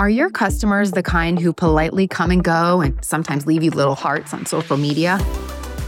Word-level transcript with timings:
Are 0.00 0.08
your 0.08 0.30
customers 0.30 0.92
the 0.92 1.02
kind 1.02 1.38
who 1.38 1.52
politely 1.52 2.08
come 2.08 2.30
and 2.30 2.42
go 2.42 2.80
and 2.80 3.04
sometimes 3.04 3.46
leave 3.46 3.62
you 3.62 3.70
little 3.70 3.94
hearts 3.94 4.32
on 4.32 4.46
social 4.46 4.78
media? 4.78 5.18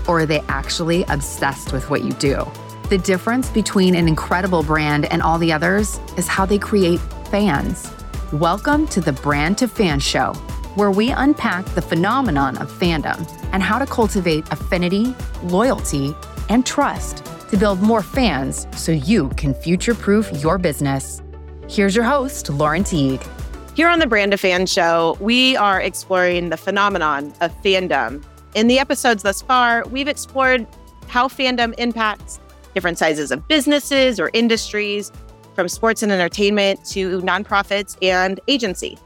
Or 0.06 0.20
are 0.20 0.26
they 0.26 0.40
actually 0.48 1.04
obsessed 1.04 1.72
with 1.72 1.88
what 1.88 2.04
you 2.04 2.12
do? 2.12 2.44
The 2.90 2.98
difference 2.98 3.48
between 3.48 3.94
an 3.94 4.08
incredible 4.08 4.64
brand 4.64 5.06
and 5.06 5.22
all 5.22 5.38
the 5.38 5.50
others 5.50 5.98
is 6.18 6.28
how 6.28 6.44
they 6.44 6.58
create 6.58 7.00
fans. 7.30 7.90
Welcome 8.34 8.86
to 8.88 9.00
the 9.00 9.14
Brand 9.14 9.56
to 9.56 9.66
Fan 9.66 9.98
Show, 9.98 10.34
where 10.74 10.90
we 10.90 11.08
unpack 11.12 11.64
the 11.64 11.80
phenomenon 11.80 12.58
of 12.58 12.70
fandom 12.70 13.26
and 13.54 13.62
how 13.62 13.78
to 13.78 13.86
cultivate 13.86 14.44
affinity, 14.52 15.14
loyalty, 15.44 16.14
and 16.50 16.66
trust 16.66 17.24
to 17.48 17.56
build 17.56 17.80
more 17.80 18.02
fans 18.02 18.66
so 18.76 18.92
you 18.92 19.30
can 19.38 19.54
future 19.54 19.94
proof 19.94 20.30
your 20.42 20.58
business. 20.58 21.22
Here's 21.66 21.96
your 21.96 22.04
host, 22.04 22.50
Lauren 22.50 22.84
Teague. 22.84 23.26
Here 23.74 23.88
on 23.88 24.00
the 24.00 24.06
Brand 24.06 24.32
to 24.32 24.36
Fan 24.36 24.66
Show, 24.66 25.16
we 25.18 25.56
are 25.56 25.80
exploring 25.80 26.50
the 26.50 26.58
phenomenon 26.58 27.32
of 27.40 27.50
fandom. 27.62 28.22
In 28.54 28.66
the 28.66 28.78
episodes 28.78 29.22
thus 29.22 29.40
far, 29.40 29.82
we've 29.88 30.08
explored 30.08 30.66
how 31.08 31.26
fandom 31.26 31.74
impacts 31.78 32.38
different 32.74 32.98
sizes 32.98 33.30
of 33.30 33.48
businesses 33.48 34.20
or 34.20 34.28
industries, 34.34 35.10
from 35.54 35.68
sports 35.68 36.02
and 36.02 36.12
entertainment 36.12 36.84
to 36.86 37.22
nonprofits 37.22 37.96
and 38.02 38.40
agency. 38.46 38.98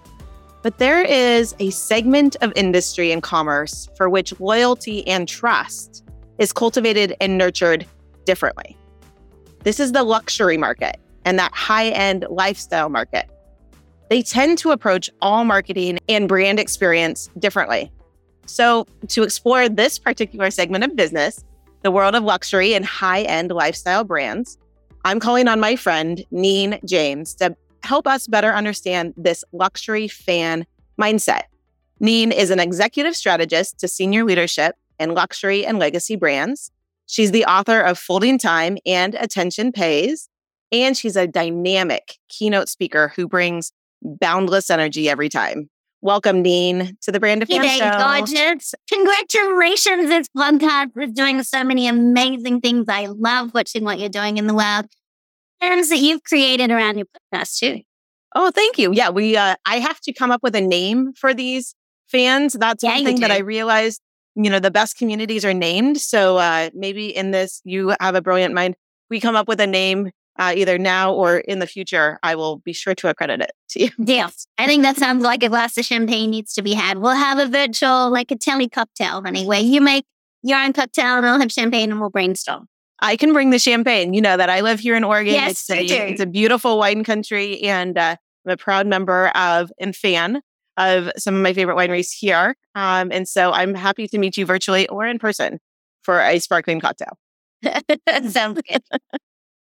But 0.62 0.78
there 0.78 1.02
is 1.02 1.54
a 1.60 1.70
segment 1.70 2.34
of 2.40 2.52
industry 2.56 3.12
and 3.12 3.22
commerce 3.22 3.88
for 3.96 4.08
which 4.08 4.38
loyalty 4.40 5.06
and 5.06 5.28
trust 5.28 6.04
is 6.38 6.52
cultivated 6.52 7.14
and 7.20 7.38
nurtured 7.38 7.86
differently. 8.24 8.76
This 9.62 9.78
is 9.78 9.92
the 9.92 10.02
luxury 10.02 10.56
market 10.56 10.96
and 11.24 11.38
that 11.38 11.54
high 11.54 11.90
end 11.90 12.26
lifestyle 12.30 12.88
market 12.88 13.30
they 14.08 14.22
tend 14.22 14.58
to 14.58 14.70
approach 14.70 15.10
all 15.20 15.44
marketing 15.44 15.98
and 16.08 16.28
brand 16.28 16.60
experience 16.60 17.28
differently. 17.38 17.90
So, 18.46 18.86
to 19.08 19.22
explore 19.22 19.68
this 19.68 19.98
particular 19.98 20.50
segment 20.50 20.84
of 20.84 20.94
business, 20.94 21.44
the 21.82 21.90
world 21.90 22.14
of 22.14 22.22
luxury 22.22 22.74
and 22.74 22.84
high 22.84 23.22
end 23.22 23.50
lifestyle 23.50 24.04
brands, 24.04 24.58
I'm 25.04 25.20
calling 25.20 25.48
on 25.48 25.60
my 25.60 25.76
friend, 25.76 26.24
Neen 26.30 26.78
James, 26.84 27.34
to 27.36 27.56
help 27.82 28.06
us 28.06 28.26
better 28.26 28.52
understand 28.52 29.14
this 29.16 29.44
luxury 29.52 30.08
fan 30.08 30.66
mindset. 31.00 31.42
Neen 32.00 32.32
is 32.32 32.50
an 32.50 32.60
executive 32.60 33.16
strategist 33.16 33.78
to 33.80 33.88
senior 33.88 34.24
leadership 34.24 34.76
in 34.98 35.14
luxury 35.14 35.64
and 35.64 35.78
legacy 35.78 36.16
brands. 36.16 36.70
She's 37.06 37.30
the 37.30 37.44
author 37.44 37.80
of 37.80 37.98
Folding 37.98 38.38
Time 38.38 38.78
and 38.84 39.14
Attention 39.14 39.72
Pays, 39.72 40.28
and 40.72 40.96
she's 40.96 41.16
a 41.16 41.26
dynamic 41.26 42.18
keynote 42.28 42.68
speaker 42.68 43.12
who 43.14 43.28
brings 43.28 43.72
boundless 44.02 44.70
energy 44.70 45.08
every 45.08 45.28
time. 45.28 45.68
Welcome, 46.02 46.42
Neen, 46.42 46.96
to 47.02 47.10
the 47.10 47.18
Brand 47.18 47.42
of 47.42 47.48
hey, 47.48 47.78
Show. 47.78 47.90
gorgeous. 47.98 48.74
Congratulations. 48.92 50.08
This 50.08 50.28
podcast 50.36 50.90
is 51.02 51.12
doing 51.12 51.42
so 51.42 51.64
many 51.64 51.88
amazing 51.88 52.60
things. 52.60 52.86
I 52.88 53.06
love 53.06 53.52
watching 53.54 53.82
what 53.84 53.98
you're 53.98 54.08
doing 54.08 54.36
in 54.36 54.46
the 54.46 54.54
world 54.54 54.86
and 55.60 55.84
that 55.84 55.98
you've 55.98 56.22
created 56.22 56.70
around 56.70 56.98
your 56.98 57.06
podcast 57.32 57.58
too. 57.58 57.80
Oh, 58.34 58.50
thank 58.50 58.78
you. 58.78 58.92
Yeah, 58.92 59.10
we 59.10 59.36
uh, 59.36 59.56
I 59.64 59.78
have 59.78 60.00
to 60.02 60.12
come 60.12 60.30
up 60.30 60.42
with 60.42 60.54
a 60.54 60.60
name 60.60 61.12
for 61.14 61.32
these 61.32 61.74
fans. 62.08 62.52
That's 62.52 62.84
Yeah, 62.84 62.94
one 62.94 63.04
thing 63.04 63.20
that. 63.20 63.30
I 63.30 63.38
realized, 63.38 64.00
you 64.34 64.50
know, 64.50 64.58
the 64.58 64.70
best 64.70 64.96
communities 64.98 65.44
are 65.44 65.54
named. 65.54 65.98
So 65.98 66.36
uh, 66.36 66.70
maybe 66.74 67.16
in 67.16 67.30
this, 67.30 67.62
you 67.64 67.94
have 68.00 68.14
a 68.14 68.20
brilliant 68.20 68.54
mind. 68.54 68.76
We 69.08 69.18
come 69.20 69.34
up 69.34 69.48
with 69.48 69.60
a 69.60 69.66
name 69.66 70.10
uh, 70.38 70.52
either 70.56 70.78
now 70.78 71.12
or 71.12 71.38
in 71.38 71.58
the 71.58 71.66
future. 71.66 72.18
I 72.22 72.34
will 72.34 72.56
be 72.58 72.72
sure 72.72 72.94
to 72.94 73.08
accredit 73.08 73.40
it 73.40 73.52
to 73.70 73.84
you. 73.84 73.90
Deal. 74.04 74.30
I 74.58 74.66
think 74.66 74.82
that 74.82 74.96
sounds 74.96 75.22
like 75.22 75.42
a 75.42 75.48
glass 75.48 75.76
of 75.78 75.84
champagne 75.84 76.30
needs 76.30 76.52
to 76.54 76.62
be 76.62 76.74
had. 76.74 76.98
We'll 76.98 77.14
have 77.14 77.38
a 77.38 77.46
virtual, 77.46 78.10
like 78.10 78.30
a 78.30 78.36
tele 78.36 78.68
cocktail, 78.68 79.22
honey, 79.22 79.46
where 79.46 79.60
you 79.60 79.80
make 79.80 80.04
your 80.42 80.58
own 80.58 80.72
cocktail 80.72 81.16
and 81.16 81.26
I'll 81.26 81.40
have 81.40 81.52
champagne 81.52 81.90
and 81.90 82.00
we'll 82.00 82.10
brainstorm. 82.10 82.68
I 83.00 83.16
can 83.16 83.32
bring 83.32 83.50
the 83.50 83.58
champagne. 83.58 84.14
You 84.14 84.22
know 84.22 84.36
that 84.36 84.48
I 84.48 84.60
live 84.60 84.80
here 84.80 84.96
in 84.96 85.04
Oregon. 85.04 85.34
Yes, 85.34 85.68
it's, 85.68 85.70
a, 85.70 85.82
you 85.82 85.88
do. 85.88 85.94
it's 85.94 86.20
a 86.20 86.26
beautiful 86.26 86.78
wine 86.78 87.04
country, 87.04 87.60
and 87.62 87.96
uh, 87.98 88.16
I'm 88.46 88.52
a 88.52 88.56
proud 88.56 88.86
member 88.86 89.28
of 89.28 89.70
and 89.78 89.94
fan 89.94 90.40
of 90.78 91.10
some 91.16 91.34
of 91.34 91.42
my 91.42 91.52
favorite 91.52 91.76
wineries 91.76 92.12
here. 92.12 92.56
Um, 92.74 93.10
and 93.12 93.28
so 93.28 93.52
I'm 93.52 93.74
happy 93.74 94.08
to 94.08 94.18
meet 94.18 94.36
you 94.36 94.46
virtually 94.46 94.88
or 94.88 95.06
in 95.06 95.18
person 95.18 95.58
for 96.02 96.20
a 96.20 96.38
sparkling 96.38 96.80
cocktail. 96.80 97.18
sounds 98.28 98.60
good. 98.62 98.82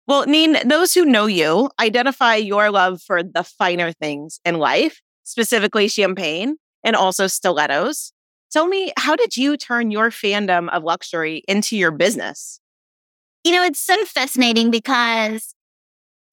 Well, 0.08 0.24
Neen, 0.26 0.56
those 0.66 0.94
who 0.94 1.04
know 1.04 1.26
you 1.26 1.70
identify 1.78 2.36
your 2.36 2.70
love 2.70 3.02
for 3.02 3.22
the 3.22 3.44
finer 3.44 3.92
things 3.92 4.40
in 4.42 4.54
life, 4.56 5.02
specifically 5.24 5.86
champagne 5.86 6.56
and 6.82 6.96
also 6.96 7.26
stilettos. 7.26 8.14
Tell 8.50 8.66
me, 8.66 8.90
how 8.96 9.16
did 9.16 9.36
you 9.36 9.58
turn 9.58 9.90
your 9.90 10.08
fandom 10.08 10.70
of 10.70 10.82
luxury 10.82 11.44
into 11.46 11.76
your 11.76 11.90
business? 11.90 12.58
You 13.44 13.52
know, 13.52 13.62
it's 13.62 13.80
so 13.80 14.02
fascinating 14.06 14.70
because 14.70 15.54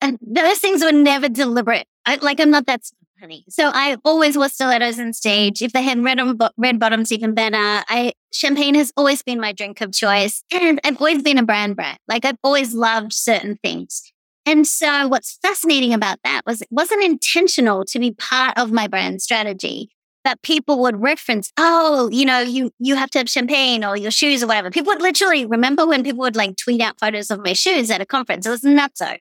uh, 0.01 0.13
those 0.21 0.59
things 0.59 0.81
were 0.81 0.93
never 0.93 1.27
deliberate. 1.27 1.85
I, 2.05 2.15
like, 2.15 2.39
I'm 2.39 2.51
not 2.51 2.67
that 2.67 2.83
honey. 3.19 3.43
So 3.49 3.71
I 3.73 3.97
always 4.05 4.37
wore 4.37 4.47
stilettos 4.47 4.99
on 5.01 5.11
stage. 5.11 5.61
If 5.61 5.73
they 5.73 5.81
had 5.83 6.01
red 6.01 6.19
red 6.57 6.79
bottoms, 6.79 7.11
even 7.11 7.33
better. 7.33 7.57
I 7.57 8.13
champagne 8.35 8.75
has 8.75 8.91
always 8.97 9.23
been 9.23 9.39
my 9.39 9.51
drink 9.51 9.81
of 9.81 9.91
choice, 9.93 10.43
and 10.53 10.79
I've 10.83 10.97
always 10.97 11.23
been 11.23 11.37
a 11.37 11.43
brand 11.43 11.75
brat. 11.75 11.99
Like 12.07 12.25
I've 12.25 12.37
always 12.43 12.73
loved 12.73 13.13
certain 13.13 13.57
things. 13.63 14.11
And 14.45 14.67
so 14.67 15.07
what's 15.07 15.39
fascinating 15.41 15.93
about 15.93 16.19
that 16.23 16.41
was 16.45 16.61
it 16.61 16.67
wasn't 16.69 17.03
intentional 17.03 17.83
to 17.85 17.99
be 17.99 18.11
part 18.11 18.57
of 18.57 18.71
my 18.71 18.87
brand 18.87 19.21
strategy. 19.21 19.89
That 20.23 20.41
people 20.41 20.79
would 20.79 21.01
reference, 21.01 21.51
oh, 21.55 22.09
you 22.11 22.25
know, 22.25 22.39
you 22.39 22.71
you 22.79 22.95
have 22.95 23.11
to 23.11 23.19
have 23.19 23.29
champagne 23.29 23.83
or 23.83 23.95
your 23.95 24.09
shoes 24.09 24.41
or 24.41 24.47
whatever. 24.47 24.71
People 24.71 24.91
would 24.93 25.01
literally 25.01 25.45
remember 25.45 25.85
when 25.85 26.03
people 26.03 26.21
would 26.21 26.35
like 26.35 26.57
tweet 26.57 26.81
out 26.81 26.99
photos 26.99 27.29
of 27.29 27.43
my 27.43 27.53
shoes 27.53 27.91
at 27.91 28.01
a 28.01 28.07
conference. 28.07 28.47
It 28.47 28.49
was 28.49 28.63
nuts. 28.63 28.99
So 28.99 29.17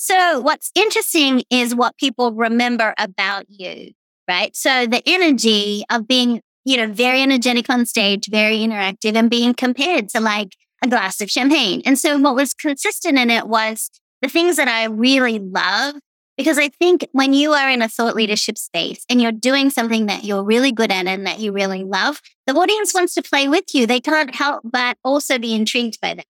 so 0.00 0.40
what's 0.40 0.70
interesting 0.76 1.42
is 1.50 1.74
what 1.74 1.96
people 1.96 2.32
remember 2.32 2.94
about 2.98 3.46
you, 3.48 3.90
right? 4.28 4.54
So 4.54 4.86
the 4.86 5.02
energy 5.04 5.82
of 5.90 6.06
being, 6.06 6.40
you 6.68 6.76
know, 6.76 6.92
very 6.92 7.22
energetic 7.22 7.70
on 7.70 7.86
stage, 7.86 8.28
very 8.30 8.58
interactive 8.58 9.16
and 9.16 9.30
being 9.30 9.54
compared 9.54 10.06
to 10.10 10.20
like 10.20 10.54
a 10.84 10.88
glass 10.88 11.18
of 11.22 11.30
champagne. 11.30 11.80
And 11.86 11.98
so 11.98 12.18
what 12.18 12.34
was 12.34 12.52
consistent 12.52 13.18
in 13.18 13.30
it 13.30 13.48
was 13.48 13.90
the 14.20 14.28
things 14.28 14.56
that 14.56 14.68
I 14.68 14.84
really 14.84 15.38
love. 15.38 15.94
Because 16.36 16.58
I 16.58 16.68
think 16.68 17.08
when 17.12 17.32
you 17.32 17.52
are 17.52 17.70
in 17.70 17.80
a 17.80 17.88
thought 17.88 18.14
leadership 18.14 18.58
space 18.58 19.02
and 19.08 19.20
you're 19.20 19.32
doing 19.32 19.70
something 19.70 20.06
that 20.06 20.24
you're 20.24 20.44
really 20.44 20.70
good 20.70 20.92
at 20.92 21.06
and 21.06 21.26
that 21.26 21.40
you 21.40 21.52
really 21.52 21.84
love, 21.84 22.20
the 22.46 22.52
audience 22.52 22.92
wants 22.92 23.14
to 23.14 23.22
play 23.22 23.48
with 23.48 23.74
you. 23.74 23.86
They 23.86 24.00
can't 24.00 24.34
help 24.34 24.60
but 24.62 24.98
also 25.02 25.38
be 25.38 25.54
intrigued 25.54 26.00
by 26.02 26.14
that 26.14 26.26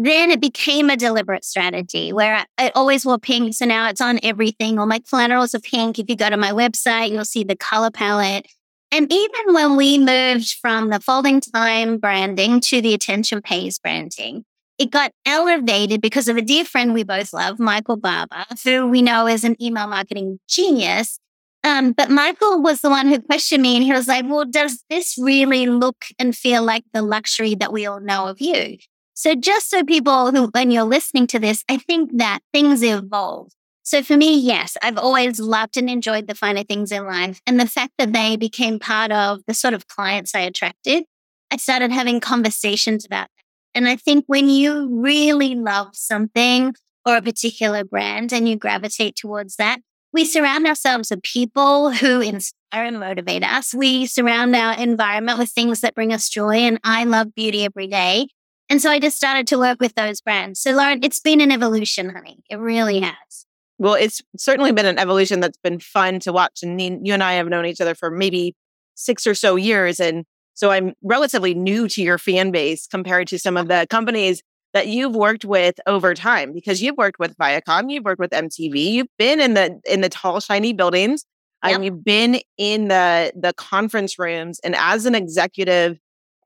then 0.00 0.30
it 0.30 0.40
became 0.40 0.90
a 0.90 0.96
deliberate 0.96 1.44
strategy 1.44 2.12
where 2.12 2.46
I, 2.56 2.70
always 2.76 3.04
wore 3.04 3.18
pink. 3.18 3.52
So 3.54 3.66
now 3.66 3.88
it's 3.88 4.00
on 4.00 4.20
everything. 4.22 4.78
All 4.78 4.86
my 4.86 5.00
flannels 5.04 5.56
are 5.56 5.60
pink. 5.60 5.98
If 5.98 6.08
you 6.08 6.14
go 6.14 6.30
to 6.30 6.36
my 6.36 6.52
website, 6.52 7.10
you'll 7.10 7.24
see 7.24 7.42
the 7.42 7.56
color 7.56 7.90
palette. 7.90 8.46
And 8.90 9.12
even 9.12 9.54
when 9.54 9.76
we 9.76 9.98
moved 9.98 10.54
from 10.60 10.88
the 10.88 11.00
folding 11.00 11.40
time 11.40 11.98
branding 11.98 12.60
to 12.60 12.80
the 12.80 12.94
attention 12.94 13.42
pays 13.42 13.78
branding, 13.78 14.44
it 14.78 14.90
got 14.90 15.12
elevated 15.26 16.00
because 16.00 16.28
of 16.28 16.36
a 16.36 16.42
dear 16.42 16.64
friend 16.64 16.94
we 16.94 17.02
both 17.02 17.32
love, 17.32 17.58
Michael 17.58 17.96
Barber, 17.96 18.44
who 18.64 18.86
we 18.86 19.02
know 19.02 19.26
is 19.26 19.44
an 19.44 19.60
email 19.62 19.88
marketing 19.88 20.38
genius. 20.48 21.18
Um, 21.64 21.92
but 21.92 22.08
Michael 22.08 22.62
was 22.62 22.80
the 22.80 22.88
one 22.88 23.08
who 23.08 23.20
questioned 23.20 23.62
me 23.62 23.76
and 23.76 23.84
he 23.84 23.92
was 23.92 24.06
like, 24.06 24.24
well, 24.26 24.44
does 24.44 24.84
this 24.88 25.18
really 25.18 25.66
look 25.66 26.04
and 26.18 26.34
feel 26.34 26.62
like 26.62 26.84
the 26.92 27.02
luxury 27.02 27.56
that 27.56 27.72
we 27.72 27.84
all 27.84 28.00
know 28.00 28.28
of 28.28 28.40
you? 28.40 28.78
So 29.14 29.34
just 29.34 29.68
so 29.68 29.82
people 29.82 30.30
who, 30.30 30.46
when 30.52 30.70
you're 30.70 30.84
listening 30.84 31.26
to 31.28 31.40
this, 31.40 31.64
I 31.68 31.76
think 31.76 32.16
that 32.18 32.38
things 32.52 32.84
evolve. 32.84 33.50
So 33.88 34.02
for 34.02 34.18
me, 34.18 34.38
yes, 34.38 34.76
I've 34.82 34.98
always 34.98 35.40
loved 35.40 35.78
and 35.78 35.88
enjoyed 35.88 36.26
the 36.26 36.34
finer 36.34 36.62
things 36.62 36.92
in 36.92 37.06
life. 37.06 37.40
And 37.46 37.58
the 37.58 37.66
fact 37.66 37.94
that 37.96 38.12
they 38.12 38.36
became 38.36 38.78
part 38.78 39.10
of 39.10 39.40
the 39.46 39.54
sort 39.54 39.72
of 39.72 39.88
clients 39.88 40.34
I 40.34 40.40
attracted, 40.40 41.04
I 41.50 41.56
started 41.56 41.90
having 41.90 42.20
conversations 42.20 43.06
about. 43.06 43.28
And 43.74 43.88
I 43.88 43.96
think 43.96 44.26
when 44.26 44.50
you 44.50 44.90
really 44.90 45.54
love 45.54 45.96
something 45.96 46.74
or 47.06 47.16
a 47.16 47.22
particular 47.22 47.82
brand 47.82 48.30
and 48.30 48.46
you 48.46 48.56
gravitate 48.56 49.16
towards 49.16 49.56
that, 49.56 49.78
we 50.12 50.26
surround 50.26 50.66
ourselves 50.66 51.08
with 51.08 51.22
people 51.22 51.90
who 51.92 52.20
inspire 52.20 52.84
and 52.84 53.00
motivate 53.00 53.42
us. 53.42 53.72
We 53.72 54.04
surround 54.04 54.54
our 54.54 54.74
environment 54.74 55.38
with 55.38 55.48
things 55.48 55.80
that 55.80 55.94
bring 55.94 56.12
us 56.12 56.28
joy. 56.28 56.56
And 56.56 56.78
I 56.84 57.04
love 57.04 57.34
beauty 57.34 57.64
every 57.64 57.86
day. 57.86 58.28
And 58.68 58.82
so 58.82 58.90
I 58.90 59.00
just 59.00 59.16
started 59.16 59.46
to 59.46 59.58
work 59.58 59.80
with 59.80 59.94
those 59.94 60.20
brands. 60.20 60.60
So 60.60 60.72
Lauren, 60.72 61.02
it's 61.02 61.20
been 61.20 61.40
an 61.40 61.50
evolution, 61.50 62.10
honey. 62.10 62.40
It 62.50 62.56
really 62.56 63.00
has. 63.00 63.47
Well, 63.78 63.94
it's 63.94 64.20
certainly 64.36 64.72
been 64.72 64.86
an 64.86 64.98
evolution 64.98 65.40
that's 65.40 65.58
been 65.58 65.78
fun 65.78 66.20
to 66.20 66.32
watch. 66.32 66.60
And 66.62 66.80
you 66.80 67.14
and 67.14 67.22
I 67.22 67.34
have 67.34 67.48
known 67.48 67.66
each 67.66 67.80
other 67.80 67.94
for 67.94 68.10
maybe 68.10 68.54
six 68.94 69.26
or 69.26 69.34
so 69.34 69.56
years. 69.56 70.00
And 70.00 70.24
so 70.54 70.70
I'm 70.70 70.94
relatively 71.02 71.54
new 71.54 71.88
to 71.88 72.02
your 72.02 72.18
fan 72.18 72.50
base 72.50 72.86
compared 72.86 73.28
to 73.28 73.38
some 73.38 73.56
of 73.56 73.68
the 73.68 73.86
companies 73.88 74.42
that 74.74 74.88
you've 74.88 75.14
worked 75.14 75.44
with 75.44 75.76
over 75.86 76.14
time 76.14 76.52
because 76.52 76.82
you've 76.82 76.98
worked 76.98 77.18
with 77.18 77.36
Viacom, 77.36 77.90
you've 77.90 78.04
worked 78.04 78.20
with 78.20 78.32
MTV, 78.32 78.76
you've 78.92 79.16
been 79.18 79.40
in 79.40 79.54
the 79.54 79.80
in 79.86 80.00
the 80.00 80.08
tall, 80.08 80.40
shiny 80.40 80.72
buildings 80.72 81.24
Yep. 81.64 81.76
Um, 81.76 81.82
you've 81.82 82.04
been 82.04 82.40
in 82.56 82.88
the 82.88 83.32
the 83.34 83.52
conference 83.54 84.18
rooms, 84.18 84.60
and 84.62 84.76
as 84.76 85.06
an 85.06 85.14
executive 85.14 85.98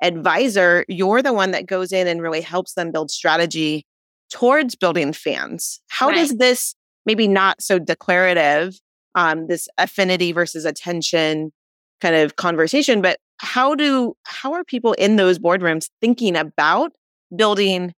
advisor, 0.02 0.84
you're 0.88 1.22
the 1.22 1.32
one 1.32 1.50
that 1.50 1.66
goes 1.66 1.92
in 1.92 2.06
and 2.06 2.22
really 2.22 2.40
helps 2.40 2.74
them 2.74 2.90
build 2.90 3.10
strategy 3.10 3.84
towards 4.30 4.74
building 4.74 5.12
fans. 5.12 5.80
How 5.88 6.08
right. 6.08 6.16
does 6.16 6.36
this 6.36 6.74
maybe 7.06 7.28
not 7.28 7.62
so 7.62 7.78
declarative, 7.78 8.78
um, 9.14 9.46
this 9.46 9.68
affinity 9.78 10.32
versus 10.32 10.64
attention 10.64 11.52
kind 12.00 12.16
of 12.16 12.36
conversation, 12.36 13.00
but 13.00 13.18
how 13.38 13.74
do 13.74 14.14
how 14.24 14.52
are 14.52 14.64
people 14.64 14.92
in 14.94 15.16
those 15.16 15.38
boardrooms 15.38 15.88
thinking 16.00 16.36
about 16.36 16.92
building 17.34 17.92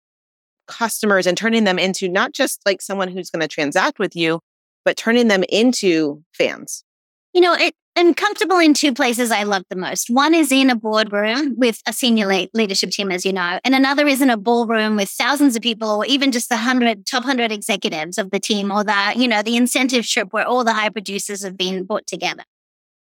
customers 0.68 1.26
and 1.26 1.36
turning 1.36 1.64
them 1.64 1.78
into 1.78 2.08
not 2.08 2.32
just 2.32 2.60
like 2.64 2.80
someone 2.80 3.08
who's 3.08 3.30
going 3.30 3.40
to 3.40 3.48
transact 3.48 3.98
with 3.98 4.14
you, 4.16 4.40
but 4.84 4.96
turning 4.96 5.28
them 5.28 5.44
into 5.48 6.22
fans? 6.32 6.84
You 7.34 7.40
know, 7.40 7.54
it, 7.54 7.74
I'm 7.96 8.14
comfortable 8.14 8.58
in 8.58 8.74
two 8.74 8.92
places 8.92 9.30
I 9.30 9.42
love 9.44 9.64
the 9.70 9.76
most. 9.76 10.08
One 10.10 10.34
is 10.34 10.52
in 10.52 10.70
a 10.70 10.76
boardroom 10.76 11.54
with 11.56 11.80
a 11.86 11.92
senior 11.92 12.26
le- 12.26 12.48
leadership 12.52 12.90
team, 12.90 13.10
as 13.10 13.24
you 13.24 13.32
know, 13.32 13.58
and 13.64 13.74
another 13.74 14.06
is 14.06 14.20
in 14.20 14.30
a 14.30 14.36
ballroom 14.36 14.96
with 14.96 15.08
thousands 15.08 15.56
of 15.56 15.62
people, 15.62 15.88
or 15.88 16.06
even 16.06 16.32
just 16.32 16.48
the 16.48 16.58
hundred 16.58 17.06
top 17.06 17.24
hundred 17.24 17.52
executives 17.52 18.18
of 18.18 18.30
the 18.30 18.40
team, 18.40 18.70
or 18.70 18.84
the 18.84 19.14
you 19.16 19.28
know 19.28 19.42
the 19.42 19.56
incentive 19.56 20.06
trip 20.06 20.28
where 20.32 20.46
all 20.46 20.64
the 20.64 20.74
high 20.74 20.90
producers 20.90 21.42
have 21.42 21.56
been 21.56 21.84
brought 21.84 22.06
together 22.06 22.44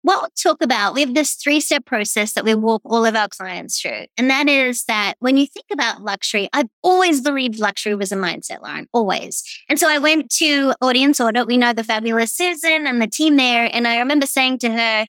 what 0.04 0.22
we'll 0.22 0.30
talk 0.42 0.64
about, 0.64 0.94
we 0.94 1.02
have 1.02 1.14
this 1.14 1.36
three 1.36 1.60
step 1.60 1.86
process 1.86 2.34
that 2.34 2.44
we 2.44 2.56
walk 2.56 2.82
all 2.86 3.06
of 3.06 3.16
our 3.16 3.28
clients 3.28 3.80
through. 3.80 4.06
And 4.18 4.30
that 4.30 4.50
is 4.50 4.86
that 4.86 5.16
when 5.20 5.38
you 5.38 5.46
think 5.46 5.68
about 5.72 6.02
luxury, 6.02 6.50
I've 6.54 6.70
always 6.82 7.22
believed 7.22 7.60
luxury 7.60 7.96
was 7.96 8.12
a 8.12 8.16
mindset, 8.16 8.62
Lauren, 8.62 8.88
always. 8.94 9.44
And 9.70 9.80
so 9.80 9.90
I 9.90 10.00
went 10.00 10.32
to 10.38 10.74
Audience 10.82 11.20
Audit. 11.20 11.48
We 11.48 11.58
know 11.58 11.74
the 11.74 11.84
fabulous 11.84 12.34
Susan 12.34 12.88
and 12.88 13.02
the 13.02 13.08
team 13.08 13.38
there. 13.38 13.70
And 13.72 13.88
I 13.88 14.00
remember 14.00 14.26
saying 14.26 14.60
to 14.60 14.72
her, 14.72 15.06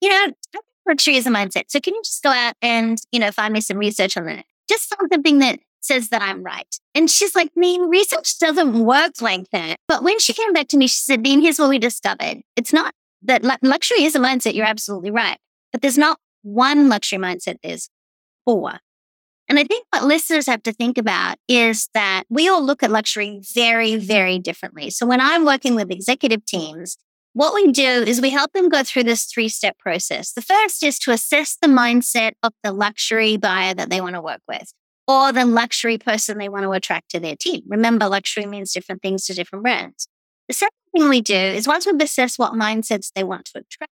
you 0.00 0.08
know, 0.08 0.32
luxury 0.86 1.16
is 1.16 1.26
a 1.26 1.30
mindset. 1.30 1.64
So 1.68 1.80
can 1.80 1.94
you 1.94 2.02
just 2.04 2.22
go 2.22 2.30
out 2.30 2.54
and, 2.62 2.98
you 3.10 3.18
know, 3.18 3.30
find 3.30 3.52
me 3.52 3.60
some 3.60 3.78
research 3.78 4.16
on 4.16 4.28
it? 4.28 4.44
Just 4.68 4.94
find 4.94 5.08
something 5.12 5.38
that 5.40 5.58
says 5.80 6.10
that 6.10 6.22
I'm 6.22 6.44
right. 6.44 6.78
And 6.94 7.10
she's 7.10 7.34
like, 7.34 7.50
Neen, 7.56 7.88
research 7.88 8.38
doesn't 8.38 8.84
work 8.84 9.20
like 9.20 9.50
that. 9.50 9.78
But 9.88 10.04
when 10.04 10.18
she 10.20 10.32
came 10.32 10.52
back 10.52 10.68
to 10.68 10.76
me, 10.76 10.86
she 10.86 11.00
said, 11.00 11.22
Neen, 11.22 11.40
here's 11.40 11.58
what 11.58 11.68
we 11.68 11.78
discovered. 11.78 12.42
It's 12.56 12.72
not 12.72 12.94
that 13.24 13.44
luxury 13.62 14.04
is 14.04 14.14
a 14.14 14.18
mindset. 14.18 14.54
You're 14.54 14.66
absolutely 14.66 15.10
right. 15.10 15.38
But 15.72 15.82
there's 15.82 15.98
not 15.98 16.18
one 16.42 16.88
luxury 16.88 17.18
mindset. 17.18 17.56
There's 17.62 17.88
four. 18.44 18.80
And 19.48 19.58
I 19.58 19.64
think 19.64 19.86
what 19.90 20.04
listeners 20.04 20.46
have 20.46 20.62
to 20.64 20.72
think 20.72 20.98
about 20.98 21.36
is 21.48 21.88
that 21.94 22.24
we 22.30 22.48
all 22.48 22.64
look 22.64 22.82
at 22.82 22.90
luxury 22.90 23.40
very, 23.54 23.96
very 23.96 24.38
differently. 24.38 24.90
So 24.90 25.06
when 25.06 25.20
I'm 25.20 25.44
working 25.44 25.74
with 25.74 25.90
executive 25.90 26.44
teams, 26.44 26.96
what 27.34 27.54
we 27.54 27.72
do 27.72 27.82
is 27.82 28.20
we 28.20 28.30
help 28.30 28.52
them 28.52 28.68
go 28.68 28.82
through 28.82 29.04
this 29.04 29.24
three 29.24 29.48
step 29.48 29.78
process. 29.78 30.32
The 30.32 30.42
first 30.42 30.82
is 30.82 30.98
to 31.00 31.12
assess 31.12 31.56
the 31.60 31.68
mindset 31.68 32.32
of 32.42 32.52
the 32.62 32.72
luxury 32.72 33.36
buyer 33.36 33.74
that 33.74 33.90
they 33.90 34.00
want 34.00 34.14
to 34.14 34.20
work 34.20 34.42
with 34.46 34.72
or 35.08 35.32
the 35.32 35.44
luxury 35.44 35.98
person 35.98 36.38
they 36.38 36.48
want 36.48 36.64
to 36.64 36.72
attract 36.72 37.10
to 37.10 37.20
their 37.20 37.36
team. 37.36 37.62
Remember, 37.66 38.08
luxury 38.08 38.46
means 38.46 38.72
different 38.72 39.02
things 39.02 39.24
to 39.26 39.34
different 39.34 39.64
brands. 39.64 40.08
The 40.52 40.56
second 40.56 41.00
thing 41.00 41.08
we 41.08 41.22
do 41.22 41.34
is 41.34 41.66
once 41.66 41.86
we've 41.86 41.98
assessed 41.98 42.38
what 42.38 42.52
mindsets 42.52 43.10
they 43.14 43.24
want 43.24 43.46
to 43.46 43.60
attract, 43.60 43.90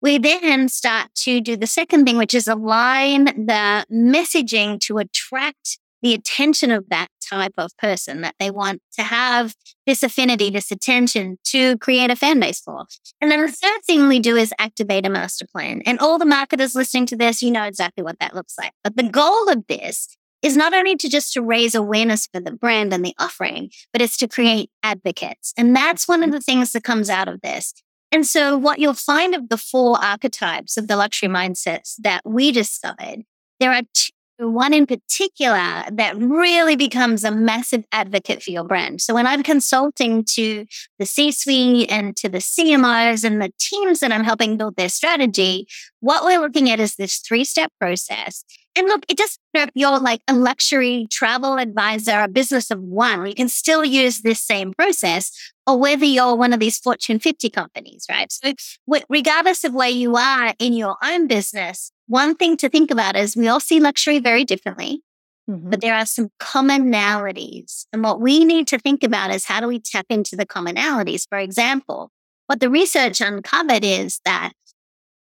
we 0.00 0.18
then 0.18 0.68
start 0.68 1.08
to 1.16 1.40
do 1.40 1.56
the 1.56 1.66
second 1.66 2.04
thing, 2.04 2.16
which 2.16 2.32
is 2.32 2.46
align 2.46 3.24
the 3.24 3.84
messaging 3.92 4.78
to 4.82 4.98
attract 4.98 5.80
the 6.00 6.14
attention 6.14 6.70
of 6.70 6.88
that 6.90 7.08
type 7.28 7.54
of 7.58 7.76
person 7.76 8.20
that 8.20 8.36
they 8.38 8.52
want 8.52 8.80
to 8.98 9.02
have 9.02 9.56
this 9.84 10.04
affinity, 10.04 10.48
this 10.48 10.70
attention 10.70 11.38
to 11.46 11.76
create 11.78 12.12
a 12.12 12.14
fan 12.14 12.38
base 12.38 12.60
for. 12.60 12.84
And 13.20 13.28
then 13.28 13.40
the 13.40 13.50
third 13.50 13.82
thing 13.84 14.06
we 14.06 14.20
do 14.20 14.36
is 14.36 14.54
activate 14.60 15.04
a 15.06 15.10
master 15.10 15.46
plan. 15.50 15.82
And 15.86 15.98
all 15.98 16.18
the 16.18 16.24
marketers 16.24 16.76
listening 16.76 17.06
to 17.06 17.16
this, 17.16 17.42
you 17.42 17.50
know 17.50 17.64
exactly 17.64 18.04
what 18.04 18.20
that 18.20 18.36
looks 18.36 18.56
like. 18.56 18.74
But 18.84 18.96
the 18.96 19.08
goal 19.08 19.48
of 19.48 19.66
this 19.66 20.16
is 20.42 20.56
not 20.56 20.74
only 20.74 20.96
to 20.96 21.08
just 21.08 21.32
to 21.34 21.42
raise 21.42 21.74
awareness 21.74 22.26
for 22.26 22.40
the 22.40 22.52
brand 22.52 22.92
and 22.92 23.04
the 23.04 23.14
offering, 23.18 23.70
but 23.92 24.00
it's 24.00 24.16
to 24.18 24.28
create 24.28 24.70
advocates. 24.82 25.52
And 25.56 25.74
that's 25.74 26.08
one 26.08 26.22
of 26.22 26.28
mm-hmm. 26.28 26.36
the 26.36 26.40
things 26.40 26.72
that 26.72 26.84
comes 26.84 27.10
out 27.10 27.28
of 27.28 27.40
this. 27.42 27.74
And 28.12 28.26
so 28.26 28.56
what 28.56 28.78
you'll 28.78 28.94
find 28.94 29.34
of 29.34 29.48
the 29.48 29.56
four 29.56 30.02
archetypes 30.02 30.76
of 30.76 30.88
the 30.88 30.96
luxury 30.96 31.28
mindsets 31.28 31.94
that 31.98 32.22
we 32.24 32.50
discovered, 32.50 33.22
there 33.60 33.72
are 33.72 33.82
two 33.94 34.10
one 34.48 34.72
in 34.72 34.86
particular 34.86 35.84
that 35.92 36.14
really 36.16 36.76
becomes 36.76 37.24
a 37.24 37.30
massive 37.30 37.84
advocate 37.92 38.42
for 38.42 38.50
your 38.50 38.64
brand. 38.64 39.00
So 39.00 39.14
when 39.14 39.26
I'm 39.26 39.42
consulting 39.42 40.24
to 40.30 40.64
the 40.98 41.06
C 41.06 41.30
suite 41.30 41.90
and 41.90 42.16
to 42.16 42.28
the 42.28 42.38
CMOs 42.38 43.24
and 43.24 43.40
the 43.40 43.52
teams 43.58 44.00
that 44.00 44.12
I'm 44.12 44.24
helping 44.24 44.56
build 44.56 44.76
their 44.76 44.88
strategy, 44.88 45.66
what 46.00 46.24
we're 46.24 46.40
looking 46.40 46.70
at 46.70 46.80
is 46.80 46.96
this 46.96 47.18
three 47.18 47.44
step 47.44 47.72
process. 47.78 48.44
And 48.80 48.88
look, 48.88 49.04
it 49.10 49.18
doesn't 49.18 49.38
matter 49.52 49.68
if 49.68 49.72
you're 49.74 49.98
like 49.98 50.22
a 50.26 50.32
luxury 50.32 51.06
travel 51.10 51.58
advisor, 51.58 52.18
a 52.18 52.28
business 52.28 52.70
of 52.70 52.80
one, 52.80 53.26
you 53.26 53.34
can 53.34 53.50
still 53.50 53.84
use 53.84 54.22
this 54.22 54.40
same 54.40 54.72
process, 54.72 55.30
or 55.66 55.78
whether 55.78 56.06
you're 56.06 56.34
one 56.34 56.54
of 56.54 56.60
these 56.60 56.78
Fortune 56.78 57.18
50 57.18 57.50
companies, 57.50 58.06
right? 58.10 58.32
So, 58.32 58.54
regardless 59.10 59.64
of 59.64 59.74
where 59.74 59.90
you 59.90 60.16
are 60.16 60.54
in 60.58 60.72
your 60.72 60.96
own 61.04 61.26
business, 61.26 61.92
one 62.06 62.34
thing 62.34 62.56
to 62.56 62.70
think 62.70 62.90
about 62.90 63.16
is 63.16 63.36
we 63.36 63.48
all 63.48 63.60
see 63.60 63.80
luxury 63.80 64.18
very 64.18 64.44
differently, 64.46 65.02
mm-hmm. 65.46 65.68
but 65.68 65.82
there 65.82 65.94
are 65.94 66.06
some 66.06 66.30
commonalities. 66.40 67.84
And 67.92 68.02
what 68.02 68.18
we 68.18 68.46
need 68.46 68.66
to 68.68 68.78
think 68.78 69.02
about 69.02 69.30
is 69.30 69.44
how 69.44 69.60
do 69.60 69.66
we 69.66 69.78
tap 69.78 70.06
into 70.08 70.36
the 70.36 70.46
commonalities? 70.46 71.28
For 71.28 71.36
example, 71.36 72.12
what 72.46 72.60
the 72.60 72.70
research 72.70 73.20
uncovered 73.20 73.84
is 73.84 74.22
that 74.24 74.52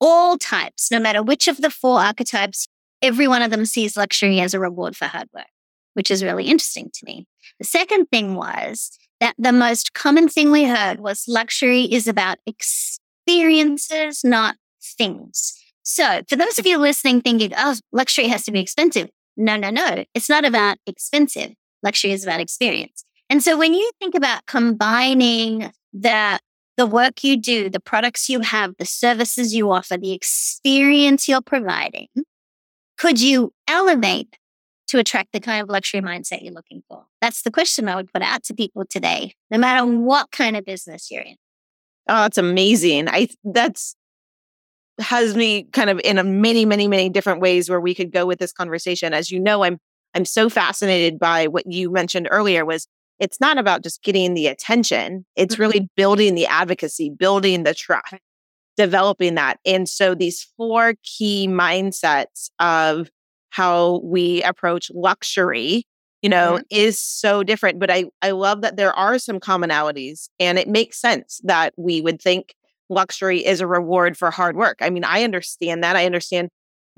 all 0.00 0.36
types, 0.36 0.90
no 0.90 0.98
matter 0.98 1.22
which 1.22 1.46
of 1.46 1.58
the 1.58 1.70
four 1.70 2.00
archetypes, 2.00 2.66
every 3.06 3.28
one 3.28 3.42
of 3.42 3.50
them 3.50 3.64
sees 3.64 3.96
luxury 3.96 4.40
as 4.40 4.52
a 4.52 4.60
reward 4.60 4.96
for 4.96 5.06
hard 5.06 5.28
work, 5.34 5.46
which 5.94 6.10
is 6.10 6.24
really 6.24 6.44
interesting 6.44 6.90
to 6.92 7.04
me. 7.04 7.26
The 7.58 7.66
second 7.66 8.06
thing 8.06 8.34
was 8.34 8.98
that 9.20 9.34
the 9.38 9.52
most 9.52 9.94
common 9.94 10.28
thing 10.28 10.50
we 10.50 10.64
heard 10.64 11.00
was 11.00 11.24
luxury 11.28 11.82
is 11.82 12.06
about 12.06 12.38
experiences, 12.46 14.22
not 14.24 14.56
things. 14.82 15.54
So, 15.82 16.22
for 16.28 16.36
those 16.36 16.58
of 16.58 16.66
you 16.66 16.78
listening 16.78 17.20
thinking, 17.20 17.52
oh, 17.56 17.76
luxury 17.92 18.26
has 18.26 18.44
to 18.44 18.52
be 18.52 18.60
expensive. 18.60 19.08
No, 19.36 19.56
no, 19.56 19.70
no. 19.70 20.04
It's 20.14 20.28
not 20.28 20.44
about 20.44 20.78
expensive. 20.86 21.52
Luxury 21.82 22.12
is 22.12 22.24
about 22.24 22.40
experience. 22.40 23.04
And 23.28 23.42
so 23.42 23.56
when 23.56 23.74
you 23.74 23.90
think 24.00 24.14
about 24.14 24.46
combining 24.46 25.72
the 25.92 26.40
the 26.76 26.86
work 26.86 27.24
you 27.24 27.38
do, 27.38 27.70
the 27.70 27.80
products 27.80 28.28
you 28.28 28.40
have, 28.40 28.74
the 28.78 28.84
services 28.84 29.54
you 29.54 29.70
offer, 29.70 29.96
the 29.96 30.12
experience 30.12 31.26
you're 31.26 31.40
providing, 31.40 32.08
could 32.98 33.20
you 33.20 33.52
elevate 33.68 34.36
to 34.88 34.98
attract 34.98 35.32
the 35.32 35.40
kind 35.40 35.62
of 35.62 35.68
luxury 35.68 36.00
mindset 36.00 36.42
you're 36.42 36.52
looking 36.52 36.82
for? 36.88 37.04
That's 37.20 37.42
the 37.42 37.50
question 37.50 37.88
I 37.88 37.96
would 37.96 38.12
put 38.12 38.22
out 38.22 38.44
to 38.44 38.54
people 38.54 38.84
today, 38.88 39.34
no 39.50 39.58
matter 39.58 39.84
what 39.84 40.30
kind 40.30 40.56
of 40.56 40.64
business 40.64 41.10
you're 41.10 41.22
in. 41.22 41.36
Oh, 42.08 42.22
that's 42.22 42.38
amazing. 42.38 43.08
I 43.08 43.28
that's 43.44 43.96
has 44.98 45.36
me 45.36 45.64
kind 45.72 45.90
of 45.90 46.00
in 46.04 46.18
a 46.18 46.24
many, 46.24 46.64
many, 46.64 46.88
many 46.88 47.08
different 47.08 47.40
ways 47.40 47.68
where 47.68 47.80
we 47.80 47.94
could 47.94 48.12
go 48.12 48.24
with 48.26 48.38
this 48.38 48.52
conversation. 48.52 49.12
As 49.12 49.30
you 49.30 49.40
know, 49.40 49.64
I'm 49.64 49.78
I'm 50.14 50.24
so 50.24 50.48
fascinated 50.48 51.18
by 51.18 51.46
what 51.48 51.70
you 51.70 51.90
mentioned 51.90 52.28
earlier 52.30 52.64
was 52.64 52.86
it's 53.18 53.40
not 53.40 53.58
about 53.58 53.82
just 53.82 54.02
getting 54.02 54.34
the 54.34 54.46
attention. 54.46 55.26
It's 55.36 55.54
mm-hmm. 55.54 55.62
really 55.62 55.88
building 55.96 56.34
the 56.34 56.46
advocacy, 56.46 57.10
building 57.10 57.64
the 57.64 57.74
trust, 57.74 58.14
developing 58.76 59.34
that. 59.34 59.58
And 59.64 59.88
so 59.88 60.14
these 60.14 60.46
four 60.56 60.94
key 61.02 61.48
mindsets 61.48 62.50
of 62.58 63.10
how 63.50 64.00
we 64.04 64.42
approach 64.42 64.90
luxury, 64.94 65.86
you 66.22 66.28
know, 66.28 66.54
mm-hmm. 66.54 66.62
is 66.70 67.00
so 67.00 67.42
different. 67.42 67.78
But 67.78 67.90
I, 67.90 68.04
I 68.22 68.32
love 68.32 68.60
that 68.62 68.76
there 68.76 68.92
are 68.92 69.18
some 69.18 69.40
commonalities 69.40 70.28
and 70.38 70.58
it 70.58 70.68
makes 70.68 71.00
sense 71.00 71.40
that 71.44 71.72
we 71.76 72.00
would 72.00 72.20
think 72.20 72.54
luxury 72.88 73.44
is 73.44 73.60
a 73.60 73.66
reward 73.66 74.16
for 74.16 74.30
hard 74.30 74.56
work. 74.56 74.78
I 74.80 74.90
mean, 74.90 75.04
I 75.04 75.24
understand 75.24 75.82
that. 75.82 75.96
I 75.96 76.06
understand 76.06 76.50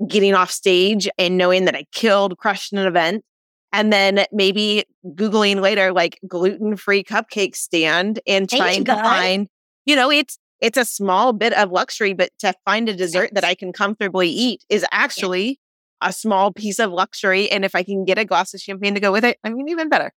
getting 0.07 0.33
off 0.33 0.51
stage 0.51 1.09
and 1.17 1.37
knowing 1.37 1.65
that 1.65 1.75
I 1.75 1.85
killed, 1.91 2.37
crushed 2.37 2.73
an 2.73 2.79
event. 2.79 3.23
And 3.71 3.93
then 3.93 4.25
maybe 4.31 4.85
Googling 5.05 5.61
later, 5.61 5.93
like 5.93 6.19
gluten 6.27 6.75
free 6.75 7.03
cupcake 7.03 7.55
stand 7.55 8.19
and 8.25 8.49
trying 8.49 8.85
to 8.85 8.95
find, 8.95 9.47
you 9.85 9.95
know, 9.95 10.09
it's, 10.09 10.37
it's 10.61 10.77
a 10.77 10.85
small 10.85 11.33
bit 11.33 11.53
of 11.53 11.71
luxury, 11.71 12.13
but 12.13 12.31
to 12.39 12.53
find 12.65 12.89
a 12.89 12.95
dessert 12.95 13.31
that 13.33 13.43
I 13.43 13.55
can 13.55 13.71
comfortably 13.71 14.29
eat 14.29 14.63
is 14.69 14.85
actually 14.91 15.59
a 16.01 16.13
small 16.13 16.51
piece 16.51 16.79
of 16.79 16.91
luxury. 16.91 17.49
And 17.49 17.65
if 17.65 17.75
I 17.75 17.83
can 17.83 18.05
get 18.05 18.17
a 18.17 18.25
glass 18.25 18.53
of 18.53 18.59
champagne 18.59 18.93
to 18.95 18.99
go 18.99 19.11
with 19.11 19.25
it, 19.25 19.37
I 19.43 19.49
mean, 19.49 19.69
even 19.69 19.89
better. 19.89 20.11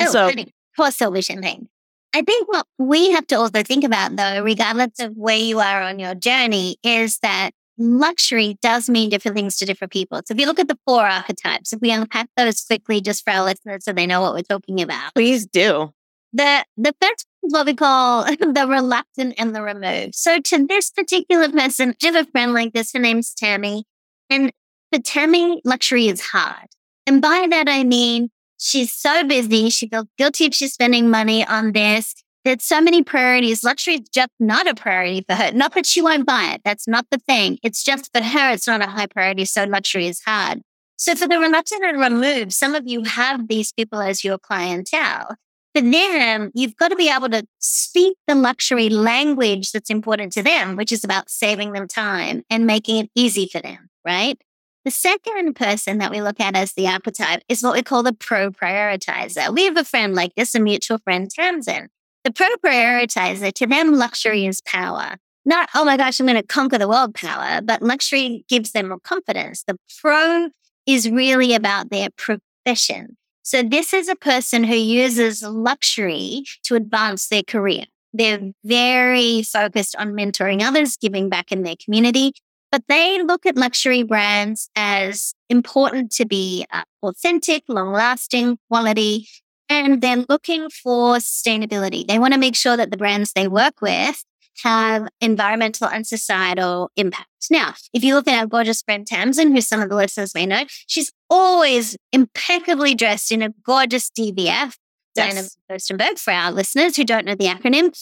Oh, 0.00 0.06
so, 0.06 0.24
honey, 0.26 0.52
pour 0.76 0.90
silver 0.90 1.22
champagne. 1.22 1.68
I 2.14 2.22
think 2.22 2.48
what 2.48 2.66
we 2.78 3.10
have 3.10 3.26
to 3.28 3.36
also 3.36 3.62
think 3.62 3.84
about, 3.84 4.16
though, 4.16 4.42
regardless 4.42 4.98
of 5.00 5.12
where 5.14 5.36
you 5.36 5.60
are 5.60 5.82
on 5.82 5.98
your 5.98 6.14
journey, 6.14 6.76
is 6.82 7.18
that 7.18 7.50
luxury 7.76 8.58
does 8.60 8.88
mean 8.88 9.08
different 9.08 9.36
things 9.36 9.56
to 9.58 9.64
different 9.64 9.92
people. 9.92 10.20
So 10.26 10.34
if 10.34 10.40
you 10.40 10.46
look 10.46 10.58
at 10.58 10.68
the 10.68 10.78
four 10.86 11.06
archetypes, 11.06 11.72
if 11.72 11.80
we 11.80 11.90
unpack 11.90 12.28
those 12.36 12.62
quickly 12.62 13.00
just 13.00 13.24
for 13.24 13.30
our 13.32 13.44
listeners 13.44 13.84
so 13.84 13.92
they 13.92 14.06
know 14.06 14.20
what 14.20 14.34
we're 14.34 14.42
talking 14.42 14.80
about. 14.80 15.14
Please 15.14 15.46
do. 15.46 15.92
The 16.32 16.64
the 16.76 16.94
first 17.00 17.26
what 17.52 17.66
we 17.66 17.74
call 17.74 18.24
the 18.40 18.66
reluctant 18.68 19.34
and 19.38 19.54
the 19.54 19.62
removed. 19.62 20.14
So 20.14 20.40
to 20.40 20.66
this 20.66 20.90
particular 20.90 21.48
person, 21.48 21.94
I 22.02 22.06
have 22.06 22.16
a 22.16 22.30
friend 22.30 22.52
like 22.54 22.72
this. 22.72 22.92
Her 22.92 22.98
name's 22.98 23.34
Tammy. 23.34 23.84
And 24.30 24.52
for 24.92 25.00
Tammy, 25.00 25.60
luxury 25.64 26.08
is 26.08 26.20
hard. 26.20 26.66
And 27.06 27.22
by 27.22 27.46
that, 27.50 27.68
I 27.68 27.84
mean, 27.84 28.30
she's 28.58 28.92
so 28.92 29.24
busy. 29.24 29.70
She 29.70 29.88
feels 29.88 30.06
guilty 30.18 30.44
if 30.44 30.54
she's 30.54 30.72
spending 30.72 31.10
money 31.10 31.46
on 31.46 31.72
this. 31.72 32.14
There's 32.44 32.64
so 32.64 32.80
many 32.80 33.02
priorities. 33.02 33.64
Luxury 33.64 33.94
is 33.94 34.08
just 34.08 34.30
not 34.38 34.66
a 34.66 34.74
priority 34.74 35.24
for 35.28 35.34
her. 35.34 35.52
Not 35.52 35.74
that 35.74 35.86
she 35.86 36.00
won't 36.00 36.26
buy 36.26 36.52
it. 36.54 36.62
That's 36.64 36.86
not 36.86 37.06
the 37.10 37.18
thing. 37.18 37.58
It's 37.62 37.82
just 37.82 38.10
for 38.14 38.22
her, 38.22 38.52
it's 38.52 38.66
not 38.66 38.80
a 38.80 38.86
high 38.86 39.06
priority. 39.06 39.44
So 39.44 39.64
luxury 39.64 40.06
is 40.06 40.20
hard. 40.24 40.62
So 40.96 41.14
for 41.14 41.28
the 41.28 41.38
reluctant 41.38 41.84
and 41.84 42.00
removed, 42.00 42.52
some 42.52 42.74
of 42.74 42.86
you 42.86 43.04
have 43.04 43.48
these 43.48 43.72
people 43.72 44.00
as 44.00 44.24
your 44.24 44.38
clientele. 44.38 45.36
For 45.74 45.82
them, 45.82 46.50
you've 46.54 46.76
got 46.76 46.88
to 46.88 46.96
be 46.96 47.10
able 47.10 47.28
to 47.28 47.46
speak 47.58 48.16
the 48.26 48.34
luxury 48.34 48.88
language 48.88 49.72
that's 49.72 49.90
important 49.90 50.32
to 50.32 50.42
them, 50.42 50.76
which 50.76 50.92
is 50.92 51.04
about 51.04 51.30
saving 51.30 51.72
them 51.72 51.86
time 51.86 52.42
and 52.50 52.66
making 52.66 53.04
it 53.04 53.10
easy 53.14 53.48
for 53.50 53.60
them, 53.60 53.90
right? 54.04 54.40
The 54.84 54.90
second 54.90 55.54
person 55.54 55.98
that 55.98 56.10
we 56.10 56.22
look 56.22 56.40
at 56.40 56.56
as 56.56 56.72
the 56.72 56.88
archetype 56.88 57.42
is 57.48 57.62
what 57.62 57.74
we 57.74 57.82
call 57.82 58.02
the 58.02 58.14
pro 58.14 58.50
prioritizer. 58.50 59.52
We 59.54 59.64
have 59.66 59.76
a 59.76 59.84
friend 59.84 60.14
like 60.14 60.34
this, 60.34 60.54
a 60.54 60.60
mutual 60.60 60.98
friend, 60.98 61.30
Tamsin. 61.30 61.88
The 62.24 62.32
pro 62.32 62.48
prioritizer, 62.64 63.52
to 63.52 63.66
them, 63.66 63.94
luxury 63.94 64.46
is 64.46 64.62
power. 64.62 65.16
Not, 65.44 65.68
oh 65.74 65.84
my 65.84 65.98
gosh, 65.98 66.18
I'm 66.18 66.26
going 66.26 66.40
to 66.40 66.46
conquer 66.46 66.78
the 66.78 66.88
world 66.88 67.14
power, 67.14 67.60
but 67.60 67.82
luxury 67.82 68.46
gives 68.48 68.72
them 68.72 68.88
more 68.88 69.00
confidence. 69.00 69.62
The 69.66 69.76
pro 70.00 70.48
is 70.86 71.10
really 71.10 71.52
about 71.52 71.90
their 71.90 72.08
profession. 72.16 73.17
So 73.48 73.62
this 73.62 73.94
is 73.94 74.08
a 74.08 74.14
person 74.14 74.62
who 74.62 74.74
uses 74.74 75.42
luxury 75.42 76.44
to 76.64 76.74
advance 76.74 77.28
their 77.28 77.42
career. 77.42 77.84
They're 78.12 78.52
very 78.62 79.40
focused 79.42 79.96
on 79.96 80.12
mentoring 80.12 80.60
others, 80.60 80.98
giving 80.98 81.30
back 81.30 81.50
in 81.50 81.62
their 81.62 81.76
community, 81.82 82.34
but 82.70 82.82
they 82.90 83.22
look 83.22 83.46
at 83.46 83.56
luxury 83.56 84.02
brands 84.02 84.68
as 84.76 85.32
important 85.48 86.10
to 86.16 86.26
be 86.26 86.66
uh, 86.70 86.82
authentic, 87.02 87.62
long 87.68 87.90
lasting, 87.90 88.58
quality, 88.68 89.26
and 89.70 90.02
they're 90.02 90.26
looking 90.28 90.68
for 90.68 91.16
sustainability. 91.16 92.06
They 92.06 92.18
want 92.18 92.34
to 92.34 92.40
make 92.40 92.54
sure 92.54 92.76
that 92.76 92.90
the 92.90 92.98
brands 92.98 93.32
they 93.32 93.48
work 93.48 93.80
with 93.80 94.24
have 94.62 95.08
environmental 95.20 95.88
and 95.88 96.06
societal 96.06 96.90
impact. 96.96 97.28
Now, 97.50 97.74
if 97.92 98.04
you 98.04 98.14
look 98.14 98.28
at 98.28 98.38
our 98.38 98.46
gorgeous 98.46 98.82
friend 98.82 99.06
Tamsin, 99.06 99.52
who 99.52 99.60
some 99.60 99.80
of 99.80 99.88
the 99.88 99.96
listeners 99.96 100.34
may 100.34 100.46
know, 100.46 100.64
she's 100.86 101.12
always 101.30 101.96
impeccably 102.12 102.94
dressed 102.94 103.32
in 103.32 103.42
a 103.42 103.50
gorgeous 103.64 104.10
DVF. 104.10 104.76
Yes. 105.14 105.14
Diana 105.14 105.48
Furstenberg, 105.70 106.18
for 106.18 106.32
our 106.32 106.52
listeners 106.52 106.96
who 106.96 107.04
don't 107.04 107.24
know 107.24 107.34
the 107.34 107.46
acronym. 107.46 107.92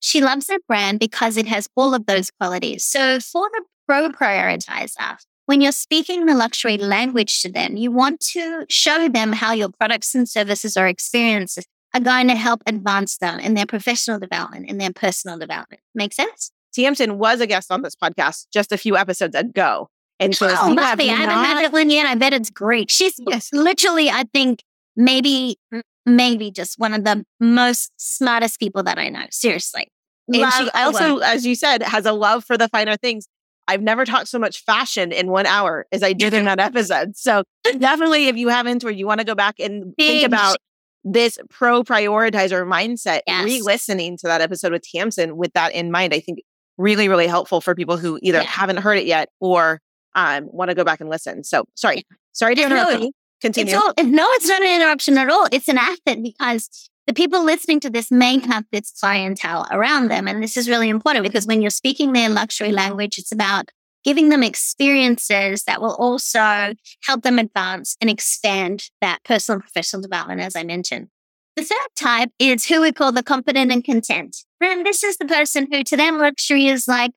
She 0.00 0.20
loves 0.20 0.46
that 0.46 0.60
brand 0.68 1.00
because 1.00 1.36
it 1.36 1.46
has 1.46 1.68
all 1.76 1.94
of 1.94 2.06
those 2.06 2.30
qualities. 2.30 2.84
So 2.84 3.18
for 3.20 3.48
the 3.52 3.62
pro 3.86 4.10
prioritizer, 4.10 5.16
when 5.46 5.60
you're 5.60 5.72
speaking 5.72 6.26
the 6.26 6.34
luxury 6.34 6.76
language 6.76 7.40
to 7.42 7.50
them, 7.50 7.76
you 7.76 7.90
want 7.90 8.20
to 8.32 8.66
show 8.68 9.08
them 9.08 9.32
how 9.32 9.52
your 9.52 9.70
products 9.70 10.14
and 10.14 10.28
services 10.28 10.76
or 10.76 10.86
experiences 10.86 11.64
are 11.94 12.00
going 12.00 12.28
to 12.28 12.34
help 12.34 12.62
advance 12.66 13.18
them 13.18 13.40
in 13.40 13.54
their 13.54 13.66
professional 13.66 14.18
development, 14.18 14.68
in 14.68 14.78
their 14.78 14.92
personal 14.92 15.38
development. 15.38 15.82
Make 15.94 16.12
sense? 16.12 16.52
Tamsin 16.74 17.18
was 17.18 17.40
a 17.40 17.46
guest 17.46 17.72
on 17.72 17.82
this 17.82 17.96
podcast 17.96 18.46
just 18.52 18.72
a 18.72 18.78
few 18.78 18.96
episodes 18.96 19.34
ago. 19.34 19.88
And 20.20 20.34
so 20.34 20.48
oh, 20.50 20.74
must 20.74 20.98
be. 20.98 21.10
I 21.10 21.14
haven't 21.14 21.44
had 21.44 21.64
it 21.64 21.72
one 21.72 21.90
yet. 21.90 22.06
I 22.06 22.14
bet 22.14 22.32
it's 22.32 22.50
great. 22.50 22.90
She's 22.90 23.14
yes. 23.26 23.50
literally, 23.52 24.10
I 24.10 24.24
think, 24.32 24.62
maybe, 24.96 25.58
maybe 26.04 26.50
just 26.50 26.78
one 26.78 26.92
of 26.92 27.04
the 27.04 27.24
most 27.40 27.92
smartest 27.96 28.58
people 28.58 28.82
that 28.82 28.98
I 28.98 29.08
know. 29.08 29.24
Seriously. 29.30 29.88
And 30.28 30.52
she 30.52 30.70
also, 30.74 31.18
as 31.18 31.46
you 31.46 31.54
said, 31.54 31.82
has 31.82 32.04
a 32.04 32.12
love 32.12 32.44
for 32.44 32.58
the 32.58 32.68
finer 32.68 32.96
things. 32.96 33.26
I've 33.66 33.82
never 33.82 34.04
talked 34.04 34.28
so 34.28 34.38
much 34.38 34.64
fashion 34.64 35.12
in 35.12 35.28
one 35.28 35.46
hour 35.46 35.86
as 35.92 36.02
I 36.02 36.14
did 36.14 36.34
in 36.34 36.46
that 36.46 36.58
episode. 36.58 37.16
So 37.16 37.44
definitely, 37.78 38.28
if 38.28 38.36
you 38.36 38.48
haven't, 38.48 38.84
or 38.84 38.90
you 38.90 39.06
want 39.06 39.20
to 39.20 39.26
go 39.26 39.34
back 39.34 39.60
and 39.60 39.94
Big 39.96 40.22
think 40.22 40.26
about 40.26 40.58
this 41.04 41.38
pro 41.50 41.82
prioritizer 41.82 42.66
mindset, 42.66 43.20
yes. 43.26 43.44
re-listening 43.44 44.16
to 44.18 44.26
that 44.26 44.40
episode 44.40 44.72
with 44.72 44.82
Tamsin 44.82 45.36
with 45.36 45.52
that 45.54 45.72
in 45.72 45.90
mind, 45.90 46.12
I 46.12 46.20
think 46.20 46.40
really, 46.76 47.08
really 47.08 47.26
helpful 47.26 47.60
for 47.60 47.74
people 47.74 47.96
who 47.96 48.18
either 48.22 48.38
yeah. 48.38 48.44
haven't 48.44 48.78
heard 48.78 48.98
it 48.98 49.06
yet 49.06 49.30
or 49.40 49.80
um, 50.14 50.48
want 50.50 50.70
to 50.70 50.74
go 50.74 50.84
back 50.84 51.00
and 51.00 51.10
listen. 51.10 51.44
So 51.44 51.64
sorry, 51.74 52.04
sorry 52.32 52.54
to 52.54 52.62
interrupt 52.62 53.00
no. 53.00 53.12
Continue. 53.40 53.72
It's 53.72 53.82
all, 53.82 54.04
no, 54.04 54.26
it's 54.32 54.48
not 54.48 54.62
an 54.62 54.74
interruption 54.74 55.16
at 55.16 55.30
all. 55.30 55.46
It's 55.52 55.68
an 55.68 55.78
asset 55.78 56.22
because 56.22 56.90
the 57.06 57.14
people 57.14 57.44
listening 57.44 57.80
to 57.80 57.90
this 57.90 58.10
may 58.10 58.38
have 58.40 58.64
this 58.72 58.92
clientele 58.98 59.66
around 59.70 60.08
them. 60.08 60.26
And 60.26 60.42
this 60.42 60.56
is 60.56 60.68
really 60.68 60.88
important 60.88 61.24
because 61.24 61.46
when 61.46 61.62
you're 61.62 61.70
speaking 61.70 62.12
their 62.12 62.28
luxury 62.28 62.72
language, 62.72 63.16
it's 63.16 63.32
about 63.32 63.70
giving 64.04 64.28
them 64.28 64.42
experiences 64.42 65.64
that 65.64 65.80
will 65.80 65.94
also 65.96 66.74
help 67.04 67.22
them 67.22 67.38
advance 67.38 67.96
and 68.00 68.08
expand 68.10 68.90
that 69.00 69.18
personal 69.24 69.56
and 69.56 69.62
professional 69.62 70.02
development, 70.02 70.40
as 70.40 70.56
I 70.56 70.62
mentioned. 70.62 71.08
The 71.56 71.64
third 71.64 71.88
type 71.96 72.30
is 72.38 72.66
who 72.66 72.80
we 72.80 72.92
call 72.92 73.10
the 73.10 73.22
confident 73.22 73.72
and 73.72 73.82
content. 73.82 74.36
And 74.60 74.86
this 74.86 75.02
is 75.02 75.16
the 75.16 75.24
person 75.24 75.66
who 75.70 75.82
to 75.84 75.96
them 75.96 76.18
luxury 76.18 76.66
is 76.66 76.86
like, 76.86 77.10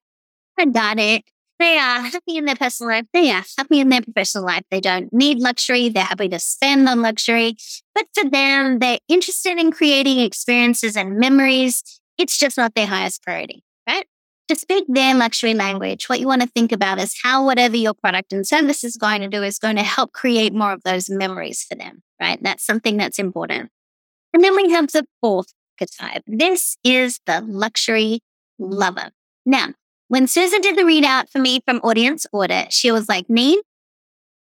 I 0.57 0.65
got 0.65 0.99
it. 0.99 1.23
They 1.59 1.77
are 1.77 2.01
happy 2.01 2.37
in 2.37 2.45
their 2.45 2.55
personal 2.55 2.91
life. 2.91 3.05
They 3.13 3.29
are 3.29 3.43
happy 3.55 3.79
in 3.79 3.89
their 3.89 4.01
professional 4.01 4.45
life. 4.45 4.63
They 4.71 4.81
don't 4.81 5.13
need 5.13 5.37
luxury. 5.37 5.89
They're 5.89 6.03
happy 6.03 6.27
to 6.29 6.39
spend 6.39 6.89
on 6.89 7.03
luxury. 7.03 7.55
But 7.93 8.07
for 8.15 8.27
them, 8.27 8.79
they're 8.79 8.97
interested 9.07 9.59
in 9.59 9.71
creating 9.71 10.19
experiences 10.19 10.97
and 10.97 11.19
memories. 11.19 11.83
It's 12.17 12.39
just 12.39 12.57
not 12.57 12.73
their 12.73 12.87
highest 12.87 13.21
priority? 13.21 13.63
To 14.51 14.57
speak 14.57 14.83
their 14.89 15.15
luxury 15.15 15.53
language, 15.53 16.09
what 16.09 16.19
you 16.19 16.27
want 16.27 16.41
to 16.41 16.47
think 16.49 16.73
about 16.73 16.99
is 16.99 17.17
how 17.23 17.45
whatever 17.45 17.77
your 17.77 17.93
product 17.93 18.33
and 18.33 18.45
service 18.45 18.83
is 18.83 18.97
going 18.97 19.21
to 19.21 19.29
do 19.29 19.43
is 19.43 19.57
going 19.57 19.77
to 19.77 19.81
help 19.81 20.11
create 20.11 20.53
more 20.53 20.73
of 20.73 20.83
those 20.83 21.09
memories 21.09 21.63
for 21.63 21.75
them, 21.75 22.03
right? 22.19 22.37
That's 22.43 22.65
something 22.65 22.97
that's 22.97 23.17
important. 23.17 23.69
And 24.33 24.43
then 24.43 24.53
we 24.53 24.69
have 24.71 24.91
the 24.91 25.05
fourth 25.21 25.53
archetype. 25.79 26.23
This 26.27 26.75
is 26.83 27.21
the 27.25 27.39
luxury 27.39 28.19
lover. 28.59 29.11
Now, 29.45 29.69
when 30.09 30.27
Susan 30.27 30.59
did 30.59 30.77
the 30.77 30.81
readout 30.81 31.29
for 31.29 31.39
me 31.39 31.61
from 31.65 31.77
audience 31.77 32.25
audit, 32.33 32.73
she 32.73 32.91
was 32.91 33.07
like, 33.07 33.29
Neen, 33.29 33.61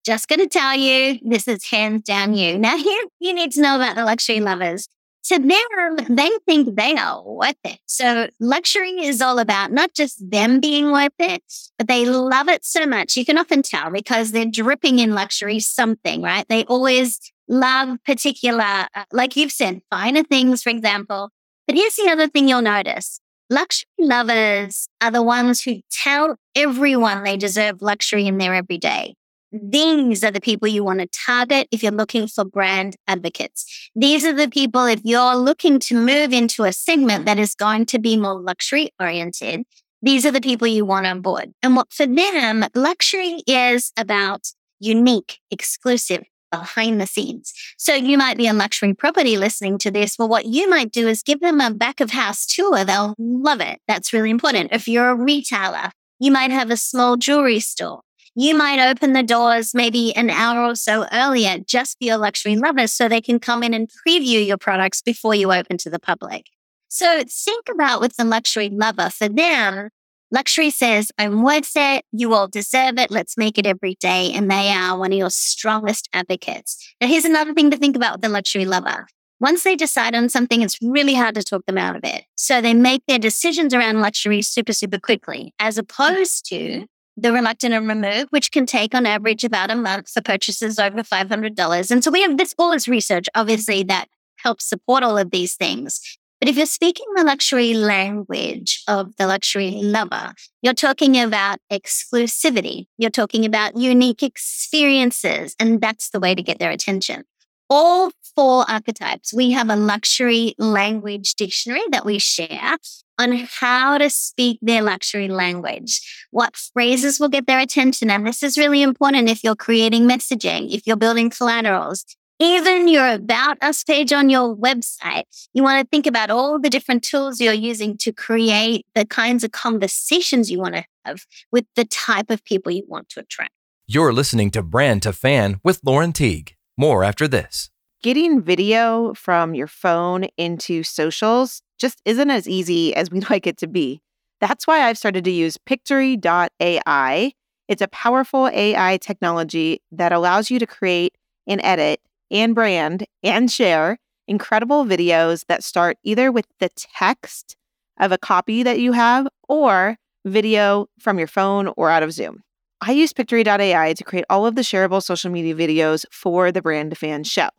just 0.04 0.28
going 0.28 0.40
to 0.40 0.48
tell 0.48 0.76
you, 0.76 1.20
this 1.22 1.48
is 1.48 1.70
hands 1.70 2.02
down 2.02 2.34
you. 2.34 2.58
Now, 2.58 2.76
here 2.84 3.04
you 3.20 3.34
need 3.34 3.52
to 3.52 3.62
know 3.62 3.76
about 3.76 3.96
the 3.96 4.04
luxury 4.04 4.40
lovers. 4.40 4.88
To 5.26 5.38
them, 5.38 6.16
they 6.16 6.30
think 6.48 6.76
they 6.76 6.96
are 6.96 7.24
worth 7.24 7.56
it. 7.64 7.78
So 7.86 8.28
luxury 8.40 9.06
is 9.06 9.22
all 9.22 9.38
about 9.38 9.72
not 9.72 9.94
just 9.94 10.18
them 10.32 10.60
being 10.60 10.92
worth 10.92 11.14
it, 11.20 11.44
but 11.78 11.88
they 11.88 12.06
love 12.06 12.50
it 12.50 12.66
so 12.66 12.88
much. 12.88 13.16
You 13.16 13.24
can 13.24 13.38
often 13.38 13.62
tell 13.62 13.92
because 13.92 14.32
they're 14.32 14.46
dripping 14.46 14.98
in 15.00 15.14
luxury 15.14 15.60
something, 15.60 16.24
right? 16.24 16.46
They 16.50 16.64
always 16.66 17.20
love 17.48 18.00
particular, 18.04 18.88
uh, 18.96 19.04
like 19.12 19.36
you've 19.36 19.52
said, 19.52 19.82
finer 19.92 20.24
things, 20.24 20.64
for 20.64 20.70
example. 20.70 21.30
But 21.68 21.76
here's 21.76 21.96
the 21.96 22.10
other 22.10 22.28
thing 22.28 22.48
you'll 22.48 22.64
notice. 22.64 23.20
Luxury 23.50 23.88
lovers 24.00 24.88
are 25.02 25.12
the 25.12 25.22
ones 25.22 25.62
who 25.62 25.82
tell 25.92 26.38
everyone 26.56 27.24
they 27.24 27.38
deserve 27.38 27.82
luxury 27.82 28.26
in 28.26 28.38
their 28.38 28.56
everyday. 28.56 29.16
These 29.52 30.24
are 30.24 30.32
the 30.32 30.40
people 30.40 30.68
you 30.68 30.84
want 30.84 31.00
to 31.00 31.08
target 31.08 31.68
if 31.72 31.84
you're 31.84 31.92
looking 31.92 32.28
for 32.28 32.46
brand 32.46 32.96
advocates. 33.08 33.90
These 33.96 34.26
are 34.26 34.34
the 34.34 34.50
people, 34.50 34.86
if 34.86 35.02
you're 35.04 35.36
looking 35.36 35.80
to 35.80 35.96
move 35.96 36.32
into 36.32 36.64
a 36.64 36.72
segment 36.72 37.26
that 37.26 37.38
is 37.38 37.54
going 37.54 37.86
to 37.88 38.00
be 38.00 38.16
more 38.16 38.40
luxury 38.40 38.92
oriented, 39.00 39.64
these 40.02 40.26
are 40.26 40.32
the 40.32 40.42
people 40.42 40.68
you 40.68 40.86
want 40.86 41.06
on 41.06 41.22
board. 41.22 41.52
And 41.62 41.76
what 41.76 41.92
for 41.92 42.08
them, 42.08 42.66
luxury 42.74 43.42
is 43.46 43.92
about 43.98 44.48
unique, 44.80 45.40
exclusive, 45.52 46.24
behind 46.50 47.00
the 47.00 47.08
scenes. 47.08 47.54
So 47.78 47.94
you 47.94 48.18
might 48.18 48.38
be 48.38 48.48
a 48.48 48.54
luxury 48.54 48.94
property 48.94 49.38
listening 49.38 49.78
to 49.80 49.92
this. 49.92 50.18
Well, 50.18 50.28
what 50.28 50.46
you 50.46 50.70
might 50.70 50.92
do 50.92 51.08
is 51.08 51.24
give 51.24 51.40
them 51.40 51.62
a 51.62 51.74
back 51.74 52.02
of 52.02 52.12
house 52.12 52.46
tour. 52.46 52.84
They'll 52.84 53.16
love 53.18 53.62
it. 53.62 53.80
That's 53.88 54.12
really 54.14 54.30
important. 54.30 54.72
If 54.72 54.88
you're 54.88 55.10
a 55.10 55.16
retailer, 55.16 55.92
you 56.20 56.32
might 56.32 56.52
have 56.52 56.70
a 56.70 56.78
small 56.78 57.16
jewelry 57.18 57.60
store. 57.60 58.02
You 58.36 58.56
might 58.56 58.80
open 58.80 59.14
the 59.14 59.24
doors 59.24 59.74
maybe 59.74 60.16
an 60.16 60.30
hour 60.30 60.66
or 60.66 60.76
so 60.76 61.06
earlier 61.12 61.58
just 61.60 61.98
for 61.98 62.06
your 62.06 62.18
luxury 62.18 62.56
lovers 62.56 62.94
so 62.94 63.08
they 63.08 63.22
can 63.22 63.40
come 63.40 63.62
in 63.64 63.74
and 63.74 63.90
preview 64.08 64.46
your 64.46 64.58
products 64.58 65.02
before 65.02 65.36
you 65.36 65.52
open 65.52 65.78
to 65.80 65.90
the 65.90 66.00
public. 66.00 66.46
So 66.88 67.24
think 67.28 67.68
about 67.70 68.02
with 68.02 68.16
the 68.16 68.24
luxury 68.24 68.70
lover 68.70 69.10
for 69.10 69.28
them, 69.30 69.90
Luxury 70.34 70.70
says, 70.70 71.12
I'm 71.18 71.44
worth 71.44 71.74
it. 71.76 72.06
You 72.14 72.34
all 72.34 72.48
deserve 72.48 72.98
it. 72.98 73.12
Let's 73.12 73.38
make 73.38 73.58
it 73.58 73.66
every 73.66 73.96
day. 74.00 74.32
And 74.32 74.50
they 74.50 74.70
are 74.70 74.98
one 74.98 75.12
of 75.12 75.18
your 75.18 75.30
strongest 75.30 76.08
advocates. 76.14 76.96
Now, 77.02 77.08
here's 77.08 77.26
another 77.26 77.54
thing 77.54 77.70
to 77.72 77.78
think 77.78 77.98
about 77.98 78.14
with 78.14 78.22
the 78.22 78.30
luxury 78.30 78.64
lover. 78.64 79.08
Once 79.42 79.64
they 79.64 79.76
decide 79.76 80.16
on 80.16 80.30
something, 80.30 80.62
it's 80.62 80.78
really 80.82 81.16
hard 81.16 81.36
to 81.36 81.44
talk 81.44 81.66
them 81.66 81.78
out 81.78 81.98
of 81.98 82.04
it. 82.06 82.24
So 82.36 82.62
they 82.62 82.74
make 82.74 83.04
their 83.08 83.20
decisions 83.20 83.74
around 83.74 84.00
luxury 84.00 84.42
super, 84.42 84.72
super 84.72 85.00
quickly, 85.00 85.54
as 85.60 85.76
mm. 85.76 85.80
opposed 85.80 86.46
to 86.50 86.86
the 87.22 87.32
reluctant 87.32 87.74
and 87.74 87.88
remove, 87.88 88.28
which 88.30 88.52
can 88.52 88.66
take 88.66 88.96
on 88.96 89.06
average 89.06 89.44
about 89.44 89.72
a 89.72 89.76
month 89.76 90.10
for 90.10 90.22
purchases 90.22 90.80
over 90.80 91.04
$500. 91.04 91.92
And 91.92 92.04
so 92.04 92.12
we 92.12 92.22
have 92.22 92.38
this 92.38 92.56
all 92.58 92.72
is 92.72 92.88
research, 92.88 93.28
obviously, 93.36 93.84
that 93.84 94.08
helps 94.38 94.68
support 94.68 95.04
all 95.04 95.18
of 95.18 95.32
these 95.32 95.56
things. 95.56 96.02
But 96.40 96.50
if 96.50 96.58
you're 96.58 96.66
speaking 96.66 97.06
the 97.16 97.24
luxury 97.24 97.76
language 97.76 98.82
of 98.88 99.16
the 99.18 99.28
luxury 99.28 99.80
lover, 99.84 100.34
you're 100.64 100.74
talking 100.74 101.20
about 101.20 101.60
exclusivity. 101.72 102.88
You're 102.98 103.12
talking 103.12 103.46
about 103.46 103.78
unique 103.78 104.24
experiences. 104.24 105.56
And 105.60 105.80
that's 105.80 106.10
the 106.10 106.20
way 106.20 106.34
to 106.34 106.42
get 106.42 106.58
their 106.58 106.72
attention. 106.72 107.26
All 107.70 108.12
four 108.36 108.70
archetypes, 108.70 109.34
we 109.34 109.52
have 109.52 109.70
a 109.70 109.76
luxury 109.76 110.56
language 110.58 111.36
dictionary 111.36 111.84
that 111.92 112.06
we 112.06 112.20
share 112.20 112.78
on 113.20 113.48
how 113.60 113.98
to 113.98 114.10
speak 114.10 114.58
their 114.62 114.82
luxury 114.82 115.28
language, 115.28 116.02
what 116.32 116.56
phrases 116.56 117.20
will 117.20 117.30
get 117.30 117.46
their 117.46 117.60
attention. 117.60 118.10
And 118.10 118.26
this 118.26 118.42
is 118.42 118.58
really 118.58 118.82
important 118.82 119.30
if 119.30 119.44
you're 119.44 119.56
creating 119.56 120.08
messaging, 120.08 120.74
if 120.74 120.88
you're 120.88 120.98
building 120.98 121.30
collaterals, 121.30 122.06
even 122.40 122.88
your 122.88 123.08
about 123.08 123.62
us 123.62 123.84
page 123.84 124.12
on 124.12 124.30
your 124.32 124.56
website, 124.56 125.24
you 125.54 125.62
want 125.62 125.80
to 125.80 125.88
think 125.88 126.08
about 126.08 126.32
all 126.32 126.60
the 126.60 126.72
different 126.72 127.04
tools 127.04 127.40
you're 127.40 127.54
using 127.54 127.96
to 127.98 128.12
create 128.12 128.86
the 128.96 129.06
kinds 129.06 129.44
of 129.44 129.52
conversations 129.52 130.50
you 130.50 130.60
want 130.60 130.74
to 130.74 130.84
have 131.06 131.26
with 131.52 131.66
the 131.76 131.86
type 131.86 132.32
of 132.32 132.44
people 132.44 132.72
you 132.72 132.84
want 132.88 133.10
to 133.10 133.20
attract. 133.20 133.52
You're 133.86 134.14
listening 134.14 134.50
to 134.52 134.64
Brand 134.64 135.04
to 135.04 135.14
Fan 135.14 135.60
with 135.64 135.82
Lauren 135.84 136.14
Teague. 136.14 136.56
More 136.78 137.04
after 137.04 137.28
this. 137.28 137.70
Getting 138.04 138.42
video 138.42 139.14
from 139.14 139.54
your 139.54 139.68
phone 139.68 140.24
into 140.36 140.82
socials 140.82 141.62
just 141.78 142.02
isn't 142.04 142.32
as 142.32 142.50
easy 142.50 142.96
as 142.96 143.12
we'd 143.12 143.30
like 143.30 143.46
it 143.46 143.58
to 143.58 143.68
be. 143.68 144.02
That's 144.40 144.66
why 144.66 144.82
I've 144.82 144.98
started 144.98 145.24
to 145.26 145.32
use 145.32 145.58
Pictory.ai. 145.58 147.34
It's 147.68 147.82
a 147.82 147.88
powerful 147.88 148.48
AI 148.48 148.98
technology 148.98 149.84
that 149.92 150.12
allows 150.12 150.50
you 150.50 150.58
to 150.58 150.66
create 150.66 151.16
and 151.46 151.62
edit 151.64 152.02
and 152.32 152.56
brand 152.56 153.06
and 153.22 153.52
share 153.52 154.00
incredible 154.28 154.84
videos 154.84 155.46
that 155.48 155.64
start 155.64 155.98
either 156.04 156.32
with 156.32 156.48
the 156.60 156.70
text 156.76 157.56
of 158.00 158.12
a 158.12 158.18
copy 158.18 158.64
that 158.64 158.80
you 158.80 158.94
have 158.94 159.28
or 159.48 159.98
video 160.26 160.88
from 161.00 161.20
your 161.20 161.28
phone 161.28 161.72
or 161.78 161.92
out 161.92 162.02
of 162.02 162.14
Zoom. 162.14 162.42
I 162.82 162.94
use 162.94 163.14
Pictory.ai 163.14 163.94
to 163.94 164.04
create 164.04 164.26
all 164.28 164.48
of 164.48 164.56
the 164.56 164.64
shareable 164.64 165.04
social 165.04 165.30
media 165.30 165.54
videos 165.54 166.04
for 166.12 166.52
the 166.52 166.64
Brand 166.64 166.98
Fan 166.98 167.24
show. 167.24 167.50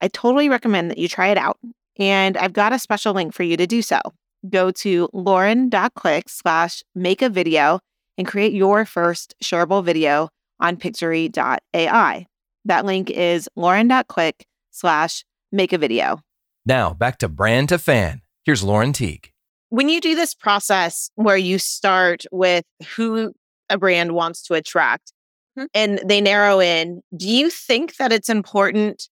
I 0.00 0.08
totally 0.08 0.48
recommend 0.48 0.90
that 0.90 0.98
you 0.98 1.08
try 1.08 1.28
it 1.28 1.38
out, 1.38 1.58
and 1.98 2.36
I've 2.36 2.52
got 2.52 2.72
a 2.72 2.78
special 2.78 3.14
link 3.14 3.34
for 3.34 3.42
you 3.42 3.56
to 3.56 3.66
do 3.66 3.82
so. 3.82 4.00
Go 4.48 4.70
to 4.70 5.08
lauren.click 5.12 6.28
slash 6.28 6.82
make 6.94 7.20
a 7.22 7.28
video 7.28 7.80
and 8.16 8.26
create 8.26 8.52
your 8.52 8.84
first 8.84 9.34
shareable 9.42 9.84
video 9.84 10.30
on 10.58 10.76
Pictory.ai. 10.76 12.26
That 12.64 12.84
link 12.84 13.10
is 13.10 13.48
lauren.click 13.56 14.46
slash 14.70 15.24
make 15.52 15.72
a 15.72 15.78
video. 15.78 16.20
Now 16.64 16.92
back 16.92 17.18
to 17.18 17.28
brand 17.28 17.70
to 17.70 17.78
fan. 17.78 18.22
Here's 18.44 18.62
Lauren 18.62 18.92
Teague. 18.92 19.30
When 19.70 19.88
you 19.88 20.00
do 20.00 20.14
this 20.14 20.34
process 20.34 21.10
where 21.14 21.36
you 21.36 21.58
start 21.58 22.24
with 22.32 22.64
who 22.96 23.32
a 23.68 23.78
brand 23.78 24.12
wants 24.12 24.42
to 24.42 24.54
attract 24.54 25.12
mm-hmm. 25.58 25.66
and 25.74 26.00
they 26.04 26.20
narrow 26.20 26.60
in, 26.60 27.02
do 27.16 27.28
you 27.28 27.50
think 27.50 27.96
that 27.96 28.12
it's 28.12 28.28
important 28.28 29.08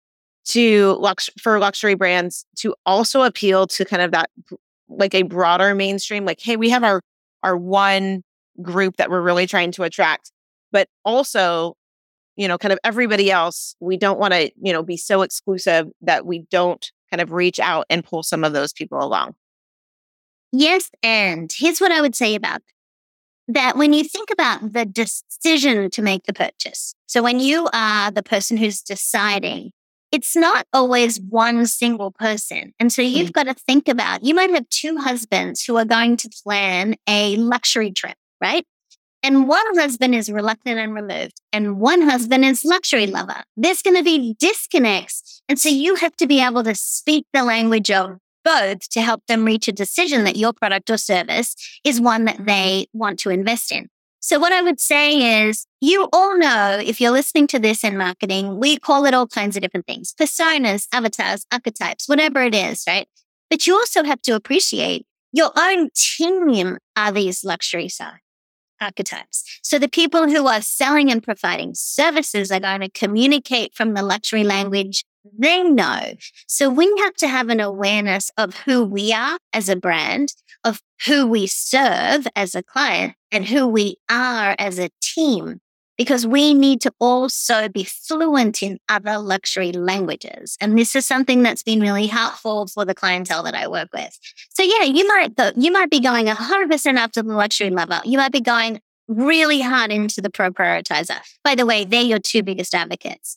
to 0.44 0.96
lux- 1.00 1.30
for 1.40 1.58
luxury 1.58 1.94
brands 1.94 2.44
to 2.56 2.74
also 2.84 3.22
appeal 3.22 3.66
to 3.66 3.84
kind 3.84 4.02
of 4.02 4.10
that 4.10 4.30
like 4.88 5.14
a 5.14 5.22
broader 5.22 5.74
mainstream 5.74 6.24
like 6.24 6.40
hey 6.40 6.56
we 6.56 6.68
have 6.70 6.84
our 6.84 7.00
our 7.42 7.56
one 7.56 8.22
group 8.60 8.96
that 8.96 9.10
we're 9.10 9.22
really 9.22 9.46
trying 9.46 9.72
to 9.72 9.82
attract 9.82 10.32
but 10.70 10.88
also 11.04 11.76
you 12.36 12.48
know, 12.48 12.58
kind 12.58 12.72
of 12.72 12.78
everybody 12.84 13.30
else, 13.30 13.74
we 13.80 13.96
don't 13.96 14.18
want 14.18 14.32
to, 14.32 14.50
you 14.60 14.72
know, 14.72 14.82
be 14.82 14.96
so 14.96 15.22
exclusive 15.22 15.88
that 16.00 16.24
we 16.26 16.40
don't 16.50 16.90
kind 17.10 17.20
of 17.20 17.32
reach 17.32 17.60
out 17.60 17.86
and 17.90 18.04
pull 18.04 18.22
some 18.22 18.42
of 18.42 18.52
those 18.52 18.72
people 18.72 19.02
along. 19.02 19.34
Yes. 20.50 20.90
And 21.02 21.50
here's 21.54 21.80
what 21.80 21.92
I 21.92 22.00
would 22.00 22.14
say 22.14 22.34
about 22.34 22.62
that 23.48 23.76
when 23.76 23.92
you 23.92 24.04
think 24.04 24.30
about 24.30 24.72
the 24.72 24.84
decision 24.86 25.90
to 25.90 26.02
make 26.02 26.24
the 26.24 26.32
purchase. 26.32 26.94
So 27.06 27.22
when 27.22 27.40
you 27.40 27.68
are 27.72 28.10
the 28.10 28.22
person 28.22 28.56
who's 28.56 28.80
deciding, 28.80 29.72
it's 30.12 30.36
not 30.36 30.66
always 30.72 31.18
one 31.18 31.66
single 31.66 32.12
person. 32.12 32.74
And 32.78 32.92
so 32.92 33.02
you've 33.02 33.30
mm-hmm. 33.30 33.32
got 33.32 33.44
to 33.44 33.54
think 33.54 33.88
about, 33.88 34.22
you 34.22 34.34
might 34.34 34.50
have 34.50 34.68
two 34.68 34.98
husbands 34.98 35.64
who 35.64 35.76
are 35.78 35.86
going 35.86 36.18
to 36.18 36.30
plan 36.44 36.94
a 37.08 37.36
luxury 37.36 37.90
trip, 37.90 38.16
right? 38.40 38.66
And 39.24 39.48
one 39.48 39.64
husband 39.76 40.14
is 40.14 40.30
reluctant 40.30 40.78
and 40.78 40.94
removed, 40.94 41.40
and 41.52 41.78
one 41.78 42.02
husband 42.02 42.44
is 42.44 42.64
luxury 42.64 43.06
lover. 43.06 43.42
There's 43.56 43.80
going 43.80 43.96
to 43.96 44.02
be 44.02 44.34
disconnects. 44.38 45.42
And 45.48 45.58
so 45.60 45.68
you 45.68 45.94
have 45.94 46.16
to 46.16 46.26
be 46.26 46.40
able 46.40 46.64
to 46.64 46.74
speak 46.74 47.26
the 47.32 47.44
language 47.44 47.90
of 47.90 48.18
both 48.44 48.88
to 48.90 49.00
help 49.00 49.22
them 49.28 49.44
reach 49.44 49.68
a 49.68 49.72
decision 49.72 50.24
that 50.24 50.36
your 50.36 50.52
product 50.52 50.90
or 50.90 50.96
service 50.96 51.54
is 51.84 52.00
one 52.00 52.24
that 52.24 52.44
they 52.44 52.86
want 52.92 53.20
to 53.20 53.30
invest 53.30 53.70
in. 53.70 53.88
So 54.22 54.38
what 54.38 54.52
I 54.52 54.62
would 54.62 54.78
say 54.78 55.46
is 55.46 55.66
you 55.80 56.08
all 56.12 56.38
know 56.38 56.80
if 56.80 57.00
you're 57.00 57.10
listening 57.10 57.48
to 57.48 57.58
this 57.58 57.82
in 57.82 57.98
marketing, 57.98 58.60
we 58.60 58.78
call 58.78 59.04
it 59.04 59.14
all 59.14 59.26
kinds 59.26 59.56
of 59.56 59.62
different 59.62 59.86
things, 59.86 60.14
personas, 60.18 60.86
avatars, 60.92 61.44
archetypes, 61.50 62.08
whatever 62.08 62.40
it 62.40 62.54
is, 62.54 62.84
right? 62.86 63.08
But 63.50 63.66
you 63.66 63.74
also 63.74 64.04
have 64.04 64.22
to 64.22 64.36
appreciate 64.36 65.06
your 65.32 65.50
own 65.56 65.88
team 65.96 66.78
are 66.96 67.10
these 67.10 67.42
luxury 67.42 67.88
side 67.88 68.20
archetypes. 68.80 69.42
So 69.62 69.78
the 69.78 69.88
people 69.88 70.28
who 70.28 70.46
are 70.46 70.62
selling 70.62 71.10
and 71.10 71.22
providing 71.22 71.72
services 71.74 72.52
are 72.52 72.60
going 72.60 72.80
to 72.80 72.90
communicate 72.90 73.74
from 73.74 73.94
the 73.94 74.02
luxury 74.02 74.44
language 74.44 75.04
they 75.38 75.62
know. 75.62 76.14
So 76.46 76.70
we 76.70 76.92
have 77.00 77.14
to 77.16 77.28
have 77.28 77.48
an 77.48 77.60
awareness 77.60 78.30
of 78.36 78.56
who 78.58 78.84
we 78.84 79.12
are 79.12 79.38
as 79.52 79.68
a 79.68 79.76
brand, 79.76 80.34
of 80.64 80.80
who 81.06 81.26
we 81.26 81.46
serve 81.46 82.26
as 82.34 82.54
a 82.54 82.62
client, 82.62 83.14
and 83.30 83.46
who 83.46 83.66
we 83.66 83.96
are 84.10 84.54
as 84.58 84.78
a 84.78 84.90
team 85.00 85.60
because 85.98 86.26
we 86.26 86.54
need 86.54 86.80
to 86.80 86.92
also 86.98 87.68
be 87.68 87.84
fluent 87.84 88.62
in 88.62 88.78
other 88.88 89.18
luxury 89.18 89.72
languages. 89.72 90.56
And 90.60 90.76
this 90.78 90.96
is 90.96 91.06
something 91.06 91.42
that's 91.42 91.62
been 91.62 91.80
really 91.80 92.06
helpful 92.06 92.66
for 92.66 92.84
the 92.84 92.94
clientele 92.94 93.42
that 93.44 93.54
I 93.54 93.68
work 93.68 93.90
with. 93.92 94.18
So 94.50 94.62
yeah, 94.62 94.84
you 94.84 95.06
might 95.06 95.36
go, 95.36 95.52
you 95.56 95.70
might 95.70 95.90
be 95.90 96.00
going 96.00 96.26
100% 96.26 96.94
after 96.96 97.22
the 97.22 97.34
luxury 97.34 97.70
level. 97.70 98.00
You 98.04 98.18
might 98.18 98.32
be 98.32 98.40
going 98.40 98.80
really 99.06 99.60
hard 99.60 99.92
into 99.92 100.20
the 100.20 100.30
pro 100.30 100.50
prioritizer. 100.50 101.18
By 101.44 101.54
the 101.54 101.66
way, 101.66 101.84
they're 101.84 102.02
your 102.02 102.18
two 102.18 102.42
biggest 102.42 102.74
advocates. 102.74 103.36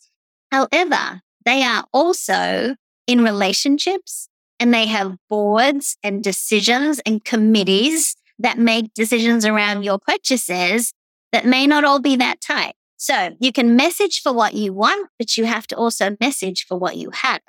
However, 0.51 1.21
they 1.45 1.63
are 1.63 1.85
also 1.93 2.75
in 3.07 3.23
relationships 3.23 4.29
and 4.59 4.73
they 4.73 4.85
have 4.87 5.17
boards 5.29 5.97
and 6.03 6.23
decisions 6.23 6.99
and 7.05 7.23
committees 7.23 8.15
that 8.39 8.57
make 8.57 8.93
decisions 8.93 9.45
around 9.45 9.83
your 9.83 9.99
purchases 9.99 10.93
that 11.31 11.45
may 11.45 11.67
not 11.67 11.83
all 11.83 11.99
be 11.99 12.15
that 12.15 12.41
tight. 12.41 12.73
So 12.97 13.35
you 13.39 13.51
can 13.51 13.75
message 13.75 14.21
for 14.21 14.33
what 14.33 14.53
you 14.53 14.73
want, 14.73 15.09
but 15.19 15.37
you 15.37 15.45
have 15.45 15.67
to 15.67 15.75
also 15.75 16.15
message 16.19 16.65
for 16.65 16.77
what 16.77 16.95
you 16.95 17.11
have. 17.11 17.41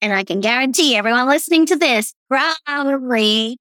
And 0.00 0.12
I 0.12 0.24
can 0.24 0.40
guarantee 0.40 0.96
everyone 0.96 1.28
listening 1.28 1.66
to 1.66 1.76
this 1.76 2.14
probably 2.28 3.58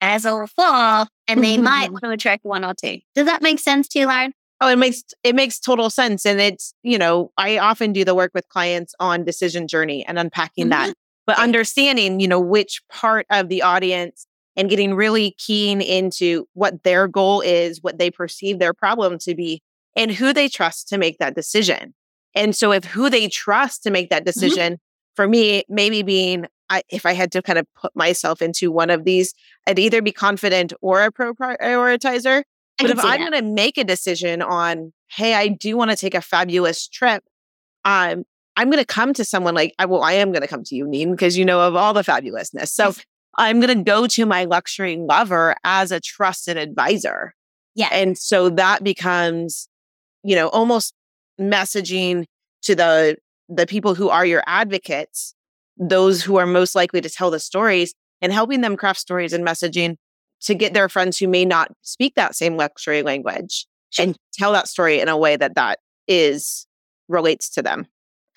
has 0.00 0.24
a 0.24 0.46
fall 0.46 1.08
and 1.26 1.42
they 1.42 1.58
might 1.58 1.90
want 1.90 2.04
to 2.04 2.10
attract 2.10 2.44
one 2.44 2.64
or 2.64 2.74
two. 2.74 3.00
Does 3.14 3.26
that 3.26 3.42
make 3.42 3.58
sense 3.58 3.88
to 3.88 4.00
you, 4.00 4.06
Lauren? 4.06 4.32
Oh, 4.60 4.68
it 4.68 4.76
makes 4.76 5.02
it 5.22 5.34
makes 5.34 5.58
total 5.58 5.90
sense. 5.90 6.24
And 6.24 6.40
it's, 6.40 6.74
you 6.82 6.96
know, 6.96 7.32
I 7.36 7.58
often 7.58 7.92
do 7.92 8.04
the 8.04 8.14
work 8.14 8.30
with 8.34 8.48
clients 8.48 8.94
on 9.00 9.24
decision 9.24 9.68
journey 9.68 10.04
and 10.06 10.18
unpacking 10.18 10.64
mm-hmm. 10.64 10.86
that. 10.86 10.94
But 11.26 11.38
understanding, 11.38 12.20
you 12.20 12.28
know, 12.28 12.40
which 12.40 12.82
part 12.90 13.26
of 13.30 13.48
the 13.48 13.62
audience 13.62 14.26
and 14.56 14.70
getting 14.70 14.94
really 14.94 15.34
keen 15.38 15.80
into 15.80 16.46
what 16.54 16.82
their 16.84 17.08
goal 17.08 17.40
is, 17.40 17.82
what 17.82 17.98
they 17.98 18.10
perceive 18.10 18.58
their 18.58 18.74
problem 18.74 19.18
to 19.18 19.34
be, 19.34 19.62
and 19.96 20.12
who 20.12 20.32
they 20.32 20.48
trust 20.48 20.88
to 20.88 20.98
make 20.98 21.18
that 21.18 21.34
decision. 21.34 21.94
And 22.34 22.54
so, 22.54 22.72
if 22.72 22.84
who 22.84 23.10
they 23.10 23.28
trust 23.28 23.82
to 23.84 23.90
make 23.90 24.10
that 24.10 24.20
mm-hmm. 24.20 24.24
decision, 24.24 24.72
mm-hmm. 24.74 25.14
for 25.16 25.28
me, 25.28 25.64
maybe 25.68 26.02
being, 26.02 26.46
I, 26.68 26.82
if 26.88 27.06
I 27.06 27.12
had 27.12 27.32
to 27.32 27.42
kind 27.42 27.58
of 27.58 27.66
put 27.74 27.94
myself 27.94 28.42
into 28.42 28.70
one 28.70 28.90
of 28.90 29.04
these, 29.04 29.34
I'd 29.66 29.78
either 29.78 30.02
be 30.02 30.12
confident 30.12 30.72
or 30.80 31.02
a 31.02 31.12
pro 31.12 31.34
prioritizer. 31.34 32.42
But 32.78 32.90
if 32.90 33.04
I'm 33.04 33.20
going 33.20 33.32
to 33.32 33.42
make 33.42 33.78
a 33.78 33.84
decision 33.84 34.42
on, 34.42 34.92
hey, 35.10 35.34
I 35.34 35.48
do 35.48 35.76
want 35.76 35.90
to 35.90 35.96
take 35.96 36.14
a 36.14 36.20
fabulous 36.20 36.88
trip, 36.88 37.22
um, 37.84 38.24
I'm 38.56 38.70
going 38.70 38.82
to 38.82 38.86
come 38.86 39.12
to 39.14 39.24
someone 39.24 39.54
like, 39.54 39.74
I, 39.78 39.86
well, 39.86 40.02
I 40.02 40.14
am 40.14 40.32
going 40.32 40.42
to 40.42 40.48
come 40.48 40.64
to 40.64 40.74
you, 40.74 40.86
Neen, 40.86 41.12
because 41.12 41.36
you 41.36 41.44
know 41.44 41.60
of 41.60 41.76
all 41.76 41.92
the 41.92 42.02
fabulousness. 42.02 42.68
So 42.68 42.94
I'm 43.36 43.60
going 43.60 43.76
to 43.78 43.84
go 43.84 44.06
to 44.06 44.26
my 44.26 44.44
luxury 44.44 44.96
lover 44.96 45.56
as 45.64 45.92
a 45.92 46.00
trusted 46.00 46.56
advisor. 46.56 47.34
Yeah. 47.74 47.88
And 47.92 48.16
so 48.16 48.50
that 48.50 48.84
becomes, 48.84 49.68
you 50.22 50.36
know, 50.36 50.48
almost 50.48 50.94
messaging 51.40 52.24
to 52.62 52.74
the 52.74 53.16
the 53.48 53.66
people 53.66 53.94
who 53.94 54.08
are 54.08 54.24
your 54.24 54.42
advocates, 54.46 55.34
those 55.76 56.22
who 56.22 56.36
are 56.36 56.46
most 56.46 56.74
likely 56.74 57.00
to 57.02 57.10
tell 57.10 57.30
the 57.30 57.40
stories 57.40 57.94
and 58.22 58.32
helping 58.32 58.62
them 58.62 58.76
craft 58.76 59.00
stories 59.00 59.32
and 59.32 59.46
messaging 59.46 59.96
to 60.44 60.54
get 60.54 60.74
their 60.74 60.88
friends 60.88 61.18
who 61.18 61.28
may 61.28 61.44
not 61.44 61.72
speak 61.82 62.14
that 62.14 62.34
same 62.34 62.56
luxury 62.56 63.02
language 63.02 63.66
and 63.98 64.16
tell 64.32 64.52
that 64.52 64.68
story 64.68 65.00
in 65.00 65.08
a 65.08 65.16
way 65.16 65.36
that 65.36 65.54
that 65.54 65.78
is 66.08 66.66
relates 67.08 67.48
to 67.50 67.62
them. 67.62 67.86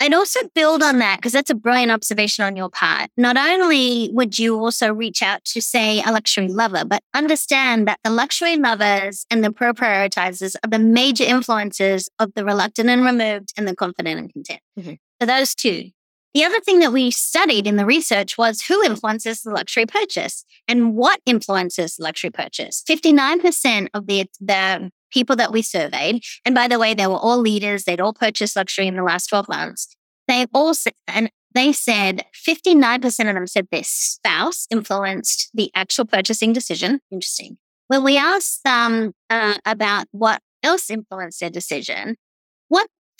I'd 0.00 0.14
also 0.14 0.40
build 0.54 0.82
on 0.82 1.00
that 1.00 1.16
because 1.16 1.32
that's 1.32 1.50
a 1.50 1.56
brilliant 1.56 1.90
observation 1.90 2.44
on 2.44 2.54
your 2.54 2.70
part. 2.70 3.10
Not 3.16 3.36
only 3.36 4.10
would 4.12 4.38
you 4.38 4.56
also 4.56 4.92
reach 4.92 5.22
out 5.22 5.44
to, 5.46 5.60
say, 5.60 6.00
a 6.06 6.12
luxury 6.12 6.46
lover, 6.46 6.84
but 6.84 7.02
understand 7.14 7.88
that 7.88 7.98
the 8.04 8.10
luxury 8.10 8.56
lovers 8.56 9.26
and 9.28 9.42
the 9.42 9.50
pro 9.50 9.72
prioritizers 9.72 10.54
are 10.64 10.70
the 10.70 10.78
major 10.78 11.24
influences 11.24 12.08
of 12.20 12.32
the 12.34 12.44
reluctant 12.44 12.88
and 12.88 13.04
removed 13.04 13.52
and 13.56 13.66
the 13.66 13.74
confident 13.74 14.20
and 14.20 14.32
content. 14.32 14.60
Mm-hmm. 14.78 14.94
So 15.20 15.26
those 15.26 15.54
two. 15.54 15.90
The 16.34 16.44
other 16.44 16.60
thing 16.60 16.78
that 16.80 16.92
we 16.92 17.10
studied 17.10 17.66
in 17.66 17.76
the 17.76 17.86
research 17.86 18.36
was 18.36 18.62
who 18.62 18.82
influences 18.82 19.42
the 19.42 19.50
luxury 19.50 19.86
purchase 19.86 20.44
and 20.66 20.94
what 20.94 21.20
influences 21.24 21.96
luxury 21.98 22.30
purchase. 22.30 22.82
59% 22.88 23.88
of 23.94 24.06
the, 24.06 24.26
the 24.40 24.90
people 25.10 25.36
that 25.36 25.52
we 25.52 25.62
surveyed, 25.62 26.22
and 26.44 26.54
by 26.54 26.68
the 26.68 26.78
way, 26.78 26.92
they 26.92 27.06
were 27.06 27.14
all 27.14 27.38
leaders, 27.38 27.84
they'd 27.84 28.00
all 28.00 28.12
purchased 28.12 28.56
luxury 28.56 28.86
in 28.86 28.96
the 28.96 29.02
last 29.02 29.28
12 29.28 29.48
months. 29.48 29.96
They 30.26 30.46
all 30.52 30.74
said, 30.74 30.92
and 31.06 31.30
they 31.54 31.72
said 31.72 32.26
59% 32.34 33.06
of 33.06 33.34
them 33.34 33.46
said 33.46 33.68
their 33.72 33.82
spouse 33.82 34.66
influenced 34.70 35.50
the 35.54 35.70
actual 35.74 36.04
purchasing 36.04 36.52
decision. 36.52 37.00
Interesting. 37.10 37.56
When 37.88 38.04
we 38.04 38.18
asked 38.18 38.64
them 38.64 39.14
uh, 39.30 39.54
about 39.64 40.06
what 40.12 40.42
else 40.62 40.90
influenced 40.90 41.40
their 41.40 41.48
decision, 41.48 42.16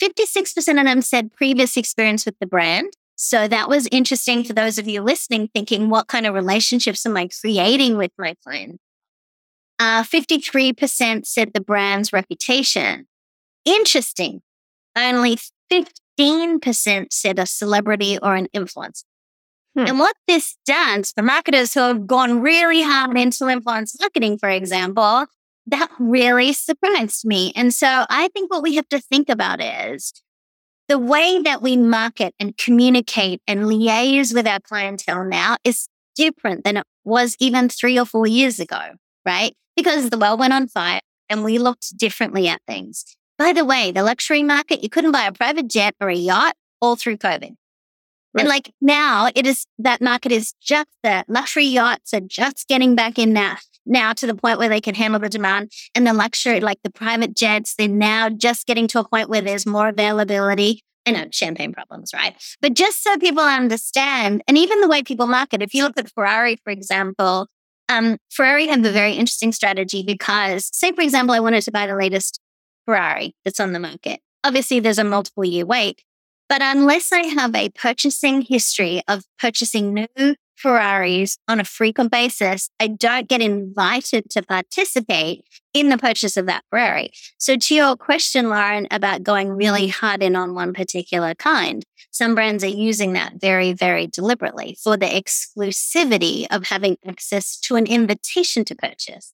56% 0.01 0.79
of 0.79 0.85
them 0.85 1.01
said 1.01 1.33
previous 1.33 1.77
experience 1.77 2.25
with 2.25 2.37
the 2.39 2.47
brand. 2.47 2.93
So 3.15 3.47
that 3.49 3.67
was 3.67 3.87
interesting 3.91 4.45
for 4.45 4.53
those 4.53 4.77
of 4.77 4.87
you 4.87 5.01
listening, 5.01 5.49
thinking, 5.53 5.89
what 5.89 6.07
kind 6.07 6.25
of 6.25 6.33
relationships 6.33 7.05
am 7.05 7.17
I 7.17 7.27
creating 7.41 7.97
with 7.97 8.11
my 8.17 8.35
client? 8.45 8.79
Uh, 9.77 10.03
53% 10.03 11.25
said 11.25 11.51
the 11.53 11.61
brand's 11.61 12.13
reputation. 12.13 13.07
Interesting. 13.65 14.41
Only 14.97 15.37
15% 15.71 17.07
said 17.11 17.39
a 17.39 17.45
celebrity 17.45 18.17
or 18.21 18.35
an 18.35 18.47
influencer. 18.55 19.03
Hmm. 19.77 19.85
And 19.85 19.99
what 19.99 20.15
this 20.27 20.57
does 20.65 21.11
for 21.11 21.21
marketers 21.21 21.73
who 21.73 21.81
have 21.81 22.07
gone 22.07 22.41
really 22.41 22.81
hard 22.81 23.17
into 23.17 23.47
influence 23.47 23.99
marketing, 23.99 24.37
for 24.37 24.49
example, 24.49 25.25
that 25.67 25.89
really 25.99 26.53
surprised 26.53 27.25
me. 27.25 27.51
And 27.55 27.73
so 27.73 28.05
I 28.09 28.29
think 28.29 28.51
what 28.51 28.63
we 28.63 28.75
have 28.75 28.89
to 28.89 28.99
think 28.99 29.29
about 29.29 29.61
is 29.61 30.13
the 30.87 30.99
way 30.99 31.41
that 31.43 31.61
we 31.61 31.77
market 31.77 32.33
and 32.39 32.57
communicate 32.57 33.41
and 33.47 33.61
liaise 33.61 34.33
with 34.33 34.47
our 34.47 34.59
clientele 34.59 35.23
now 35.23 35.57
is 35.63 35.87
different 36.15 36.63
than 36.63 36.77
it 36.77 36.85
was 37.03 37.35
even 37.39 37.69
three 37.69 37.99
or 37.99 38.05
four 38.05 38.25
years 38.25 38.59
ago, 38.59 38.81
right? 39.25 39.53
because 39.79 40.09
the 40.09 40.17
world 40.17 40.39
went 40.39 40.53
on 40.53 40.67
fire 40.67 40.99
and 41.29 41.43
we 41.43 41.57
looked 41.57 41.97
differently 41.97 42.47
at 42.47 42.61
things. 42.67 43.05
By 43.37 43.53
the 43.53 43.63
way, 43.63 43.91
the 43.91 44.03
luxury 44.03 44.43
market, 44.43 44.83
you 44.83 44.89
couldn't 44.89 45.13
buy 45.13 45.25
a 45.25 45.31
private 45.31 45.69
jet 45.69 45.95
or 46.01 46.09
a 46.09 46.15
yacht 46.15 46.55
all 46.81 46.97
through 46.97 47.17
COVID. 47.17 47.55
Right. 48.33 48.41
And 48.41 48.47
like 48.47 48.73
now 48.81 49.29
it 49.33 49.47
is 49.47 49.65
that 49.79 50.01
market 50.01 50.31
is 50.31 50.53
just 50.61 50.89
the 51.01 51.23
luxury 51.29 51.65
yachts 51.65 52.13
are 52.13 52.19
just 52.19 52.67
getting 52.67 52.93
back 52.95 53.17
in 53.17 53.31
now, 53.31 53.57
now 53.85 54.13
to 54.13 54.27
the 54.27 54.35
point 54.35 54.59
where 54.59 54.69
they 54.69 54.81
can 54.81 54.95
handle 54.95 55.19
the 55.19 55.29
demand. 55.29 55.71
And 55.95 56.05
the 56.05 56.13
luxury, 56.13 56.59
like 56.59 56.79
the 56.83 56.91
private 56.91 57.35
jets, 57.35 57.75
they're 57.75 57.87
now 57.87 58.29
just 58.29 58.67
getting 58.67 58.87
to 58.89 58.99
a 58.99 59.07
point 59.07 59.29
where 59.29 59.41
there's 59.41 59.65
more 59.65 59.87
availability. 59.87 60.81
I 61.05 61.11
know 61.11 61.25
champagne 61.31 61.73
problems, 61.73 62.11
right? 62.13 62.35
But 62.61 62.73
just 62.73 63.03
so 63.03 63.17
people 63.17 63.43
understand, 63.43 64.43
and 64.47 64.57
even 64.57 64.81
the 64.81 64.87
way 64.87 65.01
people 65.01 65.27
market, 65.27 65.61
if 65.61 65.73
you 65.73 65.83
look 65.83 65.97
at 65.97 66.11
Ferrari, 66.11 66.57
for 66.63 66.71
example, 66.71 67.47
um, 67.87 68.17
Ferrari 68.29 68.67
have 68.67 68.85
a 68.85 68.91
very 68.91 69.13
interesting 69.13 69.51
strategy 69.51 70.03
because, 70.03 70.69
say, 70.73 70.91
for 70.91 71.01
example, 71.01 71.33
I 71.33 71.39
wanted 71.39 71.63
to 71.63 71.71
buy 71.71 71.87
the 71.87 71.95
latest 71.95 72.39
Ferrari 72.85 73.33
that's 73.43 73.59
on 73.59 73.73
the 73.73 73.79
market. 73.79 74.19
Obviously, 74.43 74.79
there's 74.79 74.99
a 74.99 75.03
multiple 75.03 75.43
year 75.43 75.65
wait, 75.65 76.03
but 76.47 76.61
unless 76.61 77.11
I 77.11 77.25
have 77.25 77.55
a 77.55 77.69
purchasing 77.69 78.41
history 78.41 79.01
of 79.07 79.23
purchasing 79.39 79.93
new 79.93 80.35
Ferraris 80.59 81.37
on 81.47 81.59
a 81.59 81.63
frequent 81.63 82.11
basis, 82.11 82.69
I 82.79 82.87
don't 82.87 83.27
get 83.29 83.41
invited 83.41 84.29
to 84.31 84.41
participate 84.41 85.45
in 85.73 85.89
the 85.89 85.97
purchase 85.97 86.35
of 86.35 86.47
that 86.47 86.63
Ferrari. 86.69 87.11
So 87.37 87.55
to 87.55 87.75
your 87.75 87.95
question, 87.95 88.49
Lauren, 88.49 88.87
about 88.91 89.23
going 89.23 89.49
really 89.49 89.87
mm-hmm. 89.87 90.05
hard 90.05 90.21
in 90.21 90.35
on 90.35 90.53
one 90.53 90.73
particular 90.73 91.33
kind, 91.35 91.83
some 92.11 92.35
brands 92.35 92.63
are 92.63 92.67
using 92.67 93.13
that 93.13 93.33
very, 93.39 93.71
very 93.73 94.07
deliberately 94.07 94.77
for 94.83 94.97
the 94.97 95.05
exclusivity 95.05 96.45
of 96.51 96.67
having 96.67 96.97
access 97.07 97.57
to 97.61 97.75
an 97.75 97.85
invitation 97.85 98.65
to 98.65 98.75
purchase. 98.75 99.33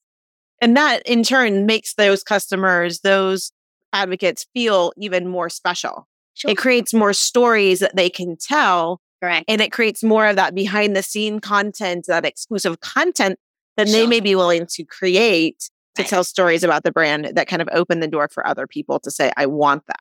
And 0.62 0.78
that 0.78 1.02
in 1.08 1.24
turn 1.24 1.66
makes 1.66 1.96
those 1.96 2.24
customers, 2.24 3.00
those 3.00 3.52
advocates 3.92 4.46
feel 4.54 4.94
even 4.98 5.28
more 5.28 5.50
special. 5.50 6.08
Sure. 6.34 6.52
It 6.52 6.58
creates 6.58 6.94
more 6.94 7.14
stories 7.14 7.80
that 7.80 7.96
they 7.96 8.10
can 8.10 8.36
tell 8.38 9.00
Correct. 9.26 9.46
And 9.48 9.60
it 9.60 9.72
creates 9.72 10.04
more 10.04 10.28
of 10.28 10.36
that 10.36 10.54
behind 10.54 10.96
the 10.96 11.02
scene 11.02 11.40
content, 11.40 12.06
that 12.08 12.26
exclusive 12.26 12.80
content 12.82 13.40
that 13.76 13.88
sure. 13.88 14.02
they 14.02 14.08
may 14.08 14.20
be 14.20 14.36
willing 14.36 14.68
to 14.68 14.84
create 14.84 15.72
to 15.96 16.04
right. 16.04 16.08
tell 16.08 16.24
stories 16.24 16.64
about 16.64 16.84
the 16.84 16.92
brand 16.92 17.32
that 17.34 17.48
kind 17.48 17.60
of 17.60 17.70
open 17.72 18.02
the 18.02 18.08
door 18.08 18.28
for 18.28 18.46
other 18.46 18.68
people 18.68 19.00
to 19.00 19.10
say, 19.10 19.32
I 19.36 19.48
want 19.48 19.88
that. 19.88 20.00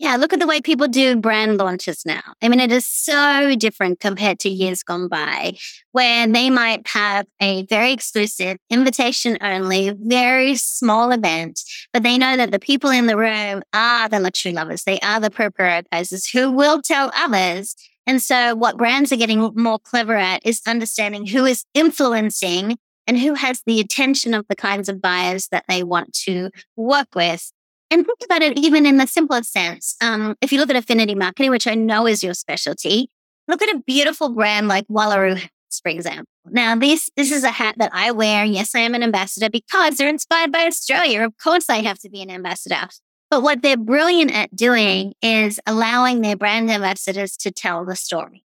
Yeah, 0.00 0.16
look 0.16 0.32
at 0.32 0.40
the 0.40 0.46
way 0.46 0.60
people 0.60 0.88
do 0.88 1.16
brand 1.16 1.58
launches 1.58 2.04
now. 2.04 2.22
I 2.42 2.48
mean, 2.48 2.60
it 2.60 2.72
is 2.72 2.84
so 2.84 3.54
different 3.56 4.00
compared 4.00 4.40
to 4.40 4.48
years 4.48 4.82
gone 4.82 5.08
by, 5.08 5.54
where 5.92 6.26
they 6.26 6.50
might 6.50 6.86
have 6.88 7.26
a 7.40 7.64
very 7.66 7.92
exclusive, 7.92 8.58
invitation 8.70 9.38
only, 9.40 9.90
very 9.90 10.56
small 10.56 11.12
event, 11.12 11.62
but 11.92 12.02
they 12.02 12.18
know 12.18 12.36
that 12.36 12.50
the 12.50 12.60
people 12.60 12.90
in 12.90 13.06
the 13.06 13.16
room 13.16 13.62
are 13.72 14.08
the 14.08 14.18
luxury 14.20 14.52
lovers. 14.52 14.82
They 14.82 14.98
are 15.00 15.20
the 15.20 15.30
prioritizers 15.30 16.32
who 16.32 16.50
will 16.50 16.80
tell 16.82 17.10
others 17.14 17.74
and 18.08 18.22
so 18.22 18.54
what 18.54 18.78
brands 18.78 19.12
are 19.12 19.16
getting 19.16 19.52
more 19.54 19.78
clever 19.78 20.16
at 20.16 20.40
is 20.44 20.62
understanding 20.66 21.26
who 21.26 21.44
is 21.44 21.66
influencing 21.74 22.78
and 23.06 23.18
who 23.18 23.34
has 23.34 23.62
the 23.66 23.80
attention 23.80 24.32
of 24.32 24.46
the 24.48 24.56
kinds 24.56 24.88
of 24.88 25.02
buyers 25.02 25.48
that 25.48 25.64
they 25.68 25.82
want 25.82 26.14
to 26.24 26.48
work 26.74 27.08
with. 27.14 27.52
And 27.90 28.06
think 28.06 28.20
about 28.24 28.40
it 28.40 28.58
even 28.58 28.86
in 28.86 28.96
the 28.96 29.06
simplest 29.06 29.52
sense. 29.52 29.94
Um, 30.00 30.36
if 30.40 30.52
you 30.52 30.58
look 30.58 30.70
at 30.70 30.76
affinity 30.76 31.14
marketing, 31.14 31.50
which 31.50 31.66
I 31.66 31.74
know 31.74 32.06
is 32.06 32.24
your 32.24 32.32
specialty, 32.32 33.10
look 33.46 33.60
at 33.60 33.74
a 33.74 33.82
beautiful 33.86 34.30
brand 34.30 34.68
like 34.68 34.88
Wallaroo 34.88 35.36
hats, 35.36 35.80
for 35.82 35.90
example. 35.90 36.24
Now, 36.46 36.76
this 36.76 37.10
this 37.14 37.30
is 37.30 37.44
a 37.44 37.50
hat 37.50 37.74
that 37.76 37.90
I 37.92 38.10
wear. 38.12 38.42
Yes, 38.46 38.74
I 38.74 38.80
am 38.80 38.94
an 38.94 39.02
ambassador 39.02 39.50
because 39.50 39.98
they're 39.98 40.08
inspired 40.08 40.50
by 40.50 40.64
Australia. 40.64 41.26
Of 41.26 41.34
course, 41.42 41.68
I 41.68 41.82
have 41.82 41.98
to 41.98 42.08
be 42.08 42.22
an 42.22 42.30
ambassador. 42.30 42.88
But 43.30 43.42
what 43.42 43.62
they're 43.62 43.76
brilliant 43.76 44.32
at 44.32 44.54
doing 44.56 45.14
is 45.22 45.60
allowing 45.66 46.22
their 46.22 46.36
brand 46.36 46.70
ambassadors 46.70 47.36
to 47.38 47.50
tell 47.50 47.84
the 47.84 47.96
story. 47.96 48.44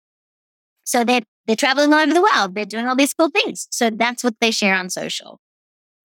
So 0.85 1.05
they're, 1.05 1.23
they're 1.47 1.57
traveling 1.57 1.93
all 1.93 2.01
over 2.01 2.14
the 2.14 2.23
world. 2.23 2.55
They're 2.55 2.64
doing 2.64 2.87
all 2.87 2.97
these 2.97 3.14
cool 3.14 3.31
things. 3.31 3.67
So 3.71 3.91
that's 3.91 4.23
what 4.23 4.37
they 4.41 4.51
share 4.51 4.75
on 4.75 4.88
social. 4.91 5.41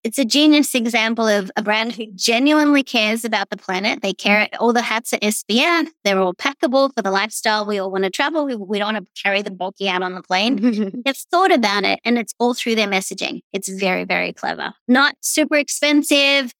It's 0.04 0.18
a 0.18 0.24
genius 0.26 0.74
example 0.74 1.26
of 1.26 1.50
a 1.56 1.62
brand 1.62 1.94
who 1.94 2.04
genuinely 2.14 2.82
cares 2.82 3.24
about 3.24 3.48
the 3.48 3.56
planet. 3.56 4.02
They 4.02 4.12
care. 4.12 4.50
All 4.60 4.74
the 4.74 4.82
hats 4.82 5.14
are 5.14 5.18
SPF. 5.18 5.88
They're 6.04 6.18
all 6.18 6.34
packable 6.34 6.92
for 6.94 7.00
the 7.00 7.10
lifestyle 7.10 7.64
we 7.64 7.78
all 7.78 7.90
want 7.90 8.04
to 8.04 8.10
travel. 8.10 8.44
We, 8.44 8.54
we 8.54 8.78
don't 8.78 8.92
want 8.92 9.06
to 9.06 9.22
carry 9.22 9.40
the 9.40 9.50
bulky 9.50 9.88
out 9.88 10.02
on 10.02 10.14
the 10.14 10.22
plane. 10.22 10.56
They've 11.06 11.16
thought 11.16 11.50
about 11.50 11.84
it 11.84 12.00
and 12.04 12.18
it's 12.18 12.34
all 12.38 12.52
through 12.52 12.74
their 12.74 12.86
messaging. 12.86 13.40
It's 13.54 13.70
very, 13.70 14.04
very 14.04 14.34
clever. 14.34 14.74
Not 14.86 15.14
super 15.22 15.56
expensive, 15.56 16.52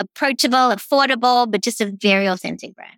approachable, 0.00 0.74
affordable, 0.74 1.50
but 1.50 1.62
just 1.62 1.80
a 1.80 1.86
very 1.86 2.26
authentic 2.26 2.74
brand. 2.74 2.96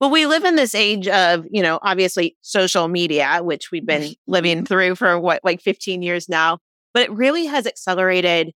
Well, 0.00 0.10
we 0.10 0.26
live 0.26 0.44
in 0.44 0.56
this 0.56 0.74
age 0.74 1.08
of, 1.08 1.46
you 1.50 1.62
know, 1.62 1.78
obviously 1.82 2.36
social 2.42 2.86
media, 2.88 3.40
which 3.42 3.70
we've 3.70 3.86
been 3.86 4.14
living 4.26 4.64
through 4.64 4.94
for 4.94 5.18
what, 5.18 5.40
like 5.42 5.60
15 5.62 6.02
years 6.02 6.28
now, 6.28 6.58
but 6.92 7.04
it 7.04 7.12
really 7.12 7.46
has 7.46 7.66
accelerated 7.66 8.52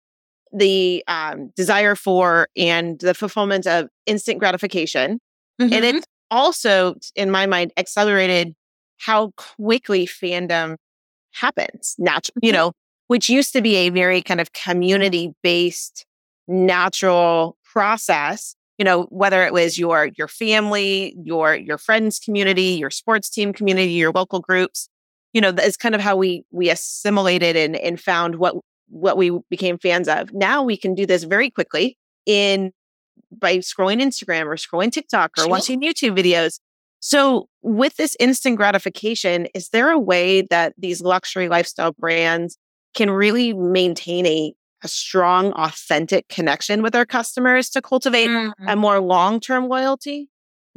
the 0.52 1.04
um, 1.06 1.52
desire 1.56 1.94
for 1.94 2.48
and 2.56 2.98
the 3.00 3.14
fulfillment 3.14 3.66
of 3.66 3.88
instant 4.06 4.38
gratification. 4.38 5.20
Mm-hmm. 5.60 5.72
And 5.72 5.84
it's 5.84 6.06
also, 6.30 6.96
in 7.14 7.30
my 7.30 7.46
mind, 7.46 7.72
accelerated 7.76 8.54
how 8.98 9.32
quickly 9.36 10.06
fandom 10.06 10.76
happens. 11.32 11.94
Natural, 11.98 12.34
you 12.42 12.50
mm-hmm. 12.50 12.56
know, 12.56 12.72
which 13.06 13.28
used 13.28 13.52
to 13.52 13.62
be 13.62 13.76
a 13.76 13.90
very 13.90 14.22
kind 14.22 14.40
of 14.40 14.52
community 14.52 15.32
based, 15.42 16.04
natural 16.48 17.56
process 17.78 18.54
you 18.78 18.84
know 18.84 19.04
whether 19.10 19.42
it 19.44 19.52
was 19.52 19.78
your 19.78 20.10
your 20.16 20.28
family 20.28 21.14
your 21.22 21.54
your 21.54 21.78
friends 21.78 22.18
community 22.18 22.70
your 22.82 22.90
sports 22.90 23.28
team 23.30 23.52
community 23.52 23.92
your 23.92 24.12
local 24.12 24.40
groups 24.40 24.88
you 25.32 25.40
know 25.40 25.52
that's 25.52 25.76
kind 25.76 25.94
of 25.94 26.00
how 26.00 26.16
we 26.16 26.44
we 26.50 26.70
assimilated 26.70 27.54
and 27.56 27.76
and 27.76 28.00
found 28.00 28.36
what 28.36 28.56
what 28.88 29.16
we 29.16 29.38
became 29.50 29.78
fans 29.78 30.08
of. 30.08 30.32
Now 30.32 30.62
we 30.62 30.76
can 30.76 30.94
do 30.94 31.06
this 31.06 31.24
very 31.24 31.50
quickly 31.50 31.98
in 32.26 32.72
by 33.30 33.58
scrolling 33.58 34.00
instagram 34.00 34.46
or 34.46 34.56
scrolling 34.56 34.90
tiktok 34.90 35.32
or 35.38 35.48
watching 35.48 35.82
youtube 35.82 36.18
videos. 36.18 36.60
So 37.00 37.48
with 37.62 37.96
this 37.96 38.16
instant 38.18 38.56
gratification 38.56 39.46
is 39.54 39.68
there 39.68 39.90
a 39.90 39.98
way 39.98 40.42
that 40.42 40.72
these 40.78 41.02
luxury 41.02 41.48
lifestyle 41.48 41.92
brands 41.92 42.56
can 42.94 43.10
really 43.10 43.52
maintain 43.52 44.24
a 44.26 44.54
a 44.82 44.88
strong, 44.88 45.52
authentic 45.52 46.28
connection 46.28 46.82
with 46.82 46.94
our 46.94 47.06
customers 47.06 47.68
to 47.70 47.82
cultivate 47.82 48.28
mm-hmm. 48.28 48.68
a 48.68 48.76
more 48.76 49.00
long 49.00 49.40
term 49.40 49.68
loyalty? 49.68 50.28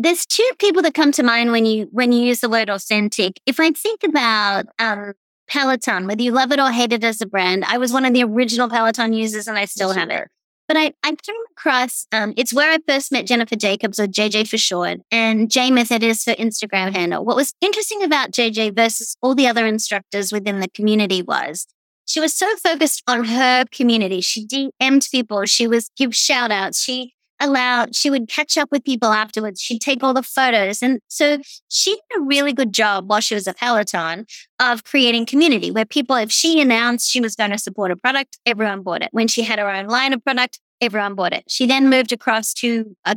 there's 0.01 0.25
two 0.25 0.49
people 0.57 0.81
that 0.81 0.93
come 0.93 1.11
to 1.11 1.23
mind 1.23 1.51
when 1.51 1.65
you 1.65 1.87
when 1.91 2.11
you 2.11 2.21
use 2.23 2.39
the 2.39 2.49
word 2.49 2.69
authentic. 2.69 3.39
If 3.45 3.59
I 3.59 3.71
think 3.71 4.03
about 4.03 4.65
um, 4.79 5.13
Peloton, 5.47 6.07
whether 6.07 6.21
you 6.21 6.31
love 6.31 6.51
it 6.51 6.59
or 6.59 6.71
hate 6.71 6.93
it 6.93 7.03
as 7.03 7.21
a 7.21 7.25
brand, 7.25 7.63
I 7.67 7.77
was 7.77 7.93
one 7.93 8.05
of 8.05 8.13
the 8.13 8.23
original 8.23 8.69
Peloton 8.69 9.13
users, 9.13 9.47
and 9.47 9.57
I 9.57 9.65
still 9.65 9.91
have 9.91 10.09
it. 10.09 10.27
But 10.67 10.77
I, 10.77 10.93
I 11.03 11.09
came 11.09 11.35
across, 11.51 12.07
um, 12.13 12.33
it's 12.37 12.53
where 12.53 12.71
I 12.71 12.77
first 12.87 13.11
met 13.11 13.27
Jennifer 13.27 13.57
Jacobs, 13.57 13.99
or 13.99 14.07
JJ 14.07 14.47
for 14.47 14.57
short, 14.57 14.99
and 15.11 15.51
J 15.51 15.69
Method 15.69 16.01
is 16.01 16.23
her 16.25 16.35
Instagram 16.35 16.95
handle. 16.95 17.25
What 17.25 17.35
was 17.35 17.53
interesting 17.61 18.03
about 18.03 18.31
JJ 18.31 18.75
versus 18.75 19.17
all 19.21 19.35
the 19.35 19.47
other 19.47 19.65
instructors 19.65 20.31
within 20.31 20.61
the 20.61 20.69
community 20.69 21.21
was 21.21 21.67
she 22.11 22.19
was 22.19 22.35
so 22.35 22.57
focused 22.57 23.01
on 23.07 23.23
her 23.23 23.63
community. 23.71 24.19
She 24.19 24.45
DM'd 24.45 25.07
people. 25.09 25.45
She 25.45 25.65
was 25.65 25.89
give 25.95 26.13
shout 26.13 26.51
outs. 26.51 26.81
She 26.81 27.13
allowed, 27.39 27.95
she 27.95 28.09
would 28.09 28.27
catch 28.27 28.57
up 28.57 28.67
with 28.69 28.83
people 28.83 29.13
afterwards. 29.13 29.61
She'd 29.61 29.79
take 29.79 30.03
all 30.03 30.13
the 30.13 30.21
photos. 30.21 30.83
And 30.83 30.99
so 31.07 31.37
she 31.69 31.91
did 31.91 32.17
a 32.17 32.21
really 32.21 32.51
good 32.51 32.73
job 32.73 33.09
while 33.09 33.21
she 33.21 33.33
was 33.33 33.47
at 33.47 33.57
Peloton 33.57 34.25
of 34.59 34.83
creating 34.83 35.25
community 35.25 35.71
where 35.71 35.85
people, 35.85 36.17
if 36.17 36.31
she 36.31 36.59
announced 36.59 37.09
she 37.09 37.21
was 37.21 37.37
going 37.37 37.51
to 37.51 37.57
support 37.57 37.91
a 37.91 37.95
product, 37.95 38.37
everyone 38.45 38.83
bought 38.83 39.03
it. 39.03 39.09
When 39.11 39.29
she 39.29 39.43
had 39.43 39.57
her 39.57 39.69
own 39.69 39.87
line 39.87 40.11
of 40.11 40.21
product, 40.21 40.59
everyone 40.81 41.15
bought 41.15 41.33
it. 41.33 41.45
She 41.47 41.65
then 41.65 41.89
moved 41.89 42.11
across 42.11 42.53
to 42.55 42.93
a, 43.05 43.15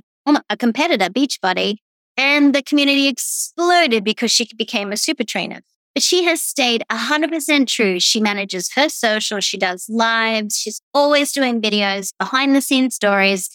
a 0.48 0.56
competitor, 0.56 1.06
Beachbody, 1.06 1.78
and 2.16 2.54
the 2.54 2.62
community 2.62 3.08
exploded 3.08 4.04
because 4.04 4.30
she 4.30 4.48
became 4.56 4.92
a 4.92 4.96
super 4.96 5.24
trainer. 5.24 5.62
But 5.94 6.02
she 6.02 6.24
has 6.24 6.42
stayed 6.42 6.84
100% 6.90 7.68
true. 7.68 8.00
She 8.00 8.20
manages 8.20 8.72
her 8.74 8.88
social. 8.88 9.40
She 9.40 9.56
does 9.56 9.88
lives. 9.88 10.58
She's 10.58 10.80
always 10.92 11.32
doing 11.32 11.62
videos, 11.62 12.12
behind 12.18 12.56
the 12.56 12.60
scenes 12.60 12.96
stories 12.96 13.48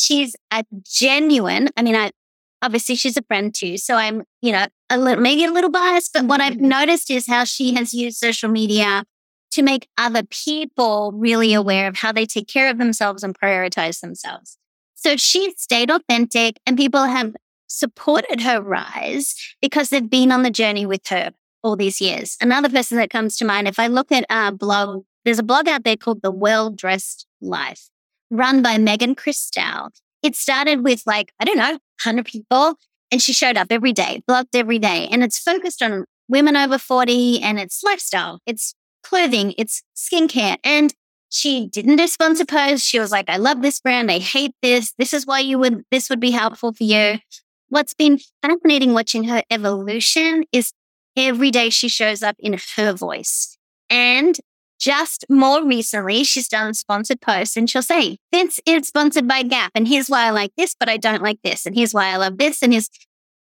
she's 0.00 0.34
a 0.50 0.64
genuine, 0.82 1.68
I 1.76 1.82
mean, 1.82 1.96
I 1.96 2.10
obviously 2.62 2.94
she's 2.94 3.16
a 3.16 3.22
friend 3.22 3.54
too. 3.54 3.78
So 3.78 3.94
I'm, 3.94 4.22
you 4.42 4.52
know, 4.52 4.66
a 4.90 4.98
little, 4.98 5.22
maybe 5.22 5.44
a 5.44 5.52
little 5.52 5.70
biased, 5.70 6.12
but 6.12 6.24
what 6.24 6.40
I've 6.40 6.54
mm-hmm. 6.54 6.68
noticed 6.68 7.10
is 7.10 7.26
how 7.26 7.44
she 7.44 7.74
has 7.74 7.94
used 7.94 8.18
social 8.18 8.50
media 8.50 9.04
to 9.52 9.62
make 9.62 9.88
other 9.98 10.22
people 10.22 11.12
really 11.14 11.54
aware 11.54 11.88
of 11.88 11.96
how 11.96 12.12
they 12.12 12.26
take 12.26 12.48
care 12.48 12.70
of 12.70 12.78
themselves 12.78 13.22
and 13.22 13.38
prioritize 13.38 14.00
themselves. 14.00 14.58
So 14.94 15.16
she 15.16 15.52
stayed 15.56 15.90
authentic 15.90 16.58
and 16.66 16.76
people 16.76 17.04
have 17.04 17.34
supported 17.66 18.42
her 18.42 18.60
rise 18.60 19.34
because 19.62 19.90
they've 19.90 20.10
been 20.10 20.30
on 20.30 20.42
the 20.42 20.50
journey 20.50 20.86
with 20.86 21.06
her 21.08 21.32
all 21.62 21.76
these 21.76 22.00
years. 22.00 22.36
Another 22.40 22.68
person 22.68 22.96
that 22.98 23.10
comes 23.10 23.36
to 23.36 23.44
mind, 23.44 23.68
if 23.68 23.78
I 23.78 23.86
look 23.86 24.10
at 24.12 24.24
a 24.30 24.52
blog, 24.52 25.04
there's 25.24 25.38
a 25.38 25.44
blog 25.44 25.68
out 25.68 25.84
there 25.84 25.96
called 25.96 26.22
The 26.22 26.30
Well 26.30 26.70
Dressed 26.70 27.26
Life 27.40 27.90
run 28.30 28.62
by 28.62 28.78
Megan 28.78 29.14
Christel. 29.14 29.90
It 30.22 30.36
started 30.36 30.84
with 30.84 31.02
like, 31.06 31.32
I 31.40 31.44
don't 31.44 31.58
know, 31.58 31.78
100 32.04 32.24
people. 32.24 32.74
And 33.10 33.20
she 33.20 33.32
showed 33.32 33.56
up 33.56 33.68
every 33.70 33.92
day, 33.92 34.22
blogged 34.28 34.54
every 34.54 34.78
day. 34.78 35.08
And 35.10 35.24
it's 35.24 35.38
focused 35.38 35.82
on 35.82 36.04
women 36.28 36.56
over 36.56 36.78
40 36.78 37.42
and 37.42 37.58
it's 37.58 37.82
lifestyle, 37.82 38.38
it's 38.46 38.74
clothing, 39.02 39.54
it's 39.58 39.82
skincare. 39.96 40.56
And 40.62 40.94
she 41.28 41.66
didn't 41.66 41.96
do 41.96 42.06
sponsor 42.06 42.44
posts. 42.44 42.86
She 42.86 43.00
was 43.00 43.10
like, 43.10 43.28
I 43.28 43.36
love 43.36 43.62
this 43.62 43.80
brand. 43.80 44.10
I 44.10 44.18
hate 44.18 44.54
this. 44.62 44.92
This 44.98 45.12
is 45.12 45.26
why 45.26 45.40
you 45.40 45.58
would, 45.58 45.84
this 45.90 46.08
would 46.08 46.20
be 46.20 46.30
helpful 46.30 46.72
for 46.72 46.84
you. 46.84 47.18
What's 47.68 47.94
been 47.94 48.18
fascinating 48.42 48.94
watching 48.94 49.24
her 49.24 49.42
evolution 49.50 50.44
is 50.52 50.72
every 51.26 51.50
day 51.50 51.70
she 51.70 51.88
shows 51.88 52.22
up 52.22 52.36
in 52.38 52.56
her 52.76 52.92
voice. 52.92 53.56
And 53.88 54.38
just 54.78 55.26
more 55.28 55.64
recently, 55.64 56.24
she's 56.24 56.48
done 56.48 56.72
sponsored 56.74 57.20
posts 57.20 57.56
and 57.56 57.68
she'll 57.68 57.82
say, 57.82 58.16
This 58.32 58.60
is 58.64 58.88
sponsored 58.88 59.28
by 59.28 59.42
Gap. 59.42 59.72
And 59.74 59.86
here's 59.86 60.08
why 60.08 60.24
I 60.24 60.30
like 60.30 60.52
this, 60.56 60.74
but 60.78 60.88
I 60.88 60.96
don't 60.96 61.22
like 61.22 61.38
this. 61.44 61.66
And 61.66 61.76
here's 61.76 61.92
why 61.92 62.06
I 62.06 62.16
love 62.16 62.38
this. 62.38 62.62
And 62.62 62.72
here's 62.72 62.88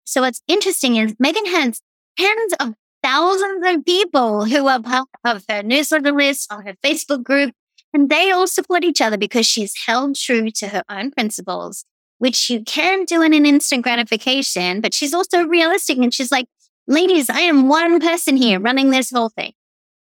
so 0.04 0.20
what's 0.20 0.42
interesting 0.46 0.96
is 0.96 1.14
Megan 1.18 1.46
has 1.46 1.80
tens 2.18 2.52
of 2.60 2.74
thousands 3.02 3.66
of 3.66 3.84
people 3.84 4.44
who 4.44 4.66
are 4.66 4.82
part 4.82 5.08
of 5.24 5.44
her 5.48 5.62
newsletter 5.62 6.12
list 6.12 6.52
on 6.52 6.66
her 6.66 6.74
Facebook 6.84 7.22
group. 7.22 7.52
And 7.92 8.10
they 8.10 8.30
all 8.30 8.46
support 8.46 8.84
each 8.84 9.00
other 9.00 9.16
because 9.16 9.46
she's 9.46 9.74
held 9.86 10.16
true 10.16 10.50
to 10.50 10.68
her 10.68 10.82
own 10.90 11.10
principles, 11.12 11.84
which 12.18 12.50
you 12.50 12.62
can 12.64 13.04
do 13.04 13.22
in 13.22 13.32
an 13.32 13.46
instant 13.46 13.82
gratification, 13.82 14.80
but 14.80 14.92
she's 14.92 15.14
also 15.14 15.44
realistic. 15.44 15.98
And 15.98 16.12
she's 16.12 16.32
like, 16.32 16.46
ladies, 16.86 17.30
I 17.30 17.40
am 17.40 17.68
one 17.68 18.00
person 18.00 18.36
here 18.36 18.60
running 18.60 18.90
this 18.90 19.10
whole 19.10 19.28
thing. 19.30 19.52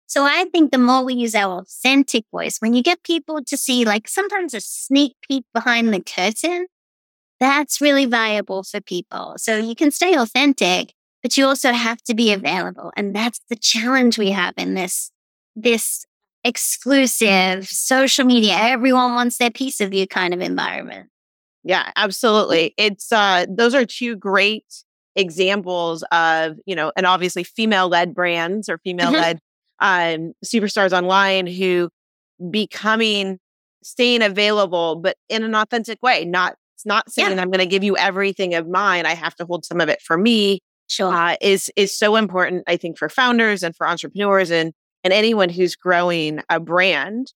So 0.08 0.24
I 0.24 0.46
think 0.52 0.72
the 0.72 0.78
more 0.78 1.04
we 1.04 1.16
use 1.16 1.36
our 1.36 1.60
authentic 1.60 2.26
voice, 2.32 2.58
when 2.60 2.74
you 2.74 2.84
get 2.84 3.04
people 3.04 3.44
to 3.44 3.58
see 3.58 3.86
like 3.86 4.08
sometimes 4.08 4.54
a 4.54 4.62
sneak 4.62 5.16
peek 5.28 5.46
behind 5.54 5.94
the 5.94 6.02
curtain, 6.02 6.68
that's 7.40 7.82
really 7.82 8.06
viable 8.06 8.64
for 8.64 8.82
people. 8.82 9.36
So 9.38 9.58
you 9.58 9.76
can 9.76 9.92
stay 9.92 10.16
authentic, 10.16 10.94
but 11.24 11.38
you 11.38 11.46
also 11.46 11.74
have 11.74 12.02
to 12.04 12.14
be 12.14 12.32
available. 12.32 12.92
And 12.96 13.16
that's 13.16 13.42
the 13.50 13.56
challenge 13.56 14.18
we 14.18 14.32
have 14.32 14.54
in 14.58 14.76
this, 14.76 15.12
this 15.56 16.06
exclusive 16.44 17.68
social 17.68 18.26
media. 18.26 18.56
Everyone 18.58 19.16
wants 19.16 19.38
their 19.38 19.52
piece 19.52 19.82
of 19.82 19.94
you 19.94 20.08
kind 20.08 20.34
of 20.34 20.42
environment. 20.42 21.10
Yeah, 21.64 21.92
absolutely. 21.96 22.76
It's 22.78 23.12
uh 23.12 23.46
those 23.50 23.74
are 23.74 23.86
two 23.86 24.16
great 24.16 24.66
examples 25.16 26.04
of, 26.12 26.58
you 26.66 26.76
know, 26.76 26.92
and 26.96 27.06
obviously 27.06 27.44
female 27.44 27.88
led 27.88 28.14
brands 28.14 28.70
or 28.70 28.78
female 28.80 29.12
led 29.12 29.40
um, 29.80 30.34
superstars 30.44 30.96
online 30.96 31.48
who 31.48 31.90
becoming 32.52 33.40
staying 33.84 34.22
available, 34.22 34.96
but 34.98 35.18
in 35.30 35.44
an 35.44 35.56
authentic 35.56 36.02
way. 36.02 36.26
Not 36.26 36.56
it's 36.76 36.86
not 36.86 37.10
saying 37.10 37.36
yeah. 37.36 37.42
I'm 37.42 37.52
going 37.52 37.60
to 37.60 37.66
give 37.66 37.84
you 37.84 37.96
everything 37.96 38.54
of 38.54 38.68
mine. 38.68 39.06
I 39.06 39.14
have 39.14 39.36
to 39.36 39.46
hold 39.46 39.64
some 39.64 39.80
of 39.80 39.88
it 39.88 40.02
for 40.02 40.18
me. 40.18 40.60
Sure, 40.88 41.14
uh, 41.14 41.36
is 41.42 41.72
is 41.76 41.98
so 41.98 42.16
important. 42.16 42.64
I 42.68 42.78
think 42.78 42.98
for 42.98 43.10
founders 43.10 43.64
and 43.64 43.76
for 43.76 43.88
entrepreneurs 43.88 44.52
and 44.52 44.74
and 45.04 45.14
anyone 45.14 45.50
who's 45.50 45.76
growing 45.76 46.42
a 46.50 46.60
brand. 46.60 47.32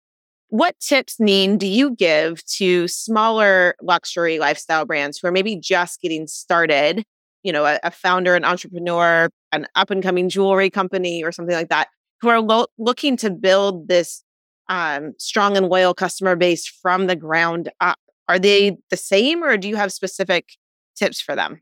What 0.52 0.80
tips, 0.80 1.20
Neen, 1.20 1.60
do 1.60 1.68
you 1.68 1.96
give 1.96 2.44
to 2.58 2.88
smaller 2.88 3.76
luxury 3.84 4.40
lifestyle 4.40 4.84
brands 4.84 5.20
who 5.20 5.28
are 5.28 5.32
maybe 5.32 5.56
just 5.56 6.02
getting 6.02 6.26
started? 6.26 7.06
You 7.44 7.54
know, 7.54 7.66
a, 7.66 7.80
a 7.84 7.92
founder, 7.92 8.36
an 8.36 8.44
entrepreneur, 8.44 9.30
an 9.52 9.68
up 9.76 9.90
and 9.90 10.04
coming 10.04 10.30
jewelry 10.30 10.70
company, 10.70 11.24
or 11.24 11.32
something 11.32 11.56
like 11.56 11.70
that 11.70 11.88
who 12.22 12.30
are 12.30 12.42
lo- 12.42 12.68
looking 12.78 13.18
to 13.18 13.30
build 13.30 13.88
this 13.88 14.24
um, 14.68 15.14
strong 15.18 15.58
and 15.58 15.68
loyal 15.68 15.94
customer 15.94 16.36
base 16.36 16.68
from 16.68 17.08
the 17.08 17.16
ground 17.16 17.70
up. 17.80 17.98
Are 18.28 18.40
they 18.40 18.78
the 18.90 18.98
same, 18.98 19.44
or 19.44 19.58
do 19.58 19.68
you 19.68 19.76
have 19.76 19.92
specific 19.92 20.50
tips 20.96 21.20
for 21.20 21.36
them? 21.36 21.62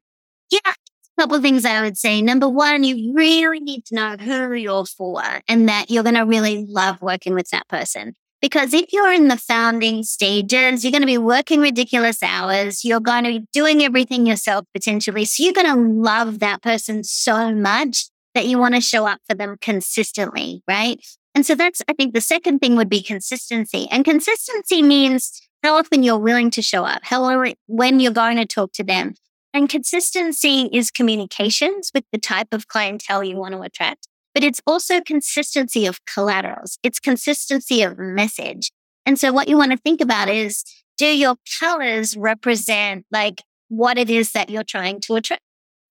Yeah, 0.52 0.60
a 0.66 1.22
couple 1.22 1.38
of 1.38 1.42
things 1.42 1.64
I 1.64 1.82
would 1.82 1.98
say. 1.98 2.22
Number 2.22 2.50
one, 2.50 2.84
you 2.84 3.14
really 3.16 3.60
need 3.60 3.86
to 3.86 3.96
know 3.96 4.16
who 4.18 4.54
you're 4.54 4.86
for 4.86 5.24
and 5.48 5.70
that 5.70 5.90
you're 5.90 6.04
going 6.04 6.16
to 6.16 6.22
really 6.22 6.66
love 6.68 7.02
working 7.02 7.34
with 7.34 7.50
that 7.52 7.68
person. 7.70 8.16
Because 8.42 8.74
if 8.74 8.94
you're 8.94 9.12
in 9.12 9.30
the 9.30 9.38
founding 9.38 10.04
stages, 10.04 10.84
you're 10.84 10.92
going 10.92 11.02
to 11.02 11.08
be 11.08 11.18
working 11.18 11.60
ridiculous 11.60 12.22
hours. 12.22 12.86
You're 12.86 13.00
going 13.00 13.24
to 13.24 13.40
be 13.40 13.48
doing 13.52 13.82
everything 13.82 14.28
yourself 14.28 14.66
potentially. 14.74 15.26
So 15.26 15.44
you're 15.44 15.54
going 15.54 15.68
to 15.68 16.02
love 16.02 16.40
that 16.40 16.62
person 16.62 17.04
so 17.04 17.54
much 17.54 18.06
that 18.36 18.46
you 18.46 18.60
want 18.60 18.76
to 18.76 18.82
show 18.82 19.08
up 19.08 19.20
for 19.28 19.34
them 19.34 19.58
consistently, 19.60 20.62
right? 20.68 21.04
And 21.34 21.46
so 21.46 21.56
that's, 21.56 21.82
I 21.88 21.94
think 21.94 22.14
the 22.14 22.22
second 22.22 22.60
thing 22.60 22.76
would 22.76 22.90
be 22.90 23.02
consistency. 23.02 23.88
And 23.90 24.06
consistency 24.06 24.84
means 24.84 25.42
how 25.64 25.76
often 25.76 26.04
you're 26.04 26.20
willing 26.20 26.52
to 26.52 26.62
show 26.62 26.86
up, 26.86 27.02
how 27.04 27.44
when 27.66 28.00
you're 28.00 28.12
going 28.12 28.38
to 28.38 28.46
talk 28.46 28.72
to 28.74 28.84
them. 28.84 29.16
And 29.54 29.68
consistency 29.68 30.70
is 30.72 30.92
communications 30.92 31.90
with 31.96 32.04
the 32.12 32.20
type 32.20 32.50
of 32.52 32.68
clientele 32.68 33.24
you 33.24 33.38
want 33.38 33.54
to 33.54 33.62
attract, 33.62 34.08
but 34.38 34.44
it's 34.44 34.62
also 34.68 35.02
consistency 35.02 35.88
of 35.88 36.00
collaterals. 36.06 36.78
It's 36.84 37.00
consistency 37.00 37.82
of 37.82 37.98
message. 37.98 38.72
And 39.04 39.18
so 39.18 39.34
what 39.34 39.50
you 39.50 39.58
want 39.58 39.72
to 39.72 39.80
think 39.80 40.00
about 40.00 40.30
is, 40.30 40.64
do 40.96 41.08
your 41.08 41.38
colors 41.60 42.16
represent 42.16 43.08
like 43.12 43.42
what 43.70 43.98
it 43.98 44.12
is 44.12 44.34
that 44.34 44.52
you're 44.52 44.64
trying 44.64 45.02
to 45.02 45.16
attract? 45.16 45.42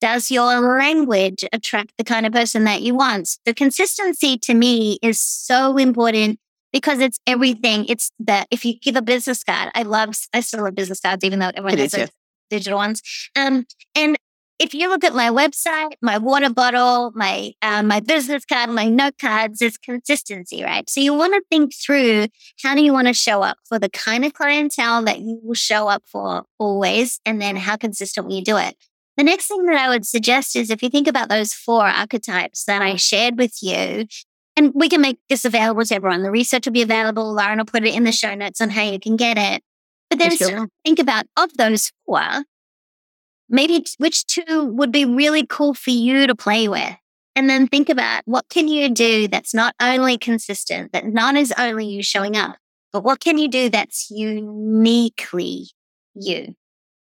Does 0.00 0.30
your 0.30 0.60
language 0.60 1.44
attract 1.52 1.94
the 1.98 2.04
kind 2.04 2.24
of 2.24 2.32
person 2.32 2.62
that 2.62 2.82
you 2.82 2.94
want? 2.94 3.36
The 3.46 3.52
consistency 3.52 4.38
to 4.38 4.54
me 4.54 5.00
is 5.02 5.18
so 5.18 5.76
important 5.76 6.38
because 6.72 7.00
it's 7.00 7.18
everything. 7.26 7.86
It's 7.86 8.12
that 8.20 8.46
if 8.52 8.64
you 8.64 8.78
give 8.78 8.94
a 8.94 9.02
business 9.02 9.42
card, 9.42 9.72
I 9.74 9.82
love, 9.82 10.14
I 10.32 10.38
still 10.38 10.62
love 10.62 10.76
business 10.76 11.00
cards, 11.00 11.24
even 11.24 11.40
though 11.40 11.50
everyone 11.52 11.78
has 11.78 12.10
digital 12.48 12.78
ones. 12.78 13.02
Um, 13.34 13.66
and 13.96 14.16
if 14.58 14.72
you 14.74 14.88
look 14.88 15.04
at 15.04 15.14
my 15.14 15.28
website, 15.28 15.92
my 16.00 16.18
water 16.18 16.50
bottle, 16.50 17.12
my 17.14 17.52
um, 17.62 17.88
my 17.88 18.00
business 18.00 18.44
card, 18.44 18.70
my 18.70 18.88
note 18.88 19.18
cards, 19.20 19.60
it's 19.60 19.76
consistency, 19.76 20.62
right? 20.62 20.88
So 20.88 21.00
you 21.00 21.12
want 21.14 21.34
to 21.34 21.42
think 21.50 21.74
through 21.74 22.28
how 22.62 22.74
do 22.74 22.82
you 22.82 22.92
want 22.92 23.08
to 23.08 23.14
show 23.14 23.42
up 23.42 23.58
for 23.68 23.78
the 23.78 23.90
kind 23.90 24.24
of 24.24 24.32
clientele 24.32 25.04
that 25.04 25.20
you 25.20 25.40
will 25.42 25.54
show 25.54 25.88
up 25.88 26.04
for 26.06 26.44
always, 26.58 27.20
and 27.26 27.40
then 27.40 27.56
how 27.56 27.76
consistent 27.76 28.26
will 28.26 28.36
you 28.36 28.44
do 28.44 28.56
it? 28.56 28.76
The 29.16 29.24
next 29.24 29.48
thing 29.48 29.64
that 29.64 29.76
I 29.76 29.88
would 29.88 30.06
suggest 30.06 30.56
is 30.56 30.70
if 30.70 30.82
you 30.82 30.90
think 30.90 31.08
about 31.08 31.28
those 31.28 31.52
four 31.52 31.86
archetypes 31.86 32.64
that 32.64 32.82
I 32.82 32.96
shared 32.96 33.38
with 33.38 33.62
you, 33.62 34.06
and 34.56 34.72
we 34.74 34.88
can 34.88 35.02
make 35.02 35.18
this 35.28 35.44
available 35.44 35.84
to 35.84 35.94
everyone. 35.94 36.22
The 36.22 36.30
research 36.30 36.66
will 36.66 36.72
be 36.72 36.82
available. 36.82 37.32
Lauren 37.32 37.58
will 37.58 37.66
put 37.66 37.84
it 37.84 37.94
in 37.94 38.04
the 38.04 38.12
show 38.12 38.34
notes 38.34 38.60
on 38.60 38.70
how 38.70 38.82
you 38.82 38.98
can 38.98 39.16
get 39.16 39.36
it. 39.36 39.62
But 40.08 40.18
then 40.18 40.36
sure. 40.36 40.68
think 40.84 40.98
about 40.98 41.26
of 41.36 41.56
those 41.56 41.92
four, 42.06 42.44
maybe 43.48 43.84
which 43.98 44.26
two 44.26 44.64
would 44.64 44.92
be 44.92 45.04
really 45.04 45.46
cool 45.46 45.74
for 45.74 45.90
you 45.90 46.26
to 46.26 46.34
play 46.34 46.68
with. 46.68 46.96
And 47.34 47.50
then 47.50 47.68
think 47.68 47.88
about 47.88 48.22
what 48.24 48.48
can 48.48 48.66
you 48.66 48.88
do 48.88 49.28
that's 49.28 49.52
not 49.52 49.74
only 49.80 50.16
consistent, 50.16 50.92
that 50.92 51.06
not 51.06 51.36
is 51.36 51.52
only 51.58 51.86
you 51.86 52.02
showing 52.02 52.36
up, 52.36 52.56
but 52.92 53.04
what 53.04 53.20
can 53.20 53.36
you 53.36 53.48
do 53.48 53.68
that's 53.68 54.10
uniquely 54.10 55.66
you? 56.14 56.54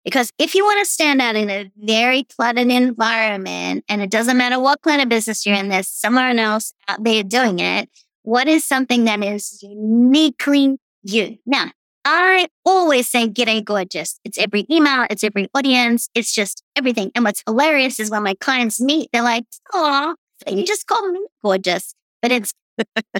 Because 0.05 0.31
if 0.37 0.55
you 0.55 0.63
want 0.63 0.79
to 0.85 0.91
stand 0.91 1.21
out 1.21 1.35
in 1.35 1.49
a 1.49 1.71
very 1.77 2.23
cluttered 2.23 2.71
environment, 2.71 3.83
and 3.89 4.01
it 4.01 4.09
doesn't 4.09 4.37
matter 4.37 4.59
what 4.59 4.81
kind 4.81 5.01
of 5.01 5.09
business 5.09 5.45
you're 5.45 5.55
in, 5.55 5.69
there's 5.69 5.87
someone 5.87 6.39
else 6.39 6.73
out 6.87 7.03
there 7.03 7.23
doing 7.23 7.59
it. 7.59 7.89
What 8.21 8.47
is 8.47 8.63
something 8.63 9.05
that 9.05 9.23
is 9.23 9.61
uniquely 9.61 10.77
you? 11.03 11.37
Now, 11.45 11.71
I 12.05 12.47
always 12.65 13.09
say 13.09 13.27
get 13.27 13.47
a 13.49 13.61
gorgeous. 13.61 14.19
It's 14.23 14.37
every 14.37 14.65
email, 14.71 15.05
it's 15.09 15.23
every 15.23 15.47
audience, 15.53 16.09
it's 16.15 16.33
just 16.33 16.63
everything. 16.75 17.11
And 17.15 17.25
what's 17.25 17.43
hilarious 17.45 17.99
is 17.99 18.09
when 18.09 18.23
my 18.23 18.35
clients 18.35 18.79
meet, 18.79 19.09
they're 19.11 19.21
like, 19.21 19.45
oh, 19.73 20.15
you 20.47 20.65
just 20.65 20.87
call 20.87 21.11
me 21.11 21.19
gorgeous. 21.43 21.93
But 22.21 22.31
it's 22.31 22.53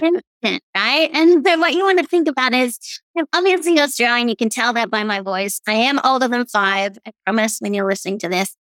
instant, 0.02 0.62
right? 0.74 1.10
And 1.12 1.44
then 1.44 1.60
what 1.60 1.74
you 1.74 1.84
want 1.84 1.98
to 1.98 2.06
think 2.06 2.28
about 2.28 2.54
is 2.54 2.78
I'm 3.16 3.26
obviously 3.34 3.78
Australian. 3.78 4.28
You 4.28 4.36
can 4.36 4.48
tell 4.48 4.72
that 4.72 4.90
by 4.90 5.04
my 5.04 5.20
voice. 5.20 5.60
I 5.66 5.74
am 5.74 6.00
older 6.04 6.28
than 6.28 6.46
five. 6.46 6.98
I 7.06 7.12
promise 7.26 7.58
when 7.60 7.74
you're 7.74 7.88
listening 7.88 8.18
to 8.20 8.28
this. 8.28 8.56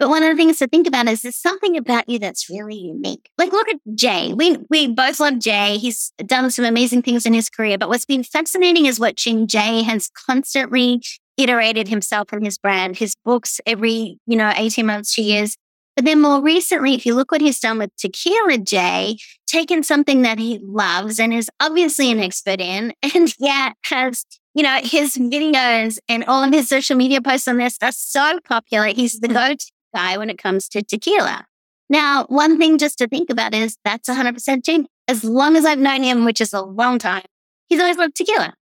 But 0.00 0.08
one 0.08 0.22
of 0.22 0.30
the 0.30 0.36
things 0.36 0.58
to 0.58 0.66
think 0.66 0.86
about 0.86 1.08
is 1.08 1.20
there's 1.20 1.36
something 1.36 1.76
about 1.76 2.08
you 2.08 2.18
that's 2.18 2.48
really 2.48 2.74
unique. 2.74 3.28
Like 3.36 3.52
look 3.52 3.68
at 3.68 3.76
Jay. 3.94 4.32
We 4.32 4.56
we 4.70 4.88
both 4.88 5.20
love 5.20 5.38
Jay. 5.38 5.76
He's 5.76 6.14
done 6.24 6.50
some 6.50 6.64
amazing 6.64 7.02
things 7.02 7.26
in 7.26 7.34
his 7.34 7.50
career. 7.50 7.76
But 7.76 7.90
what's 7.90 8.06
been 8.06 8.24
fascinating 8.24 8.86
is 8.86 8.98
watching 8.98 9.46
Jay 9.46 9.82
has 9.82 10.08
constantly 10.26 11.02
iterated 11.36 11.88
himself 11.88 12.32
and 12.32 12.42
his 12.42 12.56
brand, 12.56 12.96
his 12.96 13.14
books 13.26 13.60
every, 13.66 14.18
you 14.26 14.38
know, 14.38 14.50
18 14.56 14.86
months, 14.86 15.14
two 15.14 15.22
years. 15.22 15.54
But 15.96 16.06
then 16.06 16.22
more 16.22 16.40
recently, 16.40 16.94
if 16.94 17.04
you 17.04 17.14
look 17.14 17.30
what 17.30 17.42
he's 17.42 17.60
done 17.60 17.76
with 17.76 17.94
Tequila 17.98 18.56
Jay, 18.56 19.18
taken 19.46 19.82
something 19.82 20.22
that 20.22 20.38
he 20.38 20.60
loves 20.62 21.20
and 21.20 21.34
is 21.34 21.50
obviously 21.60 22.10
an 22.10 22.20
expert 22.20 22.58
in, 22.58 22.94
and 23.14 23.34
yet 23.38 23.74
has, 23.84 24.24
you 24.54 24.62
know, 24.62 24.78
his 24.82 25.18
videos 25.18 25.98
and 26.08 26.24
all 26.24 26.42
of 26.42 26.54
his 26.54 26.70
social 26.70 26.96
media 26.96 27.20
posts 27.20 27.48
on 27.48 27.58
this 27.58 27.76
are 27.82 27.92
so 27.92 28.38
popular. 28.48 28.86
He's 28.86 29.20
the 29.20 29.28
mm. 29.28 29.34
go 29.34 29.54
guy 29.94 30.16
when 30.16 30.30
it 30.30 30.38
comes 30.38 30.68
to 30.70 30.82
tequila. 30.82 31.46
Now, 31.88 32.24
one 32.28 32.58
thing 32.58 32.78
just 32.78 32.98
to 32.98 33.08
think 33.08 33.30
about 33.30 33.54
is 33.54 33.76
that's 33.84 34.08
100% 34.08 34.64
Jay. 34.64 34.84
As 35.08 35.24
long 35.24 35.56
as 35.56 35.64
I've 35.64 35.78
known 35.78 36.04
him, 36.04 36.24
which 36.24 36.40
is 36.40 36.52
a 36.52 36.62
long 36.62 36.98
time, 36.98 37.24
he's 37.68 37.80
always 37.80 37.96
loved 37.96 38.14
tequila. 38.14 38.54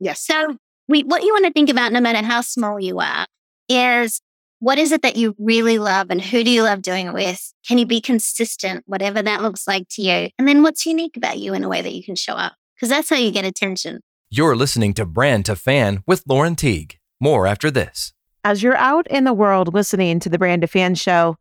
Yes. 0.00 0.24
So 0.24 0.56
we, 0.88 1.02
what 1.02 1.22
you 1.22 1.32
want 1.32 1.44
to 1.44 1.52
think 1.52 1.68
about, 1.68 1.92
no 1.92 2.00
matter 2.00 2.26
how 2.26 2.40
small 2.40 2.80
you 2.80 2.98
are, 2.98 3.26
is 3.68 4.22
what 4.58 4.78
is 4.78 4.92
it 4.92 5.02
that 5.02 5.16
you 5.16 5.34
really 5.38 5.78
love 5.78 6.08
and 6.10 6.20
who 6.20 6.44
do 6.44 6.50
you 6.50 6.62
love 6.62 6.82
doing 6.82 7.08
it 7.08 7.14
with? 7.14 7.52
Can 7.66 7.78
you 7.78 7.86
be 7.86 8.00
consistent, 8.00 8.84
whatever 8.86 9.20
that 9.20 9.42
looks 9.42 9.66
like 9.66 9.88
to 9.90 10.02
you? 10.02 10.30
And 10.38 10.48
then 10.48 10.62
what's 10.62 10.86
unique 10.86 11.16
about 11.16 11.38
you 11.38 11.52
in 11.52 11.64
a 11.64 11.68
way 11.68 11.82
that 11.82 11.92
you 11.92 12.02
can 12.02 12.14
show 12.14 12.34
up? 12.34 12.54
Because 12.74 12.88
that's 12.88 13.10
how 13.10 13.16
you 13.16 13.30
get 13.30 13.44
attention. 13.44 14.00
You're 14.30 14.56
listening 14.56 14.94
to 14.94 15.04
Brand 15.04 15.44
to 15.46 15.56
Fan 15.56 16.02
with 16.06 16.24
Lauren 16.26 16.56
Teague. 16.56 16.98
More 17.20 17.46
after 17.46 17.70
this. 17.70 18.14
As 18.44 18.62
you're 18.62 18.76
out 18.76 19.06
in 19.06 19.24
the 19.24 19.32
world 19.32 19.72
listening 19.72 20.18
to 20.20 20.28
the 20.28 20.38
Brand 20.38 20.64
of 20.64 20.70
Fan 20.70 20.94
show, 20.94 21.36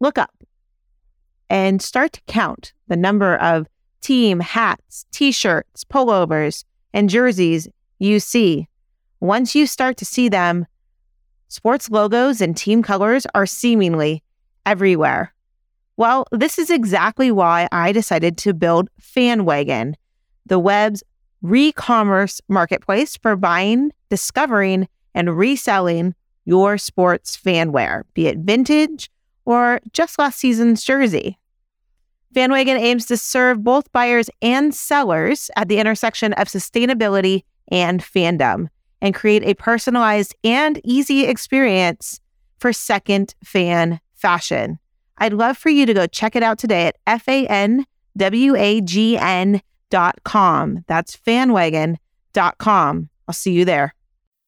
look 0.00 0.18
up 0.18 0.42
and 1.48 1.80
start 1.80 2.12
to 2.14 2.20
count 2.26 2.72
the 2.88 2.96
number 2.96 3.36
of 3.36 3.66
team 4.00 4.40
hats, 4.40 5.06
t 5.12 5.30
shirts, 5.30 5.84
pullovers, 5.84 6.64
and 6.92 7.08
jerseys 7.08 7.68
you 7.98 8.18
see. 8.18 8.66
Once 9.20 9.54
you 9.54 9.66
start 9.66 9.96
to 9.98 10.04
see 10.04 10.28
them, 10.28 10.66
Sports 11.52 11.90
logos 11.90 12.40
and 12.40 12.56
team 12.56 12.80
colors 12.80 13.26
are 13.34 13.44
seemingly 13.44 14.22
everywhere. 14.64 15.34
Well, 15.96 16.24
this 16.30 16.60
is 16.60 16.70
exactly 16.70 17.32
why 17.32 17.66
I 17.72 17.90
decided 17.90 18.38
to 18.38 18.54
build 18.54 18.88
FanWagn, 19.02 19.94
the 20.46 20.60
web's 20.60 21.02
re-commerce 21.42 22.40
marketplace 22.48 23.16
for 23.16 23.34
buying, 23.34 23.90
discovering, 24.10 24.88
and 25.12 25.36
reselling 25.36 26.14
your 26.44 26.78
sports 26.78 27.36
fanwear, 27.36 28.02
be 28.14 28.26
it 28.26 28.38
vintage 28.38 29.10
or 29.44 29.80
just 29.92 30.18
last 30.18 30.38
season's 30.38 30.82
jersey. 30.82 31.38
FanWagn 32.34 32.78
aims 32.78 33.06
to 33.06 33.16
serve 33.16 33.64
both 33.64 33.90
buyers 33.92 34.30
and 34.40 34.74
sellers 34.74 35.50
at 35.56 35.68
the 35.68 35.78
intersection 35.78 36.32
of 36.34 36.46
sustainability 36.46 37.42
and 37.68 38.00
fandom 38.00 38.68
and 39.00 39.14
create 39.14 39.42
a 39.42 39.54
personalized 39.54 40.34
and 40.44 40.80
easy 40.84 41.24
experience 41.24 42.20
for 42.58 42.72
second 42.72 43.34
fan 43.42 44.00
fashion. 44.14 44.78
I'd 45.18 45.32
love 45.32 45.58
for 45.58 45.70
you 45.70 45.86
to 45.86 45.94
go 45.94 46.06
check 46.06 46.36
it 46.36 46.42
out 46.42 46.58
today 46.58 46.86
at 46.86 46.98
F 47.06 47.28
A 47.28 47.46
N 47.46 47.86
W 48.16 48.54
A 48.54 48.80
G 48.80 49.18
N 49.18 49.60
dot 49.90 50.20
com. 50.24 50.84
That's 50.86 51.16
fanwagn 51.16 51.96
dot 52.32 52.58
com. 52.58 53.08
I'll 53.26 53.34
see 53.34 53.52
you 53.52 53.64
there. 53.64 53.94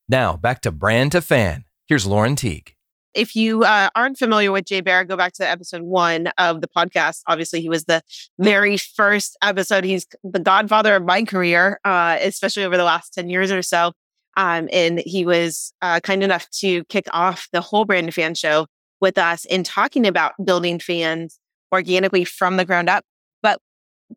Now 0.08 0.36
back 0.36 0.60
to 0.62 0.70
brand 0.70 1.12
to 1.12 1.20
fan. 1.20 1.64
Here's 1.92 2.06
Lauren 2.06 2.36
Teague. 2.36 2.74
If 3.12 3.36
you 3.36 3.64
uh, 3.64 3.90
aren't 3.94 4.16
familiar 4.16 4.50
with 4.50 4.64
Jay 4.64 4.80
Baer, 4.80 5.04
go 5.04 5.14
back 5.14 5.34
to 5.34 5.46
episode 5.46 5.82
one 5.82 6.28
of 6.38 6.62
the 6.62 6.66
podcast. 6.66 7.20
Obviously, 7.26 7.60
he 7.60 7.68
was 7.68 7.84
the 7.84 8.00
very 8.38 8.78
first 8.78 9.36
episode. 9.42 9.84
He's 9.84 10.06
the 10.24 10.40
godfather 10.40 10.96
of 10.96 11.04
my 11.04 11.22
career, 11.24 11.78
uh, 11.84 12.16
especially 12.22 12.64
over 12.64 12.78
the 12.78 12.84
last 12.84 13.12
10 13.12 13.28
years 13.28 13.52
or 13.52 13.60
so. 13.60 13.92
Um, 14.38 14.70
and 14.72 15.00
he 15.04 15.26
was 15.26 15.74
uh, 15.82 16.00
kind 16.00 16.22
enough 16.22 16.48
to 16.60 16.82
kick 16.84 17.04
off 17.12 17.46
the 17.52 17.60
whole 17.60 17.84
brand 17.84 18.14
fan 18.14 18.34
show 18.34 18.68
with 19.02 19.18
us 19.18 19.44
in 19.44 19.62
talking 19.62 20.06
about 20.06 20.32
building 20.42 20.78
fans 20.78 21.38
organically 21.74 22.24
from 22.24 22.56
the 22.56 22.64
ground 22.64 22.88
up, 22.88 23.04
but 23.42 23.60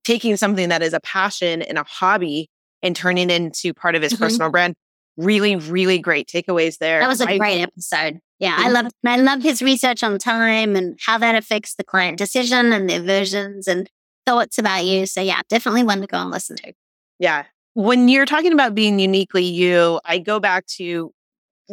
taking 0.06 0.38
something 0.38 0.70
that 0.70 0.82
is 0.82 0.94
a 0.94 1.02
passion 1.02 1.62
and 1.62 1.78
a 1.78 1.84
hobby 1.84 2.50
and 2.82 2.96
turning 2.96 3.30
into 3.30 3.74
part 3.74 3.96
of 3.96 4.02
his 4.02 4.14
mm-hmm. 4.14 4.24
personal 4.24 4.50
brand. 4.50 4.76
Really, 5.17 5.56
really 5.56 5.99
great 5.99 6.28
takeaways 6.28 6.78
there. 6.78 6.99
That 6.99 7.08
was 7.08 7.21
a 7.21 7.30
I, 7.30 7.38
great 7.38 7.62
episode. 7.62 8.19
Yeah, 8.39 8.56
I 8.58 8.65
mm-hmm. 8.65 8.73
love 8.73 8.91
I 9.06 9.17
love 9.17 9.41
his 9.41 9.62
research 9.62 10.04
on 10.04 10.17
time 10.19 10.75
and 10.75 10.99
how 11.06 11.17
that 11.17 11.36
affects 11.36 11.75
the 11.75 11.84
client 11.84 12.17
decision 12.17 12.73
and 12.73 12.89
their 12.89 13.01
versions 13.01 13.67
and 13.67 13.89
thoughts 14.25 14.58
about 14.58 14.84
you. 14.84 15.06
So 15.06 15.21
yeah, 15.21 15.41
definitely 15.49 15.84
one 15.84 16.01
to 16.01 16.08
go 16.08 16.17
and 16.17 16.32
listen 16.32 16.58
to. 16.58 16.73
Yeah, 17.17 17.45
when 17.75 18.10
you're 18.10 18.25
talking 18.25 18.54
about 18.54 18.75
being 18.75 18.99
uniquely 18.99 19.43
you, 19.43 19.99
I 20.04 20.17
go 20.17 20.39
back 20.39 20.65
to 20.78 21.12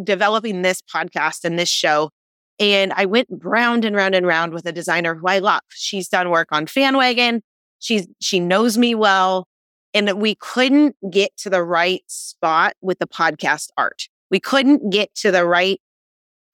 developing 0.02 0.62
this 0.62 0.82
podcast 0.82 1.44
and 1.44 1.58
this 1.58 1.68
show. 1.68 2.10
And 2.58 2.92
I 2.92 3.06
went 3.06 3.28
round 3.30 3.84
and 3.84 3.96
round 3.96 4.14
and 4.14 4.26
round 4.26 4.52
with 4.52 4.66
a 4.66 4.72
designer 4.72 5.14
who 5.14 5.26
I 5.26 5.38
love. 5.38 5.62
She's 5.70 6.08
done 6.08 6.30
work 6.30 6.48
on 6.52 6.66
FanWagn. 6.66 7.40
She's 7.78 8.06
she 8.20 8.38
knows 8.38 8.78
me 8.78 8.94
well. 8.94 9.46
And 9.94 10.20
we 10.20 10.34
couldn't 10.34 10.96
get 11.10 11.36
to 11.38 11.50
the 11.50 11.62
right 11.62 12.02
spot 12.06 12.74
with 12.80 12.98
the 12.98 13.06
podcast 13.06 13.68
art. 13.76 14.08
We 14.30 14.40
couldn't 14.40 14.90
get 14.90 15.14
to 15.16 15.30
the 15.30 15.46
right 15.46 15.80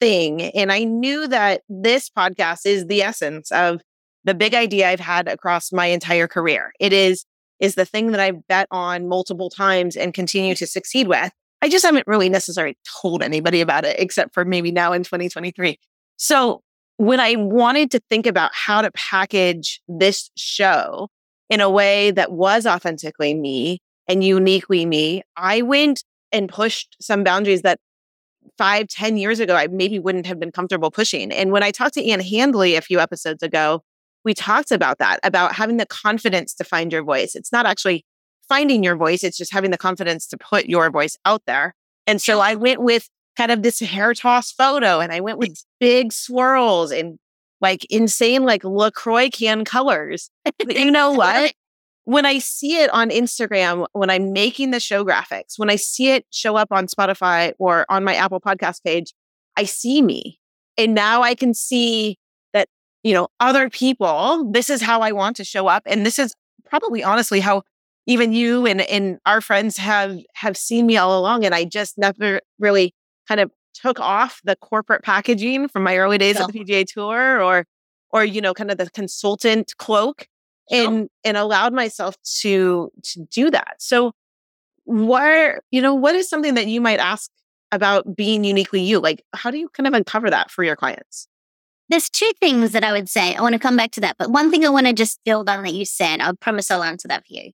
thing. 0.00 0.42
And 0.42 0.72
I 0.72 0.84
knew 0.84 1.28
that 1.28 1.62
this 1.68 2.10
podcast 2.10 2.66
is 2.66 2.86
the 2.86 3.02
essence 3.02 3.52
of 3.52 3.80
the 4.24 4.34
big 4.34 4.54
idea 4.54 4.88
I've 4.88 5.00
had 5.00 5.28
across 5.28 5.72
my 5.72 5.86
entire 5.86 6.28
career. 6.28 6.72
It 6.80 6.92
is 6.92 7.24
is 7.60 7.74
the 7.74 7.84
thing 7.84 8.12
that 8.12 8.20
I 8.20 8.30
bet 8.30 8.68
on 8.70 9.08
multiple 9.08 9.50
times 9.50 9.96
and 9.96 10.14
continue 10.14 10.54
to 10.54 10.66
succeed 10.66 11.08
with. 11.08 11.32
I 11.60 11.68
just 11.68 11.84
haven't 11.84 12.06
really 12.06 12.28
necessarily 12.28 12.76
told 13.02 13.20
anybody 13.20 13.60
about 13.60 13.84
it, 13.84 13.98
except 13.98 14.32
for 14.32 14.44
maybe 14.44 14.70
now 14.70 14.92
in 14.92 15.02
2023. 15.02 15.76
So 16.16 16.62
when 16.98 17.18
I 17.18 17.34
wanted 17.36 17.90
to 17.92 18.00
think 18.10 18.26
about 18.26 18.52
how 18.54 18.82
to 18.82 18.92
package 18.92 19.80
this 19.88 20.30
show 20.36 21.08
in 21.50 21.60
a 21.60 21.70
way 21.70 22.10
that 22.10 22.32
was 22.32 22.66
authentically 22.66 23.34
me 23.34 23.80
and 24.06 24.24
uniquely 24.24 24.86
me, 24.86 25.22
I 25.36 25.62
went 25.62 26.04
and 26.32 26.48
pushed 26.48 26.96
some 27.00 27.24
boundaries 27.24 27.62
that 27.62 27.78
five, 28.56 28.88
ten 28.88 29.16
years 29.16 29.40
ago, 29.40 29.54
I 29.54 29.66
maybe 29.68 29.98
wouldn't 29.98 30.26
have 30.26 30.40
been 30.40 30.52
comfortable 30.52 30.90
pushing. 30.90 31.32
And 31.32 31.52
when 31.52 31.62
I 31.62 31.70
talked 31.70 31.94
to 31.94 32.04
Ann 32.04 32.20
Handley 32.20 32.74
a 32.74 32.80
few 32.80 32.98
episodes 32.98 33.42
ago, 33.42 33.82
we 34.24 34.34
talked 34.34 34.72
about 34.72 34.98
that, 34.98 35.20
about 35.22 35.54
having 35.54 35.76
the 35.76 35.86
confidence 35.86 36.54
to 36.54 36.64
find 36.64 36.92
your 36.92 37.04
voice. 37.04 37.34
It's 37.34 37.52
not 37.52 37.66
actually 37.66 38.04
finding 38.48 38.82
your 38.82 38.96
voice, 38.96 39.22
it's 39.22 39.36
just 39.36 39.52
having 39.52 39.70
the 39.70 39.78
confidence 39.78 40.26
to 40.28 40.38
put 40.38 40.66
your 40.66 40.90
voice 40.90 41.16
out 41.24 41.42
there. 41.46 41.74
And 42.06 42.20
so 42.20 42.40
I 42.40 42.54
went 42.54 42.80
with 42.80 43.08
kind 43.36 43.52
of 43.52 43.62
this 43.62 43.78
hair 43.80 44.14
toss 44.14 44.50
photo 44.50 45.00
and 45.00 45.12
I 45.12 45.20
went 45.20 45.38
with 45.38 45.62
big 45.78 46.12
swirls 46.12 46.90
and 46.90 47.18
like 47.60 47.86
insane, 47.90 48.44
like 48.44 48.64
LaCroix 48.64 49.30
can 49.30 49.64
colors. 49.64 50.30
you 50.68 50.90
know 50.90 51.12
what? 51.12 51.52
When 52.04 52.24
I 52.24 52.38
see 52.38 52.76
it 52.80 52.90
on 52.90 53.10
Instagram, 53.10 53.86
when 53.92 54.08
I'm 54.08 54.32
making 54.32 54.70
the 54.70 54.80
show 54.80 55.04
graphics, 55.04 55.58
when 55.58 55.68
I 55.68 55.76
see 55.76 56.10
it 56.10 56.24
show 56.30 56.56
up 56.56 56.68
on 56.70 56.86
Spotify 56.86 57.52
or 57.58 57.84
on 57.90 58.02
my 58.04 58.14
Apple 58.14 58.40
podcast 58.40 58.82
page, 58.82 59.12
I 59.56 59.64
see 59.64 60.00
me. 60.00 60.38
And 60.78 60.94
now 60.94 61.22
I 61.22 61.34
can 61.34 61.52
see 61.52 62.16
that, 62.54 62.68
you 63.02 63.12
know, 63.12 63.28
other 63.40 63.68
people, 63.68 64.50
this 64.50 64.70
is 64.70 64.80
how 64.80 65.00
I 65.00 65.12
want 65.12 65.36
to 65.36 65.44
show 65.44 65.66
up. 65.66 65.82
And 65.84 66.06
this 66.06 66.18
is 66.18 66.32
probably 66.64 67.02
honestly 67.02 67.40
how 67.40 67.62
even 68.06 68.32
you 68.32 68.64
and, 68.64 68.80
and 68.80 69.18
our 69.26 69.42
friends 69.42 69.76
have 69.76 70.16
have 70.34 70.56
seen 70.56 70.86
me 70.86 70.96
all 70.96 71.18
along. 71.18 71.44
And 71.44 71.54
I 71.54 71.64
just 71.64 71.98
never 71.98 72.40
really 72.58 72.94
kind 73.28 73.40
of 73.40 73.50
took 73.80 74.00
off 74.00 74.40
the 74.44 74.56
corporate 74.56 75.02
packaging 75.02 75.68
from 75.68 75.82
my 75.82 75.96
early 75.96 76.18
days 76.18 76.36
at 76.36 76.50
the 76.50 76.64
PGA 76.64 76.86
Tour 76.86 77.42
or 77.42 77.64
or 78.10 78.24
you 78.24 78.40
know 78.40 78.54
kind 78.54 78.70
of 78.70 78.78
the 78.78 78.90
consultant 78.90 79.74
cloak 79.78 80.26
and 80.70 81.08
and 81.24 81.36
allowed 81.36 81.72
myself 81.72 82.16
to 82.40 82.90
to 83.02 83.24
do 83.30 83.50
that. 83.50 83.76
So 83.78 84.12
where 84.84 85.60
you 85.70 85.80
know 85.82 85.94
what 85.94 86.14
is 86.14 86.28
something 86.28 86.54
that 86.54 86.66
you 86.66 86.80
might 86.80 86.98
ask 86.98 87.30
about 87.72 88.16
being 88.16 88.44
uniquely 88.44 88.80
you? 88.80 88.98
Like 88.98 89.22
how 89.34 89.50
do 89.50 89.58
you 89.58 89.68
kind 89.70 89.86
of 89.86 89.94
uncover 89.94 90.30
that 90.30 90.50
for 90.50 90.64
your 90.64 90.76
clients? 90.76 91.28
There's 91.90 92.10
two 92.10 92.30
things 92.38 92.72
that 92.72 92.84
I 92.84 92.92
would 92.92 93.08
say. 93.08 93.34
I 93.34 93.40
want 93.40 93.54
to 93.54 93.58
come 93.58 93.76
back 93.76 93.92
to 93.92 94.00
that, 94.02 94.16
but 94.18 94.30
one 94.30 94.50
thing 94.50 94.64
I 94.64 94.68
want 94.68 94.86
to 94.86 94.92
just 94.92 95.20
build 95.24 95.48
on 95.48 95.62
that 95.62 95.72
you 95.72 95.86
said, 95.86 96.20
I 96.20 96.30
promise 96.32 96.70
I'll 96.70 96.82
answer 96.82 97.08
that 97.08 97.26
for 97.26 97.32
you, 97.32 97.52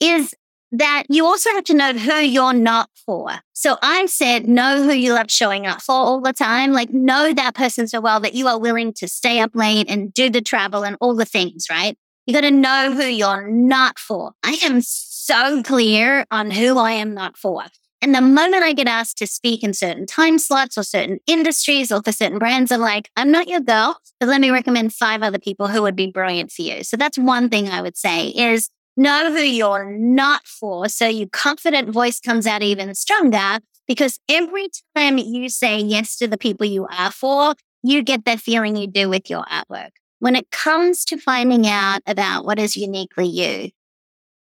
is 0.00 0.34
that 0.72 1.04
you 1.08 1.26
also 1.26 1.50
have 1.50 1.64
to 1.64 1.74
know 1.74 1.92
who 1.92 2.14
you're 2.14 2.54
not 2.54 2.88
for. 3.06 3.30
So 3.52 3.76
I 3.82 4.06
said, 4.06 4.48
know 4.48 4.82
who 4.82 4.92
you 4.92 5.12
love 5.12 5.30
showing 5.30 5.66
up 5.66 5.82
for 5.82 5.94
all 5.94 6.20
the 6.20 6.32
time. 6.32 6.72
Like, 6.72 6.90
know 6.90 7.32
that 7.34 7.54
person 7.54 7.86
so 7.86 8.00
well 8.00 8.20
that 8.20 8.34
you 8.34 8.48
are 8.48 8.58
willing 8.58 8.94
to 8.94 9.06
stay 9.06 9.40
up 9.40 9.54
late 9.54 9.88
and 9.90 10.12
do 10.12 10.30
the 10.30 10.40
travel 10.40 10.84
and 10.84 10.96
all 11.00 11.14
the 11.14 11.26
things, 11.26 11.66
right? 11.70 11.96
You 12.26 12.32
got 12.32 12.40
to 12.42 12.50
know 12.50 12.92
who 12.92 13.04
you're 13.04 13.48
not 13.48 13.98
for. 13.98 14.32
I 14.42 14.58
am 14.64 14.80
so 14.80 15.62
clear 15.62 16.24
on 16.30 16.50
who 16.50 16.78
I 16.78 16.92
am 16.92 17.12
not 17.12 17.36
for. 17.36 17.64
And 18.00 18.14
the 18.14 18.20
moment 18.20 18.64
I 18.64 18.72
get 18.72 18.88
asked 18.88 19.18
to 19.18 19.28
speak 19.28 19.62
in 19.62 19.74
certain 19.74 20.06
time 20.06 20.38
slots 20.38 20.76
or 20.76 20.82
certain 20.82 21.20
industries 21.26 21.92
or 21.92 22.02
for 22.02 22.10
certain 22.10 22.38
brands, 22.38 22.72
I'm 22.72 22.80
like, 22.80 23.10
I'm 23.16 23.30
not 23.30 23.46
your 23.46 23.60
girl, 23.60 23.98
but 24.18 24.28
let 24.28 24.40
me 24.40 24.50
recommend 24.50 24.92
five 24.92 25.22
other 25.22 25.38
people 25.38 25.68
who 25.68 25.82
would 25.82 25.94
be 25.94 26.10
brilliant 26.10 26.50
for 26.50 26.62
you. 26.62 26.82
So 26.82 26.96
that's 26.96 27.18
one 27.18 27.48
thing 27.48 27.68
I 27.68 27.80
would 27.80 27.96
say 27.96 28.28
is 28.28 28.70
know 28.96 29.32
who 29.32 29.40
you're 29.40 29.96
not 29.96 30.46
for. 30.46 30.88
So 30.88 31.06
your 31.06 31.28
confident 31.32 31.90
voice 31.90 32.20
comes 32.20 32.46
out 32.46 32.62
even 32.62 32.94
stronger 32.94 33.60
because 33.86 34.18
every 34.28 34.68
time 34.96 35.18
you 35.18 35.48
say 35.48 35.78
yes 35.78 36.16
to 36.16 36.28
the 36.28 36.38
people 36.38 36.66
you 36.66 36.86
are 36.86 37.10
for, 37.10 37.54
you 37.82 38.02
get 38.02 38.24
that 38.24 38.40
feeling 38.40 38.76
you 38.76 38.86
do 38.86 39.08
with 39.08 39.28
your 39.28 39.44
artwork. 39.44 39.90
When 40.20 40.36
it 40.36 40.50
comes 40.50 41.04
to 41.06 41.18
finding 41.18 41.66
out 41.66 42.00
about 42.06 42.44
what 42.44 42.58
is 42.58 42.76
uniquely 42.76 43.26
you, 43.26 43.70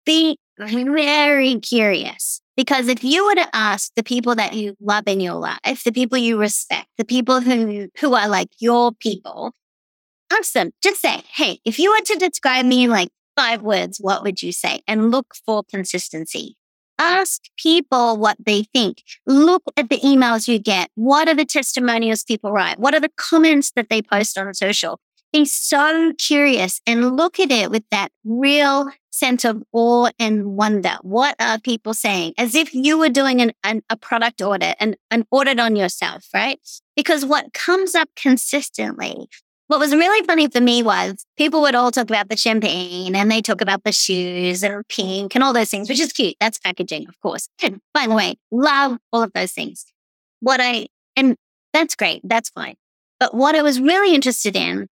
be 0.05 0.37
very 0.57 1.59
curious. 1.59 2.41
Because 2.57 2.89
if 2.89 3.03
you 3.05 3.25
were 3.25 3.35
to 3.35 3.55
ask 3.55 3.93
the 3.95 4.03
people 4.03 4.35
that 4.35 4.53
you 4.53 4.75
love 4.81 5.05
in 5.07 5.21
your 5.21 5.35
life, 5.35 5.83
the 5.85 5.93
people 5.93 6.17
you 6.17 6.37
respect, 6.37 6.87
the 6.97 7.05
people 7.05 7.39
who, 7.39 7.87
who 7.99 8.13
are 8.13 8.27
like 8.27 8.49
your 8.59 8.91
people, 8.91 9.53
ask 10.31 10.51
them, 10.51 10.71
just 10.83 10.99
say, 10.99 11.21
hey, 11.33 11.59
if 11.63 11.79
you 11.79 11.91
were 11.91 12.03
to 12.05 12.15
describe 12.15 12.65
me 12.65 12.89
like 12.89 13.09
five 13.39 13.61
words, 13.61 13.99
what 14.01 14.21
would 14.23 14.43
you 14.43 14.51
say? 14.51 14.81
And 14.85 15.11
look 15.11 15.33
for 15.45 15.63
consistency. 15.63 16.57
Ask 16.97 17.43
people 17.57 18.17
what 18.17 18.35
they 18.45 18.63
think. 18.63 19.01
Look 19.25 19.63
at 19.77 19.89
the 19.89 19.99
emails 19.99 20.49
you 20.49 20.59
get. 20.59 20.89
What 20.95 21.29
are 21.29 21.35
the 21.35 21.45
testimonials 21.45 22.25
people 22.25 22.51
write? 22.51 22.79
What 22.79 22.93
are 22.93 22.99
the 22.99 23.11
comments 23.15 23.71
that 23.77 23.87
they 23.89 24.01
post 24.01 24.37
on 24.37 24.53
social? 24.53 24.99
Be 25.31 25.45
so 25.45 26.11
curious 26.17 26.81
and 26.85 27.15
look 27.15 27.39
at 27.39 27.49
it 27.49 27.71
with 27.71 27.83
that 27.91 28.09
real 28.25 28.89
sense 29.09 29.45
of 29.45 29.63
awe 29.71 30.09
and 30.19 30.57
wonder. 30.57 30.97
What 31.01 31.35
are 31.39 31.59
people 31.59 31.93
saying? 31.93 32.33
As 32.37 32.55
if 32.55 32.73
you 32.73 32.97
were 32.97 33.07
doing 33.07 33.39
an, 33.39 33.53
an, 33.63 33.83
a 33.89 33.95
product 33.95 34.41
audit 34.41 34.75
and 34.81 34.97
an 35.11 35.25
audit 35.31 35.61
on 35.61 35.77
yourself, 35.77 36.25
right? 36.33 36.59
Because 36.97 37.25
what 37.25 37.53
comes 37.53 37.95
up 37.95 38.09
consistently 38.17 39.29
what 39.69 39.79
was 39.79 39.93
really 39.93 40.25
funny 40.25 40.47
for 40.47 40.59
me 40.59 40.81
was 40.81 41.27
people 41.37 41.61
would 41.61 41.75
all 41.75 41.91
talk 41.91 42.09
about 42.09 42.27
the 42.27 42.35
champagne 42.35 43.15
and 43.15 43.31
they 43.31 43.39
talk 43.39 43.61
about 43.61 43.83
the 43.83 43.91
shoes 43.91 44.63
and 44.63 44.83
pink 44.87 45.35
and 45.35 45.43
all 45.43 45.53
those 45.53 45.69
things, 45.69 45.87
which 45.87 45.99
is 45.99 46.11
cute. 46.11 46.35
That's 46.39 46.57
packaging, 46.57 47.07
of 47.07 47.19
course. 47.21 47.47
And 47.61 47.79
by 47.93 48.07
the 48.07 48.15
way, 48.15 48.33
love 48.51 48.97
all 49.13 49.21
of 49.21 49.31
those 49.33 49.51
things. 49.51 49.85
What 50.39 50.59
I, 50.59 50.87
and 51.15 51.35
that's 51.71 51.95
great. 51.95 52.21
That's 52.23 52.49
fine. 52.49 52.77
But 53.19 53.35
what 53.35 53.53
I 53.53 53.61
was 53.61 53.79
really 53.79 54.15
interested 54.15 54.55
in 54.55 54.87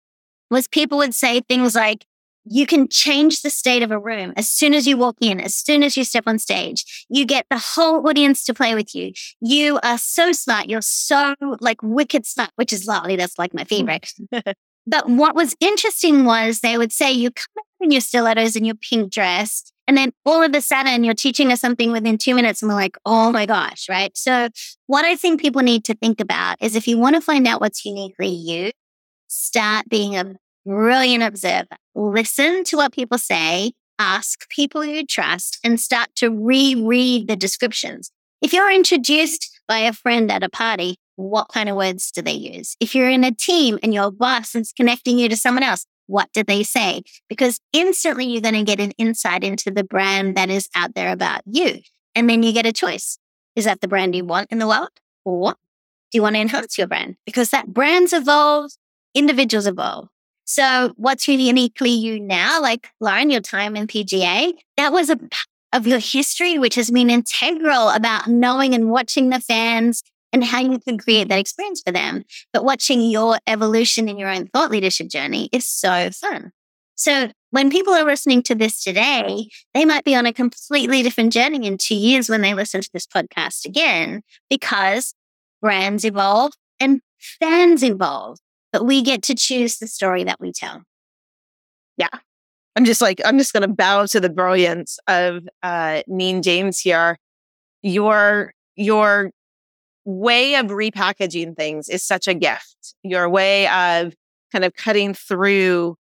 was 0.51 0.68
people 0.68 0.97
would 0.99 1.14
say 1.14 1.43
things 1.43 1.75
like, 1.75 2.07
you 2.45 2.66
can 2.66 2.88
change 2.88 3.43
the 3.43 3.51
state 3.51 3.82
of 3.82 3.90
a 3.90 3.99
room 3.99 4.32
as 4.36 4.49
soon 4.49 4.74
as 4.74 4.86
you 4.86 4.97
walk 4.97 5.16
in, 5.20 5.40
as 5.40 5.55
soon 5.55 5.82
as 5.82 5.97
you 5.97 6.05
step 6.05 6.24
on 6.26 6.38
stage. 6.38 7.07
You 7.09 7.24
get 7.24 7.47
the 7.51 7.59
whole 7.59 8.07
audience 8.09 8.45
to 8.45 8.55
play 8.55 8.74
with 8.74 8.95
you. 8.95 9.12
You 9.40 9.78
are 9.82 9.99
so 9.99 10.32
smart. 10.32 10.68
You're 10.68 10.82
so 10.82 11.34
like 11.61 11.82
wicked 11.82 12.26
smart, 12.26 12.51
which 12.57 12.72
is 12.72 12.86
lovely. 12.86 13.16
That's 13.16 13.38
like 13.38 13.55
my 13.55 13.62
hmm. 13.62 13.68
favorite. 13.68 14.12
but 14.86 15.09
what 15.09 15.34
was 15.34 15.57
interesting 15.61 16.24
was 16.24 16.61
they 16.61 16.78
would 16.78 16.93
say 16.93 17.12
you 17.12 17.30
come 17.30 17.64
in 17.80 17.90
your 17.90 18.01
stilettos 18.01 18.57
and 18.57 18.66
your 18.66 18.76
pink 18.76 19.12
dress. 19.12 19.72
And 19.88 19.97
then 19.97 20.12
all 20.24 20.43
of 20.43 20.55
a 20.55 20.61
sudden 20.61 21.05
you're 21.05 21.14
teaching 21.14 21.53
us 21.53 21.61
something 21.61 21.90
within 21.90 22.16
two 22.16 22.34
minutes 22.34 22.62
and 22.62 22.68
we're 22.68 22.76
like, 22.76 22.97
oh 23.05 23.32
my 23.32 23.47
gosh, 23.47 23.88
right? 23.88 24.16
So 24.16 24.49
what 24.86 25.05
I 25.05 25.16
think 25.16 25.40
people 25.40 25.62
need 25.62 25.84
to 25.86 25.95
think 25.95 26.20
about 26.20 26.57
is 26.61 26.76
if 26.76 26.86
you 26.86 26.99
want 26.99 27.16
to 27.16 27.20
find 27.20 27.47
out 27.47 27.61
what's 27.61 27.84
uniquely 27.84 28.28
you, 28.28 28.70
start 29.26 29.88
being 29.88 30.16
a 30.16 30.34
brilliant 30.65 31.23
observer. 31.23 31.77
Listen 31.95 32.65
to 32.65 32.77
what 32.77 32.93
people 32.93 33.19
say, 33.19 33.73
ask 33.99 34.49
people 34.49 34.85
you 34.85 35.07
trust, 35.07 35.59
and 35.65 35.81
start 35.81 36.11
to 36.17 36.31
reread 36.31 37.29
the 37.29 37.37
descriptions. 37.37 38.11
If 38.41 38.53
you're 38.53 38.73
introduced 38.73 39.61
by 39.69 39.79
a 39.79 39.93
friend 39.93 40.31
at 40.31 40.43
a 40.43 40.49
party, 40.49 40.97
what 41.17 41.49
kind 41.49 41.69
of 41.69 41.77
words 41.77 42.11
do 42.11 42.23
they 42.23 42.33
use? 42.33 42.77
If 42.81 42.95
you're 42.95 43.11
in 43.11 43.25
a 43.25 43.33
team 43.33 43.79
and 43.83 43.95
your 43.95 44.11
boss 44.11 44.55
is 44.55 44.73
connecting 44.73 45.19
you 45.19 45.29
to 45.29 45.37
someone 45.37 45.63
else, 45.63 45.87
what 46.07 46.33
did 46.33 46.47
they 46.47 46.63
say? 46.63 47.03
Because 47.29 47.61
instantly 47.73 48.27
you're 48.27 48.41
going 48.41 48.55
to 48.55 48.65
get 48.65 48.81
an 48.81 48.93
insight 48.99 49.45
into 49.45 49.71
the 49.71 49.85
brand 49.85 50.37
that 50.37 50.51
is 50.51 50.69
out 50.75 50.95
there 50.95 51.13
about 51.13 51.43
you. 51.47 51.81
And 52.15 52.29
then 52.29 52.43
you 52.43 52.53
get 52.53 52.67
a 52.67 52.73
choice. 52.73 53.19
Is 53.55 53.65
that 53.65 53.81
the 53.81 53.89
brand 53.89 54.15
you 54.15 54.25
want 54.25 54.51
in 54.51 54.59
the 54.59 54.67
world? 54.67 54.91
Or 55.25 55.53
do 55.53 56.19
you 56.19 56.23
want 56.23 56.35
to 56.35 56.41
enhance 56.41 56.77
your 56.77 56.87
brand? 56.87 57.17
Because 57.25 57.51
that 57.51 57.69
brands 57.69 58.13
evolve, 58.13 58.73
individuals 59.15 59.67
evolve. 59.67 60.09
So 60.53 60.92
what's 60.96 61.26
uniquely 61.26 61.88
you 61.92 62.20
now, 62.20 62.61
like 62.61 62.90
Lauren, 63.00 63.30
your 63.30 63.40
time 63.40 63.74
in 63.74 63.86
PGA, 63.86 64.53
that 64.76 64.92
was 64.92 65.09
a 65.09 65.16
part 65.16 65.46
of 65.72 65.86
your 65.86 65.98
history, 65.98 66.59
which 66.59 66.74
has 66.74 66.90
been 66.90 67.09
integral 67.09 67.88
about 67.88 68.28
knowing 68.28 68.74
and 68.74 68.90
watching 68.90 69.30
the 69.30 69.40
fans 69.40 70.03
and 70.30 70.44
how 70.44 70.61
you 70.61 70.78
can 70.78 70.98
create 70.98 71.30
that 71.30 71.38
experience 71.38 71.80
for 71.80 71.90
them. 71.90 72.24
But 72.53 72.66
watching 72.66 73.00
your 73.00 73.38
evolution 73.46 74.11
in 74.11 74.18
your 74.18 74.28
own 74.28 74.46
thought 74.48 74.70
leadership 74.70 75.09
journey 75.09 75.48
is 75.53 75.64
so 75.64 76.11
fun. 76.11 76.53
So 76.96 77.30
when 77.50 77.70
people 77.70 77.94
are 77.94 78.05
listening 78.05 78.42
to 78.42 78.55
this 78.55 78.84
today, 78.84 79.48
they 79.72 79.86
might 79.86 80.05
be 80.05 80.14
on 80.14 80.26
a 80.26 80.34
completely 80.34 81.03
different 81.03 81.32
journey 81.32 81.66
in 81.66 81.78
two 81.78 81.94
years 81.94 82.28
when 82.28 82.42
they 82.42 82.53
listen 82.53 82.82
to 82.82 82.90
this 82.92 83.07
podcast 83.07 83.64
again, 83.64 84.20
because 84.50 85.14
brands 85.62 86.05
evolve 86.05 86.53
and 86.78 87.00
fans 87.40 87.82
evolve 87.82 88.38
but 88.73 88.87
we 88.87 89.03
get 89.03 89.23
to 89.23 89.35
choose 89.35 89.79
the 89.79 89.87
story 89.87 90.25
that 90.25 90.41
we 90.41 90.53
tell. 90.53 90.83
Yeah. 91.97 92.09
I'm 92.75 92.85
just 92.85 93.03
like, 93.03 93.20
I'm 93.25 93.37
just 93.37 93.53
going 93.53 93.68
to 93.68 93.75
bow 93.75 94.07
to 94.07 94.18
the 94.18 94.31
brilliance 94.31 94.99
of 95.07 95.47
uh, 95.62 96.03
Neen 96.07 96.43
James 96.43 96.79
here. 96.81 97.18
Your, 97.83 98.55
your 98.77 99.31
way 100.05 100.55
of 100.55 100.66
repackaging 100.66 101.55
things 101.55 101.89
is 101.89 102.03
such 102.03 102.27
a 102.27 102.35
gift. 102.35 102.95
Your 103.03 103.29
way 103.29 103.68
of 103.68 104.14
kind 104.51 104.64
of 104.64 104.75
cutting 104.75 105.12
through 105.12 105.97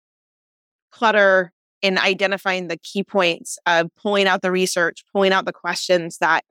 clutter 0.90 1.52
and 1.82 1.98
identifying 1.98 2.66
the 2.66 2.78
key 2.78 3.04
points 3.04 3.58
of 3.66 3.88
pulling 3.96 4.26
out 4.26 4.42
the 4.42 4.50
research, 4.50 5.04
pulling 5.12 5.32
out 5.32 5.44
the 5.44 5.52
questions 5.52 6.18
that 6.18 6.42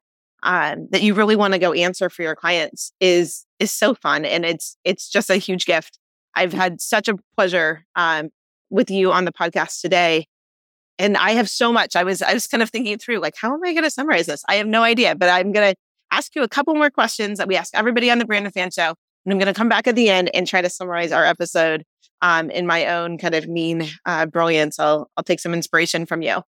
um, 0.44 0.88
that 0.92 1.02
you 1.02 1.16
really 1.16 1.36
want 1.36 1.54
to 1.54 1.60
go 1.60 1.74
answer 1.74 2.10
for 2.10 2.22
your 2.22 2.36
clients 2.36 2.94
is 3.00 3.46
is 3.60 3.72
so 3.72 3.96
fun 3.96 4.26
and 4.26 4.46
it's 4.46 4.78
it's 4.84 5.10
just 5.10 5.30
a 5.32 5.38
huge 5.38 5.66
gift 5.66 5.98
I've 6.36 6.54
had 6.54 6.82
such 6.82 7.08
a 7.08 7.16
pleasure 7.36 7.86
um, 7.96 8.30
with 8.70 8.90
you 8.90 9.12
on 9.12 9.26
the 9.26 9.32
podcast 9.32 9.82
today. 9.82 10.28
And 10.98 11.18
I 11.18 11.32
have 11.32 11.50
so 11.50 11.74
much. 11.74 11.96
I 11.96 12.04
was 12.04 12.22
I 12.22 12.34
was 12.34 12.48
kind 12.48 12.64
of 12.64 12.70
thinking 12.70 12.98
through 12.98 13.20
like, 13.20 13.36
how 13.40 13.54
am 13.54 13.60
I 13.64 13.74
going 13.74 13.84
to 13.84 13.92
summarize 13.92 14.28
this? 14.28 14.44
I 14.48 14.56
have 14.56 14.68
no 14.68 14.84
idea, 14.84 15.16
but 15.16 15.30
I'm 15.30 15.52
going 15.52 15.74
to 15.74 15.76
ask 16.12 16.36
you 16.36 16.44
a 16.44 16.48
couple 16.48 16.74
more 16.76 16.90
questions 16.90 17.38
that 17.38 17.48
we 17.48 17.58
ask 17.58 17.74
everybody 17.74 18.10
on 18.10 18.20
the 18.20 18.26
Brand 18.26 18.52
Fan 18.54 18.72
Show. 18.72 18.94
And 19.26 19.34
I'm 19.34 19.40
going 19.40 19.54
to 19.54 19.58
come 19.58 19.70
back 19.70 19.88
at 19.88 19.96
the 19.96 20.10
end 20.10 20.30
and 20.34 20.48
try 20.48 20.62
to 20.62 20.70
summarize 20.70 21.12
our 21.12 21.26
episode 21.26 21.84
um, 22.22 22.50
in 22.50 22.66
my 22.66 22.86
own 22.86 23.18
kind 23.18 23.36
of 23.36 23.48
Neen 23.48 23.88
uh, 24.06 24.26
brilliance. 24.26 24.80
I'll, 24.80 25.10
I'll 25.18 25.24
take 25.24 25.40
some 25.40 25.54
inspiration 25.54 26.06
from 26.06 26.22
you. 26.22 26.42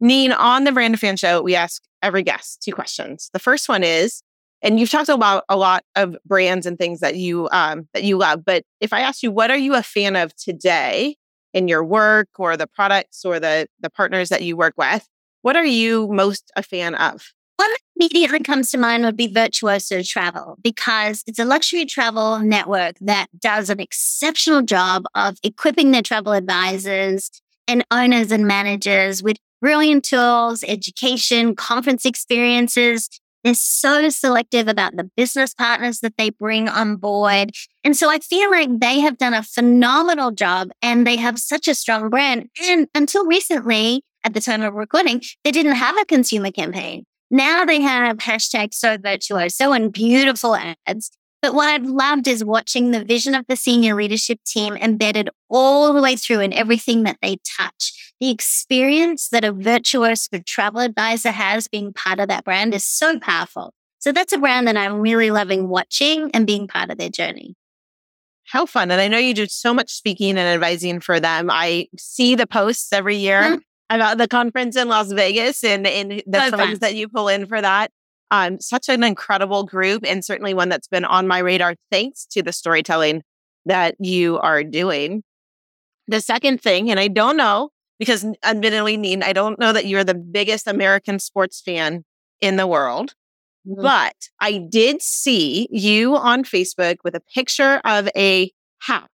Neen, 0.00 0.32
on 0.32 0.64
the 0.64 0.72
Brand 0.72 0.98
Fan 1.00 1.16
Show, 1.16 1.42
we 1.42 1.56
ask 1.56 1.82
every 2.02 2.22
guest 2.22 2.62
two 2.62 2.72
questions. 2.72 3.30
The 3.32 3.40
first 3.40 3.68
one 3.68 3.82
is, 3.82 4.22
and 4.62 4.80
you've 4.80 4.90
talked 4.90 5.08
about 5.08 5.44
a 5.48 5.56
lot 5.56 5.84
of 5.94 6.16
brands 6.24 6.66
and 6.66 6.78
things 6.78 7.00
that 7.00 7.16
you 7.16 7.48
um, 7.52 7.88
that 7.94 8.04
you 8.04 8.16
love. 8.16 8.44
But 8.44 8.64
if 8.80 8.92
I 8.92 9.00
ask 9.00 9.22
you, 9.22 9.30
what 9.30 9.50
are 9.50 9.56
you 9.56 9.74
a 9.74 9.82
fan 9.82 10.16
of 10.16 10.34
today 10.36 11.16
in 11.54 11.68
your 11.68 11.84
work 11.84 12.28
or 12.38 12.56
the 12.56 12.66
products 12.66 13.24
or 13.24 13.40
the 13.40 13.66
the 13.80 13.90
partners 13.90 14.28
that 14.30 14.42
you 14.42 14.56
work 14.56 14.74
with? 14.76 15.06
What 15.42 15.56
are 15.56 15.64
you 15.64 16.08
most 16.08 16.50
a 16.56 16.62
fan 16.62 16.94
of? 16.96 17.32
One 17.56 17.70
immediately 17.96 18.38
comes 18.40 18.70
to 18.70 18.78
mind 18.78 19.04
would 19.04 19.16
be 19.16 19.26
Virtuoso 19.26 20.02
Travel 20.02 20.56
because 20.62 21.24
it's 21.26 21.40
a 21.40 21.44
luxury 21.44 21.86
travel 21.86 22.38
network 22.38 22.96
that 23.00 23.26
does 23.36 23.68
an 23.68 23.80
exceptional 23.80 24.62
job 24.62 25.04
of 25.16 25.38
equipping 25.42 25.90
their 25.90 26.02
travel 26.02 26.32
advisors 26.32 27.30
and 27.66 27.84
owners 27.90 28.30
and 28.30 28.46
managers 28.46 29.24
with 29.24 29.38
brilliant 29.60 30.04
tools, 30.04 30.62
education, 30.68 31.56
conference 31.56 32.04
experiences 32.04 33.08
They're 33.44 33.54
so 33.54 34.08
selective 34.08 34.68
about 34.68 34.96
the 34.96 35.10
business 35.16 35.54
partners 35.54 36.00
that 36.00 36.14
they 36.18 36.30
bring 36.30 36.68
on 36.68 36.96
board. 36.96 37.52
And 37.84 37.96
so 37.96 38.10
I 38.10 38.18
feel 38.18 38.50
like 38.50 38.80
they 38.80 39.00
have 39.00 39.18
done 39.18 39.34
a 39.34 39.42
phenomenal 39.42 40.32
job 40.32 40.70
and 40.82 41.06
they 41.06 41.16
have 41.16 41.38
such 41.38 41.68
a 41.68 41.74
strong 41.74 42.10
brand. 42.10 42.48
And 42.64 42.88
until 42.94 43.26
recently, 43.26 44.02
at 44.24 44.34
the 44.34 44.40
time 44.40 44.62
of 44.62 44.74
recording, 44.74 45.22
they 45.44 45.52
didn't 45.52 45.76
have 45.76 45.96
a 45.98 46.04
consumer 46.04 46.50
campaign. 46.50 47.04
Now 47.30 47.64
they 47.64 47.80
have 47.80 48.18
hashtag 48.18 48.72
so 48.72 48.96
virtuoso 48.96 49.72
and 49.72 49.92
beautiful 49.92 50.56
ads. 50.56 51.10
But 51.40 51.54
what 51.54 51.68
I've 51.68 51.86
loved 51.86 52.26
is 52.26 52.44
watching 52.44 52.90
the 52.90 53.04
vision 53.04 53.34
of 53.34 53.46
the 53.46 53.56
senior 53.56 53.94
leadership 53.94 54.40
team 54.44 54.76
embedded 54.76 55.30
all 55.48 55.92
the 55.92 56.02
way 56.02 56.16
through 56.16 56.40
in 56.40 56.52
everything 56.52 57.04
that 57.04 57.18
they 57.22 57.38
touch. 57.58 58.12
The 58.20 58.30
experience 58.30 59.28
that 59.28 59.44
a 59.44 59.52
virtuoso 59.52 60.40
travel 60.44 60.80
advisor 60.80 61.30
has 61.30 61.68
being 61.68 61.92
part 61.92 62.18
of 62.18 62.28
that 62.28 62.44
brand 62.44 62.74
is 62.74 62.84
so 62.84 63.20
powerful. 63.20 63.72
So 64.00 64.10
that's 64.10 64.32
a 64.32 64.38
brand 64.38 64.66
that 64.66 64.76
I'm 64.76 65.00
really 65.00 65.30
loving 65.30 65.68
watching 65.68 66.30
and 66.32 66.46
being 66.46 66.66
part 66.66 66.90
of 66.90 66.98
their 66.98 67.08
journey. 67.08 67.54
How 68.46 68.66
fun. 68.66 68.90
And 68.90 69.00
I 69.00 69.08
know 69.08 69.18
you 69.18 69.34
do 69.34 69.46
so 69.46 69.74
much 69.74 69.90
speaking 69.90 70.30
and 70.30 70.40
advising 70.40 71.00
for 71.00 71.20
them. 71.20 71.50
I 71.50 71.88
see 71.96 72.34
the 72.34 72.46
posts 72.46 72.92
every 72.92 73.16
year 73.16 73.42
mm-hmm. 73.42 73.58
about 73.90 74.18
the 74.18 74.26
conference 74.26 74.74
in 74.74 74.88
Las 74.88 75.12
Vegas 75.12 75.62
and, 75.62 75.86
and 75.86 76.22
the 76.26 76.50
so 76.50 76.56
funds 76.56 76.72
fun. 76.72 76.78
that 76.80 76.94
you 76.96 77.08
pull 77.08 77.28
in 77.28 77.46
for 77.46 77.60
that. 77.60 77.92
Um, 78.30 78.60
such 78.60 78.88
an 78.88 79.02
incredible 79.02 79.64
group 79.64 80.04
and 80.06 80.22
certainly 80.22 80.52
one 80.52 80.68
that's 80.68 80.88
been 80.88 81.06
on 81.06 81.26
my 81.26 81.38
radar 81.38 81.76
thanks 81.90 82.26
to 82.32 82.42
the 82.42 82.52
storytelling 82.52 83.22
that 83.64 83.94
you 83.98 84.38
are 84.38 84.62
doing. 84.62 85.22
The 86.08 86.20
second 86.20 86.60
thing, 86.60 86.90
and 86.90 87.00
I 87.00 87.08
don't 87.08 87.36
know 87.36 87.70
because 87.98 88.24
admittedly, 88.44 88.96
Neen, 88.96 89.22
I 89.22 89.32
don't 89.32 89.58
know 89.58 89.72
that 89.72 89.86
you're 89.86 90.04
the 90.04 90.14
biggest 90.14 90.66
American 90.66 91.18
sports 91.18 91.60
fan 91.60 92.04
in 92.40 92.56
the 92.56 92.66
world, 92.66 93.14
mm-hmm. 93.66 93.82
but 93.82 94.14
I 94.40 94.58
did 94.58 95.02
see 95.02 95.68
you 95.70 96.16
on 96.16 96.44
Facebook 96.44 96.96
with 97.04 97.14
a 97.14 97.22
picture 97.34 97.80
of 97.84 98.08
a 98.16 98.52
hat. 98.82 99.10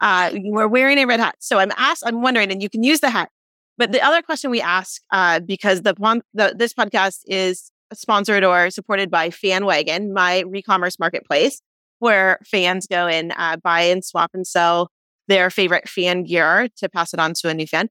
Uh, 0.00 0.32
you 0.34 0.52
were 0.52 0.68
wearing 0.68 0.98
a 0.98 1.06
red 1.06 1.20
hat. 1.20 1.36
So 1.38 1.58
I'm 1.58 1.72
asked, 1.76 2.02
I'm 2.04 2.22
wondering, 2.22 2.50
and 2.50 2.62
you 2.62 2.68
can 2.68 2.82
use 2.82 3.00
the 3.00 3.10
hat. 3.10 3.30
But 3.78 3.92
the 3.92 4.02
other 4.02 4.22
question 4.22 4.50
we 4.50 4.60
ask, 4.60 5.00
uh, 5.12 5.40
because 5.40 5.82
the, 5.82 5.94
the 6.34 6.54
this 6.56 6.72
podcast 6.72 7.20
is 7.26 7.70
sponsored 7.92 8.44
or 8.44 8.70
supported 8.70 9.10
by 9.10 9.30
FanWagn, 9.30 10.12
my 10.12 10.40
re-commerce 10.40 10.98
marketplace, 10.98 11.60
where 11.98 12.38
fans 12.44 12.86
go 12.86 13.06
and 13.06 13.32
uh, 13.36 13.56
buy 13.56 13.82
and 13.82 14.04
swap 14.04 14.30
and 14.34 14.46
sell 14.46 14.90
their 15.28 15.50
favorite 15.50 15.88
fan 15.88 16.24
gear 16.24 16.68
to 16.76 16.88
pass 16.88 17.14
it 17.14 17.20
on 17.20 17.34
to 17.34 17.48
a 17.48 17.54
new 17.54 17.66
fan. 17.66 17.88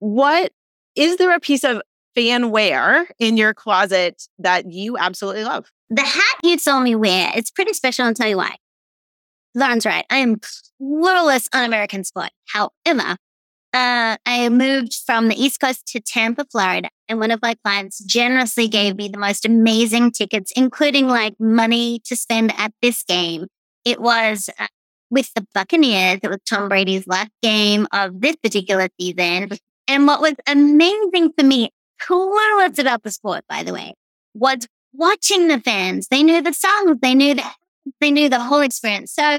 What 0.00 0.52
is 0.96 1.16
there 1.16 1.34
a 1.34 1.40
piece 1.40 1.64
of 1.64 1.80
fan 2.14 2.50
wear 2.50 3.08
in 3.18 3.36
your 3.36 3.54
closet 3.54 4.24
that 4.38 4.70
you 4.70 4.98
absolutely 4.98 5.44
love? 5.44 5.70
The 5.90 6.02
hat 6.02 6.36
you 6.42 6.58
saw 6.58 6.80
me 6.80 6.94
wear, 6.94 7.32
it's 7.34 7.50
pretty 7.50 7.72
special. 7.72 8.04
I'll 8.04 8.14
tell 8.14 8.28
you 8.28 8.36
why. 8.36 8.56
Lauren's 9.54 9.86
right. 9.86 10.04
I 10.10 10.18
am 10.18 10.36
clueless 10.36 11.48
on 11.54 11.64
American 11.64 12.04
sport. 12.04 12.30
However, 12.52 13.16
uh, 13.72 14.16
I 14.24 14.48
moved 14.48 14.94
from 14.94 15.28
the 15.28 15.40
East 15.40 15.60
Coast 15.60 15.86
to 15.88 16.00
Tampa, 16.00 16.46
Florida, 16.50 16.88
and 17.08 17.18
one 17.20 17.30
of 17.30 17.42
my 17.42 17.54
clients 17.64 17.98
generously 17.98 18.66
gave 18.68 18.96
me 18.96 19.08
the 19.08 19.18
most 19.18 19.44
amazing 19.44 20.12
tickets, 20.12 20.52
including 20.56 21.06
like 21.06 21.34
money 21.38 22.00
to 22.06 22.16
spend 22.16 22.52
at 22.56 22.72
this 22.80 23.02
game. 23.02 23.46
It 23.84 24.00
was 24.00 24.48
uh, 24.58 24.68
with 25.10 25.32
the 25.34 25.46
Buccaneers. 25.54 26.20
It 26.22 26.28
was 26.28 26.38
Tom 26.48 26.68
Brady's 26.68 27.06
last 27.06 27.30
game 27.42 27.86
of 27.92 28.20
this 28.20 28.36
particular 28.36 28.88
season. 28.98 29.50
And 29.86 30.06
what 30.06 30.20
was 30.20 30.34
amazing 30.46 31.32
for 31.38 31.44
me, 31.44 31.70
clueless 32.00 32.78
about 32.78 33.02
the 33.02 33.10
sport, 33.10 33.44
by 33.48 33.62
the 33.62 33.72
way, 33.72 33.94
was 34.34 34.66
watching 34.92 35.48
the 35.48 35.60
fans. 35.60 36.08
They 36.08 36.22
knew 36.22 36.42
the 36.42 36.52
songs, 36.52 36.98
they 37.02 37.14
knew 37.14 37.34
the 37.34 37.44
they 38.00 38.10
knew 38.10 38.28
the 38.28 38.40
whole 38.40 38.60
experience. 38.60 39.12
So 39.12 39.38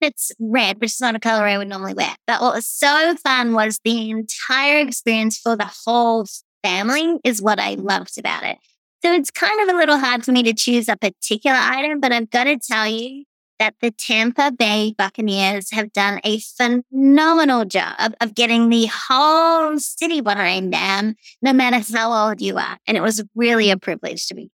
it's 0.00 0.32
red, 0.38 0.80
which 0.80 0.92
is 0.92 1.00
not 1.00 1.14
a 1.14 1.20
color 1.20 1.44
I 1.44 1.58
would 1.58 1.68
normally 1.68 1.94
wear. 1.94 2.14
But 2.26 2.40
what 2.40 2.54
was 2.54 2.66
so 2.66 3.14
fun 3.16 3.54
was 3.54 3.80
the 3.84 4.10
entire 4.10 4.78
experience 4.78 5.38
for 5.38 5.56
the 5.56 5.70
whole 5.86 6.26
family 6.62 7.18
is 7.24 7.42
what 7.42 7.58
I 7.58 7.74
loved 7.74 8.18
about 8.18 8.44
it. 8.44 8.58
So 9.02 9.12
it's 9.14 9.30
kind 9.30 9.60
of 9.62 9.74
a 9.74 9.78
little 9.78 9.98
hard 9.98 10.24
for 10.24 10.32
me 10.32 10.42
to 10.42 10.52
choose 10.52 10.88
a 10.88 10.96
particular 10.96 11.56
item, 11.58 12.00
but 12.00 12.12
I've 12.12 12.30
got 12.30 12.44
to 12.44 12.58
tell 12.58 12.86
you 12.86 13.24
that 13.58 13.74
the 13.80 13.90
Tampa 13.90 14.50
Bay 14.50 14.94
Buccaneers 14.96 15.70
have 15.72 15.92
done 15.92 16.20
a 16.24 16.40
phenomenal 16.40 17.64
job 17.66 18.14
of 18.20 18.34
getting 18.34 18.68
the 18.68 18.86
whole 18.86 19.78
city 19.78 20.20
behind 20.20 20.72
them, 20.72 21.14
no 21.42 21.52
matter 21.52 21.78
how 21.94 22.28
old 22.28 22.40
you 22.40 22.56
are. 22.56 22.78
And 22.86 22.96
it 22.96 23.02
was 23.02 23.22
really 23.34 23.70
a 23.70 23.76
privilege 23.76 24.26
to 24.28 24.34
be 24.34 24.50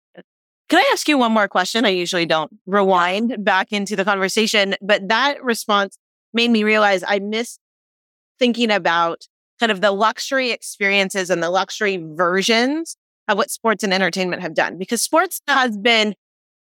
can 0.68 0.78
I 0.78 0.90
ask 0.92 1.08
you 1.08 1.16
one 1.18 1.32
more 1.32 1.48
question? 1.48 1.84
I 1.84 1.90
usually 1.90 2.26
don't 2.26 2.52
rewind 2.66 3.44
back 3.44 3.72
into 3.72 3.94
the 3.94 4.04
conversation, 4.04 4.74
but 4.80 5.08
that 5.08 5.42
response 5.42 5.98
made 6.32 6.50
me 6.50 6.64
realize 6.64 7.04
I 7.06 7.20
missed 7.20 7.60
thinking 8.38 8.70
about 8.70 9.26
kind 9.60 9.72
of 9.72 9.80
the 9.80 9.92
luxury 9.92 10.50
experiences 10.50 11.30
and 11.30 11.42
the 11.42 11.50
luxury 11.50 11.96
versions 11.96 12.96
of 13.28 13.38
what 13.38 13.50
sports 13.50 13.82
and 13.82 13.92
entertainment 13.92 14.42
have 14.42 14.54
done 14.54 14.78
because 14.78 15.02
sports 15.02 15.40
has 15.48 15.76
been 15.76 16.14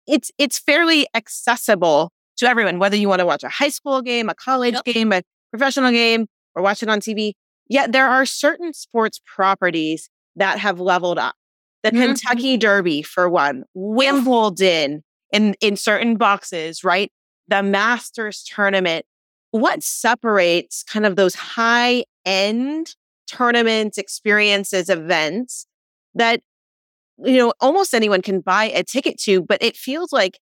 it's 0.06 0.30
it's 0.38 0.58
fairly 0.58 1.06
accessible 1.14 2.10
to 2.36 2.46
everyone 2.46 2.78
whether 2.78 2.96
you 2.96 3.08
want 3.08 3.20
to 3.20 3.26
watch 3.26 3.44
a 3.44 3.48
high 3.48 3.68
school 3.68 4.02
game, 4.02 4.28
a 4.28 4.34
college 4.34 4.74
yep. 4.74 4.84
game, 4.84 5.12
a 5.12 5.22
professional 5.50 5.90
game 5.90 6.26
or 6.54 6.62
watch 6.62 6.82
it 6.82 6.88
on 6.88 7.00
TV. 7.00 7.32
Yet 7.68 7.92
there 7.92 8.08
are 8.08 8.26
certain 8.26 8.72
sports 8.74 9.20
properties 9.24 10.10
that 10.36 10.58
have 10.58 10.80
leveled 10.80 11.18
up 11.18 11.34
the 11.82 11.90
mm-hmm. 11.90 12.00
Kentucky 12.02 12.56
Derby 12.56 13.02
for 13.02 13.28
one, 13.28 13.64
Wimbledon 13.74 15.02
in, 15.32 15.54
in 15.60 15.76
certain 15.76 16.16
boxes, 16.16 16.84
right? 16.84 17.10
The 17.48 17.62
Masters 17.62 18.42
tournament. 18.44 19.06
What 19.52 19.82
separates 19.82 20.84
kind 20.84 21.04
of 21.04 21.16
those 21.16 21.34
high 21.34 22.04
end 22.24 22.94
tournaments, 23.26 23.98
experiences, 23.98 24.88
events 24.88 25.66
that, 26.14 26.40
you 27.18 27.36
know, 27.36 27.52
almost 27.60 27.94
anyone 27.94 28.22
can 28.22 28.40
buy 28.40 28.66
a 28.66 28.84
ticket 28.84 29.18
to, 29.22 29.42
but 29.42 29.62
it 29.62 29.76
feels 29.76 30.12
like 30.12 30.38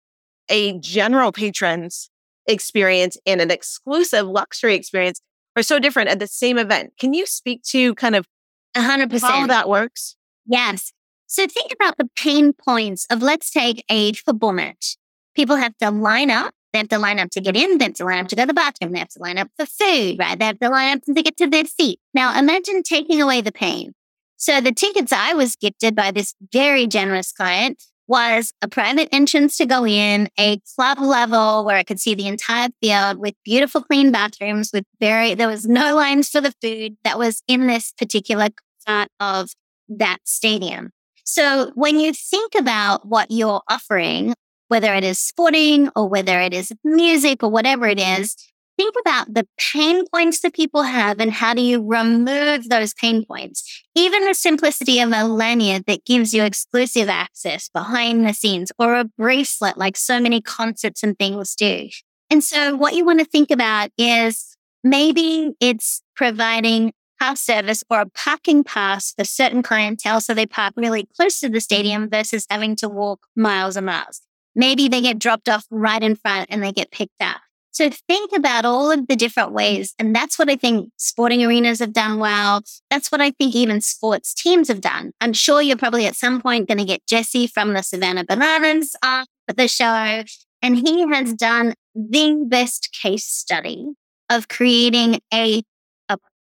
a 0.49 0.77
general 0.79 1.31
patron's 1.31 2.09
experience 2.47 3.17
and 3.25 3.41
an 3.41 3.51
exclusive 3.51 4.27
luxury 4.27 4.75
experience 4.75 5.21
are 5.55 5.63
so 5.63 5.79
different 5.79 6.09
at 6.09 6.19
the 6.19 6.27
same 6.27 6.57
event. 6.57 6.93
Can 6.99 7.13
you 7.13 7.25
speak 7.25 7.63
to 7.63 7.93
kind 7.95 8.15
of 8.15 8.27
100% 8.75 9.21
how 9.21 9.47
that 9.47 9.69
works? 9.69 10.15
Yes. 10.45 10.91
So 11.33 11.47
think 11.47 11.73
about 11.73 11.97
the 11.97 12.07
pain 12.15 12.53
points 12.53 13.07
of 13.09 13.23
let's 13.23 13.49
take 13.49 13.83
a 13.89 14.13
football 14.13 14.53
match. 14.53 14.97
People 15.35 15.55
have 15.55 15.75
to 15.79 15.89
line 15.89 16.29
up. 16.29 16.53
They 16.71 16.77
have 16.77 16.89
to 16.89 16.99
line 16.99 17.17
up 17.17 17.31
to 17.31 17.41
get 17.41 17.57
in. 17.57 17.79
They 17.79 17.85
have 17.85 17.95
to 17.95 18.05
line 18.05 18.19
up 18.19 18.27
to 18.27 18.35
go 18.35 18.43
to 18.43 18.47
the 18.47 18.53
bathroom. 18.53 18.91
They 18.91 18.99
have 18.99 19.09
to 19.09 19.19
line 19.19 19.39
up 19.39 19.47
for 19.57 19.65
food, 19.65 20.17
right? 20.19 20.37
They 20.37 20.45
have 20.45 20.59
to 20.59 20.69
line 20.69 20.97
up 20.97 21.03
to 21.05 21.23
get 21.23 21.35
to 21.37 21.47
their 21.47 21.65
seat. 21.65 21.99
Now 22.13 22.37
imagine 22.37 22.83
taking 22.83 23.19
away 23.19 23.41
the 23.41 23.51
pain. 23.51 23.93
So 24.37 24.61
the 24.61 24.71
tickets 24.71 25.11
I 25.11 25.33
was 25.33 25.55
gifted 25.55 25.95
by 25.95 26.11
this 26.11 26.35
very 26.51 26.85
generous 26.85 27.31
client 27.31 27.81
was 28.07 28.53
a 28.61 28.67
private 28.67 29.09
entrance 29.11 29.57
to 29.57 29.65
go 29.65 29.87
in, 29.87 30.29
a 30.37 30.59
club 30.75 30.99
level 30.99 31.65
where 31.65 31.77
I 31.77 31.83
could 31.83 31.99
see 31.99 32.13
the 32.13 32.27
entire 32.27 32.69
field 32.79 33.17
with 33.17 33.33
beautiful 33.43 33.81
clean 33.81 34.11
bathrooms 34.11 34.69
with 34.71 34.85
very, 34.99 35.33
there 35.33 35.47
was 35.47 35.65
no 35.65 35.95
lines 35.95 36.29
for 36.29 36.41
the 36.41 36.53
food 36.61 36.97
that 37.03 37.17
was 37.17 37.41
in 37.47 37.65
this 37.65 37.91
particular 37.97 38.49
part 38.85 39.09
of 39.19 39.49
that 39.89 40.19
stadium. 40.25 40.91
So 41.23 41.71
when 41.75 41.99
you 41.99 42.13
think 42.13 42.53
about 42.55 43.07
what 43.07 43.27
you're 43.29 43.61
offering, 43.69 44.33
whether 44.67 44.93
it 44.93 45.03
is 45.03 45.19
sporting 45.19 45.89
or 45.95 46.07
whether 46.07 46.39
it 46.39 46.53
is 46.53 46.71
music 46.83 47.43
or 47.43 47.49
whatever 47.49 47.87
it 47.87 47.97
mm-hmm. 47.97 48.21
is, 48.21 48.35
think 48.77 48.95
about 48.99 49.33
the 49.33 49.47
pain 49.59 50.05
points 50.07 50.41
that 50.41 50.53
people 50.53 50.83
have 50.83 51.19
and 51.19 51.31
how 51.31 51.53
do 51.53 51.61
you 51.61 51.85
remove 51.85 52.69
those 52.69 52.93
pain 52.93 53.25
points. 53.25 53.83
Even 53.95 54.25
the 54.25 54.33
simplicity 54.33 54.99
of 54.99 55.11
a 55.11 55.25
lanyard 55.25 55.83
that 55.85 56.05
gives 56.05 56.33
you 56.33 56.43
exclusive 56.43 57.07
access 57.07 57.69
behind 57.69 58.25
the 58.25 58.33
scenes 58.33 58.71
or 58.79 58.95
a 58.95 59.05
bracelet 59.05 59.77
like 59.77 59.95
so 59.95 60.19
many 60.19 60.41
concerts 60.41 61.03
and 61.03 61.17
things 61.17 61.55
do. 61.55 61.89
And 62.29 62.43
so 62.43 62.75
what 62.75 62.95
you 62.95 63.05
want 63.05 63.19
to 63.19 63.25
think 63.25 63.51
about 63.51 63.91
is 63.97 64.57
maybe 64.83 65.51
it's 65.59 66.01
providing 66.15 66.93
pass 67.23 67.39
service 67.39 67.85
or 67.89 68.01
a 68.01 68.09
parking 68.09 68.65
pass 68.65 69.13
for 69.13 69.23
certain 69.23 69.63
clientele. 69.63 70.19
So 70.19 70.33
they 70.33 70.45
park 70.45 70.73
really 70.75 71.07
close 71.15 71.39
to 71.39 71.47
the 71.47 71.61
stadium 71.61 72.09
versus 72.09 72.45
having 72.49 72.75
to 72.77 72.89
walk 72.89 73.27
miles 73.33 73.77
and 73.77 73.85
miles. 73.85 74.19
Maybe 74.55 74.89
they 74.89 74.99
get 74.99 75.19
dropped 75.19 75.47
off 75.47 75.65
right 75.71 76.03
in 76.03 76.17
front 76.17 76.47
and 76.49 76.61
they 76.61 76.73
get 76.73 76.91
picked 76.91 77.21
up. 77.21 77.37
So 77.71 77.89
think 78.09 78.31
about 78.35 78.65
all 78.65 78.91
of 78.91 79.07
the 79.07 79.15
different 79.15 79.53
ways. 79.53 79.95
And 79.97 80.13
that's 80.13 80.37
what 80.37 80.49
I 80.49 80.57
think 80.57 80.91
sporting 80.97 81.43
arenas 81.45 81.79
have 81.79 81.93
done 81.93 82.19
well. 82.19 82.61
That's 82.91 83.09
what 83.09 83.21
I 83.21 83.31
think 83.31 83.55
even 83.55 83.79
sports 83.79 84.33
teams 84.33 84.67
have 84.67 84.81
done. 84.81 85.13
I'm 85.21 85.33
sure 85.33 85.61
you're 85.61 85.77
probably 85.77 86.05
at 86.05 86.17
some 86.17 86.41
point 86.41 86.67
going 86.67 86.77
to 86.77 86.85
get 86.85 87.07
Jesse 87.07 87.47
from 87.47 87.71
the 87.71 87.83
Savannah 87.83 88.25
Bananas 88.25 88.97
uh, 89.01 89.23
off 89.49 89.55
the 89.55 89.69
show. 89.69 90.23
And 90.61 90.75
he 90.77 91.07
has 91.07 91.33
done 91.33 91.73
the 91.95 92.43
best 92.49 92.89
case 93.01 93.25
study 93.25 93.85
of 94.29 94.49
creating 94.49 95.19
a 95.33 95.63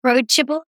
approachable, 0.02 0.64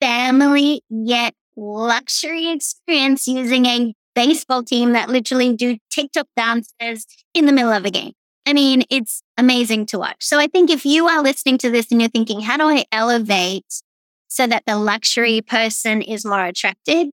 family 0.00 0.82
yet 0.88 1.34
luxury 1.56 2.50
experience 2.50 3.26
using 3.26 3.66
a 3.66 3.94
baseball 4.14 4.62
team 4.62 4.92
that 4.92 5.08
literally 5.08 5.54
do 5.54 5.78
TikTok 5.90 6.26
dances 6.36 7.06
in 7.34 7.46
the 7.46 7.52
middle 7.52 7.72
of 7.72 7.84
a 7.84 7.90
game. 7.90 8.12
I 8.46 8.52
mean, 8.52 8.82
it's 8.90 9.22
amazing 9.36 9.86
to 9.86 9.98
watch. 9.98 10.16
So 10.20 10.38
I 10.38 10.46
think 10.46 10.70
if 10.70 10.84
you 10.84 11.06
are 11.06 11.22
listening 11.22 11.58
to 11.58 11.70
this 11.70 11.90
and 11.90 12.00
you're 12.00 12.10
thinking, 12.10 12.40
how 12.40 12.56
do 12.56 12.64
I 12.64 12.84
elevate 12.90 13.82
so 14.28 14.46
that 14.46 14.64
the 14.66 14.76
luxury 14.76 15.40
person 15.40 16.02
is 16.02 16.24
more 16.24 16.44
attracted? 16.44 17.10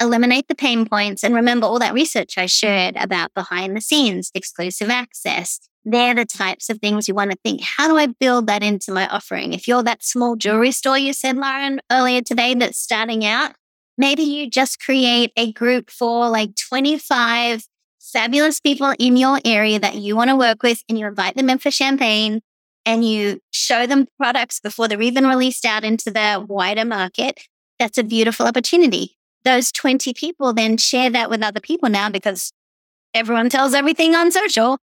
Eliminate 0.00 0.46
the 0.48 0.54
pain 0.54 0.86
points 0.86 1.24
and 1.24 1.34
remember 1.34 1.66
all 1.66 1.80
that 1.80 1.94
research 1.94 2.38
I 2.38 2.46
shared 2.46 2.96
about 2.96 3.34
behind 3.34 3.76
the 3.76 3.80
scenes, 3.80 4.30
exclusive 4.34 4.90
access. 4.90 5.58
They're 5.90 6.14
the 6.14 6.26
types 6.26 6.68
of 6.68 6.80
things 6.80 7.08
you 7.08 7.14
want 7.14 7.30
to 7.30 7.38
think. 7.42 7.62
How 7.62 7.88
do 7.88 7.96
I 7.96 8.08
build 8.08 8.46
that 8.48 8.62
into 8.62 8.92
my 8.92 9.08
offering? 9.08 9.54
If 9.54 9.66
you're 9.66 9.82
that 9.84 10.04
small 10.04 10.36
jewelry 10.36 10.70
store 10.70 10.98
you 10.98 11.14
said, 11.14 11.36
Lauren, 11.36 11.80
earlier 11.90 12.20
today 12.20 12.52
that's 12.52 12.78
starting 12.78 13.24
out, 13.24 13.52
maybe 13.96 14.22
you 14.22 14.50
just 14.50 14.80
create 14.80 15.32
a 15.34 15.50
group 15.50 15.88
for 15.88 16.28
like 16.28 16.50
25 16.56 17.64
fabulous 18.00 18.60
people 18.60 18.94
in 18.98 19.16
your 19.16 19.40
area 19.46 19.78
that 19.78 19.94
you 19.94 20.14
want 20.14 20.28
to 20.28 20.36
work 20.36 20.62
with 20.62 20.82
and 20.90 20.98
you 20.98 21.06
invite 21.06 21.36
them 21.36 21.48
in 21.48 21.56
for 21.56 21.70
champagne 21.70 22.42
and 22.84 23.02
you 23.02 23.40
show 23.50 23.86
them 23.86 24.06
products 24.18 24.60
before 24.60 24.88
they're 24.88 25.00
even 25.00 25.26
released 25.26 25.64
out 25.64 25.84
into 25.84 26.10
the 26.10 26.44
wider 26.46 26.84
market, 26.84 27.40
that's 27.78 27.96
a 27.96 28.04
beautiful 28.04 28.46
opportunity. 28.46 29.16
Those 29.42 29.72
20 29.72 30.12
people 30.12 30.52
then 30.52 30.76
share 30.76 31.08
that 31.08 31.30
with 31.30 31.42
other 31.42 31.60
people 31.60 31.88
now 31.88 32.10
because 32.10 32.52
everyone 33.14 33.48
tells 33.48 33.72
everything 33.72 34.14
on 34.14 34.30
social. 34.30 34.78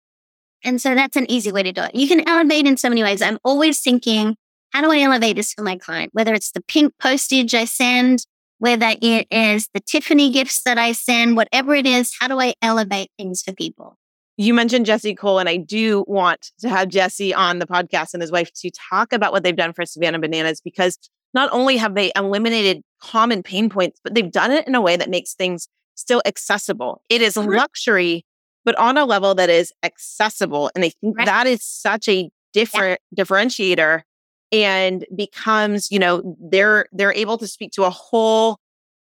And 0.65 0.81
so 0.81 0.95
that's 0.95 1.17
an 1.17 1.31
easy 1.31 1.53
way 1.53 1.63
to 1.63 1.73
do 1.73 1.83
it. 1.83 1.95
You 1.95 2.09
can 2.09 2.29
elevate 2.29 2.67
in 2.67 2.77
so 2.77 2.89
many 2.89 3.03
ways. 3.03 3.23
I'm 3.23 3.39
always 3.45 3.81
thinking, 3.81 4.37
how 4.73 4.83
do 4.83 4.91
I 4.91 5.01
elevate 5.01 5.37
this 5.37 5.53
for 5.53 5.63
my 5.63 5.77
client? 5.77 6.11
Whether 6.13 6.35
it's 6.35 6.53
the 6.53 6.63
pink 6.63 6.95
postage 6.99 7.55
I 7.55 7.65
send 7.65 8.25
whether 8.61 8.95
it 9.01 9.27
is 9.31 9.69
the 9.73 9.81
Tiffany 9.81 10.31
gifts 10.31 10.63
that 10.65 10.79
I 10.79 10.93
send, 10.93 11.35
whatever 11.35 11.75
it 11.75 11.87
is, 11.87 12.15
how 12.21 12.29
do 12.29 12.39
I 12.39 12.53
elevate 12.63 13.11
things 13.19 13.43
for 13.43 13.53
people? 13.53 13.97
You 14.37 14.55
mentioned 14.55 14.87
Jesse 14.87 15.15
Cole, 15.15 15.39
and 15.39 15.49
I 15.49 15.57
do 15.57 16.05
want 16.07 16.53
to 16.61 16.69
have 16.69 16.89
Jesse 16.89 17.35
on 17.35 17.59
the 17.59 17.67
podcast 17.67 18.13
and 18.13 18.23
his 18.23 18.31
wife 18.31 18.53
to 18.61 18.71
talk 18.91 19.13
about 19.13 19.33
what 19.33 19.43
they've 19.43 19.57
done 19.57 19.73
for 19.73 19.85
Savannah 19.87 20.19
Bananas 20.19 20.61
because 20.61 20.99
not 21.33 21.51
only 21.53 21.79
have 21.79 21.95
they 21.95 22.13
eliminated 22.15 22.83
common 23.03 23.43
pain 23.43 23.71
points, 23.71 23.99
but 24.05 24.15
they've 24.15 24.31
done 24.31 24.51
it 24.51 24.67
in 24.69 24.75
a 24.75 24.81
way 24.81 24.97
that 24.97 25.09
makes 25.09 25.35
things 25.35 25.67
still 25.95 26.21
accessible. 26.27 27.01
It 27.09 27.23
is 27.23 27.37
luxury, 27.39 28.27
but 28.71 28.79
on 28.79 28.97
a 28.97 29.05
level 29.05 29.35
that 29.35 29.51
is 29.51 29.73
accessible. 29.83 30.71
And 30.77 30.85
I 30.85 30.91
think 31.01 31.19
right. 31.19 31.27
that 31.27 31.49
is 31.49 31.65
such 31.65 32.09
a 32.09 32.31
different 32.53 33.01
yeah. 33.11 33.25
differentiator 33.25 34.03
and 34.53 35.05
becomes, 35.17 35.91
you 35.91 35.99
know, 35.99 36.37
they're 36.41 36.87
they're 36.93 37.13
able 37.13 37.37
to 37.39 37.49
speak 37.49 37.73
to 37.73 37.83
a 37.83 37.91
whole 37.91 38.59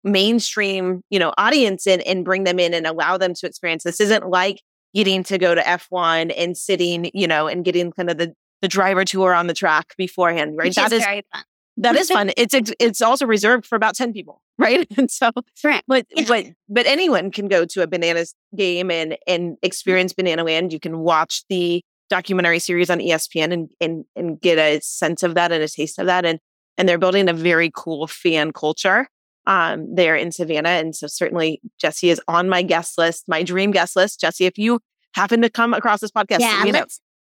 mainstream, 0.05 1.03
you 1.11 1.19
know, 1.19 1.35
audience 1.37 1.87
and, 1.87 2.01
and 2.03 2.25
bring 2.25 2.45
them 2.45 2.59
in 2.59 2.73
and 2.73 2.87
allow 2.87 3.19
them 3.19 3.35
to 3.35 3.47
experience. 3.47 3.85
This 3.85 4.01
isn't 4.01 4.27
like 4.27 4.63
getting 4.95 5.23
to 5.25 5.37
go 5.37 5.55
to 5.55 5.61
F1 5.61 6.33
and 6.35 6.57
sitting, 6.57 7.11
you 7.13 7.27
know, 7.27 7.47
and 7.47 7.63
getting 7.63 7.93
kind 7.93 8.09
of 8.09 8.17
the 8.17 8.33
the 8.63 8.69
driver 8.69 9.05
tour 9.05 9.35
on 9.35 9.49
the 9.49 9.55
track 9.55 9.95
beforehand, 9.99 10.57
right? 10.57 10.69
Which 10.69 10.77
that 10.77 10.93
is, 10.93 11.01
is 11.01 11.05
very 11.05 11.27
fun. 11.31 11.45
That 11.83 11.97
is 11.97 12.11
fun. 12.11 12.31
It's 12.37 12.55
it's 12.79 13.03
also 13.03 13.27
reserved 13.27 13.67
for 13.67 13.77
about 13.77 13.95
10 13.95 14.13
people, 14.13 14.43
right? 14.59 14.87
And 14.97 15.11
so 15.11 15.31
right. 15.65 15.83
but 15.87 16.07
but 16.27 16.47
but 16.69 16.87
anyone 16.87 17.31
can 17.31 17.49
go 17.49 17.65
to 17.65 17.83
a 17.83 17.87
bananas 17.87 18.35
game 18.57 18.91
and 18.91 19.17
and 19.27 19.57
experience 19.63 20.13
Banana 20.13 20.45
Land. 20.45 20.73
You 20.73 20.81
can 20.81 20.99
watch 20.99 21.45
the 21.49 21.83
documentary 22.09 22.59
series 22.59 22.91
on 22.91 22.99
ESPN 22.99 23.53
and, 23.53 23.71
and 23.81 24.05
and 24.15 24.41
get 24.41 24.59
a 24.59 24.81
sense 24.81 25.23
of 25.23 25.35
that 25.35 25.53
and 25.53 25.63
a 25.63 25.69
taste 25.69 25.99
of 25.99 26.07
that. 26.07 26.25
And 26.25 26.39
and 26.79 26.89
they're 26.89 26.99
building 26.99 27.29
a 27.29 27.33
very 27.33 27.71
cool 27.75 28.07
fan 28.07 28.53
culture 28.53 29.09
um, 29.47 29.95
there 29.95 30.17
in 30.17 30.33
Savannah. 30.33 30.69
And 30.69 30.95
so 30.95 31.07
certainly 31.07 31.61
Jesse 31.81 32.11
is 32.11 32.21
on 32.29 32.49
my 32.49 32.63
guest 32.63 32.97
list, 32.99 33.25
my 33.29 33.43
dream 33.43 33.71
guest 33.71 33.97
list. 33.97 34.21
Jesse, 34.21 34.47
if 34.47 34.59
you 34.59 34.81
happen 35.15 35.43
to 35.43 35.51
come 35.51 35.75
across 35.75 36.01
this 36.01 36.11
podcast, 36.11 36.41
yeah, 36.41 36.65
you 36.65 36.73
know, 36.73 36.85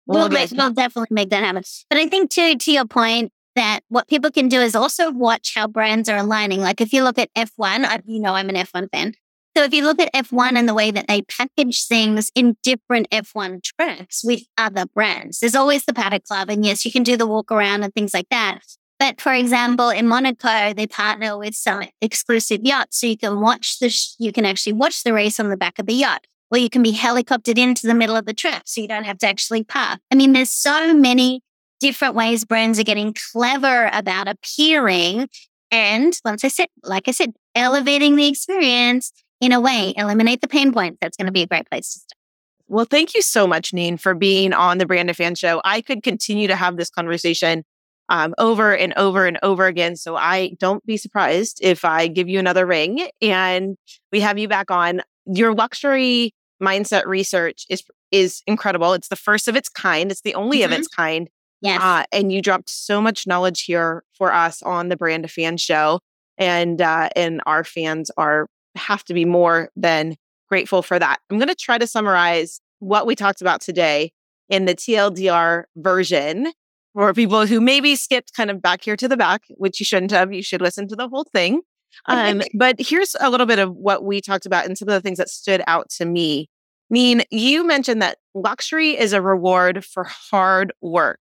we'll, 0.06 0.20
we'll, 0.20 0.28
make, 0.30 0.50
we'll 0.50 0.72
definitely 0.72 1.14
make 1.14 1.30
that 1.30 1.44
happen. 1.44 1.62
But 1.90 1.98
I 1.98 2.08
think 2.08 2.30
to 2.32 2.56
to 2.56 2.72
your 2.72 2.86
point 2.86 3.32
that 3.58 3.80
what 3.88 4.08
people 4.08 4.30
can 4.30 4.48
do 4.48 4.60
is 4.60 4.74
also 4.74 5.10
watch 5.10 5.52
how 5.54 5.66
brands 5.66 6.08
are 6.08 6.16
aligning. 6.16 6.60
Like 6.60 6.80
if 6.80 6.92
you 6.92 7.02
look 7.02 7.18
at 7.18 7.32
F1, 7.34 7.84
I, 7.84 8.00
you 8.06 8.20
know 8.20 8.34
I'm 8.34 8.48
an 8.48 8.54
F1 8.54 8.88
fan. 8.90 9.14
So 9.56 9.64
if 9.64 9.74
you 9.74 9.82
look 9.82 10.00
at 10.00 10.12
F1 10.12 10.56
and 10.56 10.68
the 10.68 10.74
way 10.74 10.92
that 10.92 11.08
they 11.08 11.22
package 11.22 11.86
things 11.86 12.30
in 12.36 12.56
different 12.62 13.10
F1 13.10 13.64
tracks 13.64 14.22
with 14.22 14.42
other 14.56 14.86
brands, 14.86 15.40
there's 15.40 15.56
always 15.56 15.84
the 15.84 15.92
Paddock 15.92 16.24
Club. 16.24 16.48
And 16.48 16.64
yes, 16.64 16.84
you 16.84 16.92
can 16.92 17.02
do 17.02 17.16
the 17.16 17.26
walk 17.26 17.50
around 17.50 17.82
and 17.82 17.92
things 17.92 18.14
like 18.14 18.28
that. 18.30 18.60
But 19.00 19.20
for 19.20 19.32
example, 19.32 19.90
in 19.90 20.06
Monaco, 20.06 20.72
they 20.74 20.86
partner 20.86 21.36
with 21.36 21.54
some 21.54 21.84
exclusive 22.00 22.60
yachts. 22.62 23.00
So 23.00 23.08
you 23.08 23.16
can 23.16 23.40
watch 23.40 23.78
the, 23.80 23.90
sh- 23.90 24.14
you 24.18 24.32
can 24.32 24.44
actually 24.44 24.74
watch 24.74 25.02
the 25.02 25.12
race 25.12 25.40
on 25.40 25.48
the 25.48 25.56
back 25.56 25.78
of 25.78 25.86
the 25.86 25.94
yacht, 25.94 26.26
or 26.50 26.58
you 26.58 26.70
can 26.70 26.82
be 26.82 26.92
helicoptered 26.92 27.58
into 27.58 27.86
the 27.86 27.94
middle 27.94 28.16
of 28.16 28.26
the 28.26 28.34
track. 28.34 28.62
So 28.66 28.80
you 28.80 28.88
don't 28.88 29.04
have 29.04 29.18
to 29.18 29.28
actually 29.28 29.64
park. 29.64 30.00
I 30.12 30.14
mean, 30.14 30.32
there's 30.32 30.50
so 30.50 30.94
many 30.94 31.42
different 31.80 32.14
ways 32.14 32.44
brands 32.44 32.78
are 32.78 32.84
getting 32.84 33.14
clever 33.32 33.90
about 33.92 34.28
appearing. 34.28 35.28
And 35.70 36.18
once 36.24 36.44
I 36.44 36.48
said, 36.48 36.68
like 36.82 37.08
I 37.08 37.10
said, 37.10 37.32
elevating 37.54 38.16
the 38.16 38.26
experience 38.26 39.12
in 39.40 39.52
a 39.52 39.60
way, 39.60 39.94
eliminate 39.96 40.40
the 40.40 40.48
pain 40.48 40.72
points. 40.72 40.98
That's 41.00 41.16
going 41.16 41.26
to 41.26 41.32
be 41.32 41.42
a 41.42 41.46
great 41.46 41.68
place 41.68 41.92
to 41.92 41.98
start. 42.00 42.18
Well, 42.68 42.84
thank 42.84 43.14
you 43.14 43.22
so 43.22 43.46
much, 43.46 43.72
Neen, 43.72 43.96
for 43.96 44.14
being 44.14 44.52
on 44.52 44.78
the 44.78 44.86
Brand 44.86 45.08
of 45.08 45.16
Fan 45.16 45.34
Show. 45.34 45.60
I 45.64 45.80
could 45.80 46.02
continue 46.02 46.48
to 46.48 46.56
have 46.56 46.76
this 46.76 46.90
conversation 46.90 47.64
um, 48.10 48.34
over 48.38 48.74
and 48.74 48.92
over 48.96 49.26
and 49.26 49.38
over 49.42 49.66
again. 49.66 49.96
So 49.96 50.16
I 50.16 50.52
don't 50.58 50.84
be 50.84 50.96
surprised 50.96 51.60
if 51.62 51.84
I 51.84 52.08
give 52.08 52.28
you 52.28 52.38
another 52.38 52.66
ring 52.66 53.08
and 53.20 53.76
we 54.12 54.20
have 54.20 54.38
you 54.38 54.48
back 54.48 54.70
on. 54.70 55.02
Your 55.26 55.54
luxury 55.54 56.32
mindset 56.62 57.06
research 57.06 57.64
is 57.68 57.82
is 58.10 58.42
incredible. 58.46 58.94
It's 58.94 59.08
the 59.08 59.16
first 59.16 59.48
of 59.48 59.56
its 59.56 59.68
kind. 59.68 60.10
It's 60.10 60.22
the 60.22 60.34
only 60.34 60.60
mm-hmm. 60.60 60.72
of 60.72 60.78
its 60.78 60.88
kind. 60.88 61.28
Yes. 61.60 61.82
Uh, 61.82 62.04
and 62.12 62.32
you 62.32 62.40
dropped 62.40 62.70
so 62.70 63.00
much 63.00 63.26
knowledge 63.26 63.62
here 63.62 64.04
for 64.12 64.32
us 64.32 64.62
on 64.62 64.88
the 64.88 64.96
Brand 64.96 65.28
Fan 65.30 65.56
Show, 65.56 66.00
and 66.36 66.80
uh, 66.80 67.08
and 67.16 67.40
our 67.46 67.64
fans 67.64 68.10
are 68.16 68.48
have 68.76 69.04
to 69.04 69.14
be 69.14 69.24
more 69.24 69.70
than 69.76 70.16
grateful 70.48 70.82
for 70.82 70.98
that. 70.98 71.18
I'm 71.30 71.38
going 71.38 71.48
to 71.48 71.54
try 71.54 71.78
to 71.78 71.86
summarize 71.86 72.60
what 72.78 73.06
we 73.06 73.16
talked 73.16 73.40
about 73.40 73.60
today 73.60 74.12
in 74.48 74.64
the 74.64 74.74
TLDR 74.74 75.64
version 75.76 76.52
for 76.94 77.12
people 77.12 77.46
who 77.46 77.60
maybe 77.60 77.96
skipped 77.96 78.34
kind 78.34 78.50
of 78.50 78.62
back 78.62 78.82
here 78.82 78.96
to 78.96 79.08
the 79.08 79.16
back, 79.16 79.42
which 79.56 79.80
you 79.80 79.84
shouldn't 79.84 80.12
have. 80.12 80.32
You 80.32 80.42
should 80.42 80.62
listen 80.62 80.88
to 80.88 80.96
the 80.96 81.08
whole 81.08 81.24
thing. 81.24 81.62
Um, 82.06 82.42
but 82.54 82.76
here's 82.78 83.16
a 83.20 83.30
little 83.30 83.46
bit 83.46 83.58
of 83.58 83.72
what 83.72 84.04
we 84.04 84.20
talked 84.20 84.46
about 84.46 84.64
and 84.64 84.78
some 84.78 84.88
of 84.88 84.94
the 84.94 85.00
things 85.00 85.18
that 85.18 85.28
stood 85.28 85.62
out 85.66 85.90
to 85.90 86.04
me. 86.04 86.48
Neen, 86.90 87.22
you 87.30 87.66
mentioned 87.66 88.00
that 88.00 88.18
luxury 88.34 88.98
is 88.98 89.12
a 89.12 89.20
reward 89.20 89.84
for 89.84 90.04
hard 90.04 90.72
work 90.80 91.18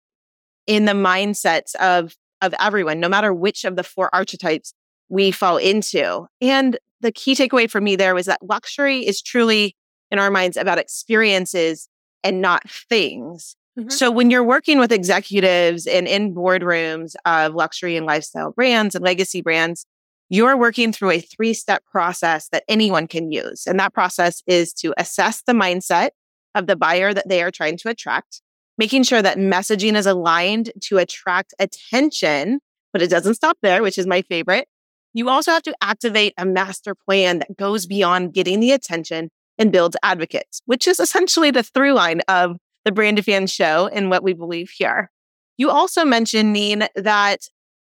in 0.68 0.86
the 0.86 0.94
mindsets 0.94 1.76
of, 1.76 2.16
of 2.42 2.54
everyone, 2.60 3.00
no 3.00 3.10
matter 3.10 3.34
which 3.34 3.66
of 3.66 3.76
the 3.76 3.84
four 3.84 4.14
archetypes 4.14 4.74
we 5.10 5.32
fall 5.32 5.58
into. 5.58 6.28
And 6.42 6.78
the 7.02 7.12
key 7.12 7.34
takeaway 7.34 7.70
for 7.70 7.82
me 7.82 7.96
there 7.96 8.14
was 8.14 8.26
that 8.26 8.44
luxury 8.44 9.08
is 9.08 9.22
truly 9.22 9.76
in 10.12 10.20
our 10.20 10.30
minds 10.32 10.58
about 10.58 10.78
experiences 10.78 11.88
and 12.24 12.42
not 12.42 12.70
things. 12.70 13.56
Mm-hmm. 13.78 13.90
So 13.90 14.10
when 14.10 14.32
you're 14.32 14.44
working 14.44 14.80
with 14.80 14.92
executives 14.92 15.86
and 15.86 16.08
in 16.08 16.34
boardrooms 16.34 17.16
of 17.26 17.54
luxury 17.54 17.96
and 17.96 18.06
lifestyle 18.06 18.52
brands 18.52 18.96
and 18.96 19.04
legacy 19.04 19.42
brands, 19.42 19.86
you're 20.30 20.58
working 20.58 20.92
through 20.92 21.12
a 21.12 21.20
three 21.20 21.54
step 21.54 21.86
process 21.86 22.50
that 22.50 22.64
anyone 22.68 23.08
can 23.08 23.32
use. 23.32 23.66
And 23.66 23.80
that 23.80 23.94
process 23.94 24.42
is 24.48 24.74
to 24.76 24.94
assess 24.98 25.42
the 25.44 25.54
mindset 25.54 26.10
of 26.56 26.68
the 26.68 26.76
buyer 26.76 27.14
that 27.14 27.30
they 27.30 27.44
are 27.44 27.52
trying 27.52 27.78
to 27.78 27.90
attract, 27.90 28.42
making 28.78 29.04
sure 29.04 29.22
that 29.22 29.38
messaging 29.38 29.96
is 29.96 30.06
aligned 30.06 30.72
to 30.82 30.98
attract 30.98 31.54
attention, 31.60 32.60
but 32.94 33.02
it 33.02 33.10
doesn't 33.10 33.36
stop 33.36 33.58
there, 33.62 33.82
which 33.82 33.98
is 33.98 34.08
my 34.08 34.22
favorite. 34.24 34.68
You 35.14 35.30
also 35.30 35.52
have 35.52 35.64
to 35.64 35.76
activate 35.82 36.34
a 36.38 36.46
master 36.46 36.94
plan 36.94 37.40
that 37.40 37.58
goes 37.58 37.86
beyond 37.86 38.34
getting 38.34 38.60
the 38.60 38.72
attention 38.72 39.30
and 39.58 39.72
builds 39.72 39.98
advocates, 40.04 40.62
which 40.66 40.88
is 40.88 41.00
essentially 41.00 41.50
the 41.50 41.64
through 41.64 41.94
line 41.94 42.22
of 42.28 42.58
the 42.86 42.92
Brand 42.92 43.24
Fan 43.26 43.48
show 43.48 43.90
and 43.92 44.10
what 44.10 44.24
we 44.24 44.34
believe 44.34 44.70
here. 44.70 45.10
You 45.58 45.72
also 45.72 46.06
mentioned, 46.06 46.54
Neen, 46.54 46.88
that 46.96 47.48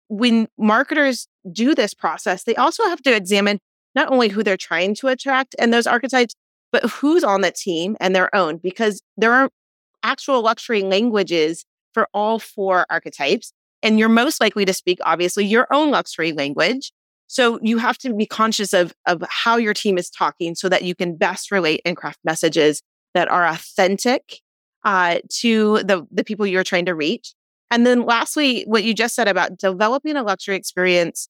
when 0.08 0.48
marketers 0.58 1.28
do 1.52 1.76
this 1.76 1.94
process, 1.94 2.44
they 2.44 2.56
also 2.56 2.84
have 2.86 3.02
to 3.04 3.16
examine 3.16 3.60
not 3.94 4.12
only 4.12 4.30
who 4.30 4.44
they're 4.44 4.58
trying 4.58 4.96
to 4.96 5.08
attract 5.08 5.56
and 5.60 5.72
those 5.72 5.86
archetypes, 5.86 6.34
but 6.72 6.84
who's 6.84 7.24
on 7.24 7.42
the 7.42 7.52
team 7.52 7.96
and 8.00 8.16
their 8.16 8.34
own, 8.36 8.58
because 8.58 9.02
there 9.16 9.34
are 9.34 9.50
actual 10.04 10.42
luxury 10.42 10.84
languages 10.84 11.66
for 11.94 12.08
all 12.14 12.40
four 12.40 12.86
archetypes. 12.90 13.54
And 13.84 13.98
you're 13.98 14.10
most 14.10 14.40
likely 14.40 14.66
to 14.66 14.74
speak, 14.74 15.00
obviously, 15.04 15.46
your 15.46 15.68
own 15.72 15.92
luxury 15.92 16.32
language. 16.34 16.92
So 17.28 17.60
you 17.62 17.78
have 17.78 17.98
to 18.00 18.14
be 18.14 18.26
conscious 18.26 18.74
of, 18.74 18.94
of 19.06 19.24
how 19.30 19.58
your 19.58 19.74
team 19.74 19.98
is 19.98 20.10
talking 20.10 20.54
so 20.54 20.70
that 20.70 20.84
you 20.84 20.94
can 20.94 21.16
best 21.16 21.52
relate 21.52 21.82
and 21.86 21.96
craft 21.96 22.20
messages 22.24 22.84
that 23.14 23.30
are 23.30 23.46
authentic 23.48 24.42
uh, 24.84 25.20
to 25.30 25.78
the, 25.84 26.06
the 26.12 26.24
people 26.24 26.46
you're 26.46 26.64
trying 26.64 26.86
to 26.86 26.96
reach. 26.96 27.34
And 27.70 27.88
then 27.88 28.06
lastly, 28.06 28.64
what 28.68 28.84
you 28.84 28.94
just 28.94 29.16
said 29.16 29.30
about 29.30 29.58
developing 29.58 30.18
a 30.18 30.24
luxury 30.24 30.56
experience 30.56 31.30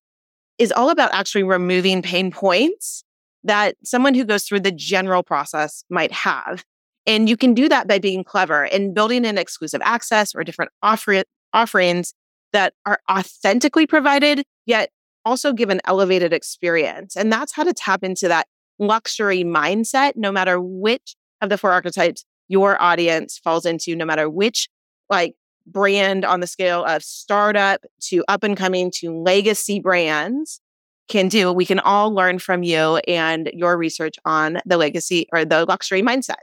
is 0.57 0.72
all 0.72 0.89
about 0.89 1.13
actually 1.13 1.43
removing 1.43 2.01
pain 2.01 2.32
points 2.32 3.03
that 3.43 3.76
someone 3.84 4.13
who 4.13 4.26
goes 4.26 4.43
through 4.43 4.59
the 4.59 4.72
general 4.72 5.24
process 5.24 5.84
might 5.89 6.11
have. 6.11 6.63
And 7.06 7.28
you 7.28 7.36
can 7.36 7.54
do 7.54 7.68
that 7.70 7.88
by 7.88 7.99
being 7.99 8.24
clever 8.24 8.64
and 8.66 8.93
building 8.93 9.26
in 9.26 9.38
exclusive 9.38 9.82
access 9.84 10.36
or 10.36 10.43
different 10.43 10.72
offer- 10.84 11.24
offerings 11.54 12.14
that 12.54 12.74
are 12.86 12.99
authentically 13.10 13.88
provided, 13.88 14.43
yet 14.66 14.89
also 15.26 15.54
give 15.54 15.70
an 15.70 15.82
elevated 15.86 16.34
experience. 16.34 17.16
And 17.16 17.32
that's 17.32 17.54
how 17.54 17.64
to 17.64 17.74
tap 17.74 18.04
into 18.04 18.28
that 18.28 18.47
luxury 18.80 19.43
mindset, 19.43 20.14
no 20.16 20.32
matter 20.32 20.60
which 20.60 21.16
of 21.41 21.49
the 21.49 21.58
four 21.58 21.72
archetypes 21.72 22.26
your 22.47 22.82
audience 22.82 23.38
falls 23.38 23.66
into, 23.66 23.95
no 23.95 24.06
matter 24.06 24.30
which 24.30 24.68
like 25.10 25.36
brand 25.66 26.26
on 26.26 26.39
the 26.39 26.47
scale 26.47 26.84
of 26.84 27.04
startup 27.04 27.82
to 28.02 28.24
up 28.28 28.43
and 28.43 28.58
coming 28.58 28.91
to 28.91 29.12
legacy 29.12 29.80
brands 29.80 30.60
can 31.08 31.28
do. 31.28 31.52
We 31.52 31.66
can 31.66 31.80
all 31.80 32.14
learn 32.14 32.39
from 32.39 32.64
you 32.64 32.97
and 33.08 33.49
your 33.54 33.78
research 33.78 34.16
on 34.26 34.60
the 34.66 34.78
legacy 34.78 35.28
or 35.32 35.45
the 35.45 35.66
luxury 35.66 36.02
mindset. 36.02 36.39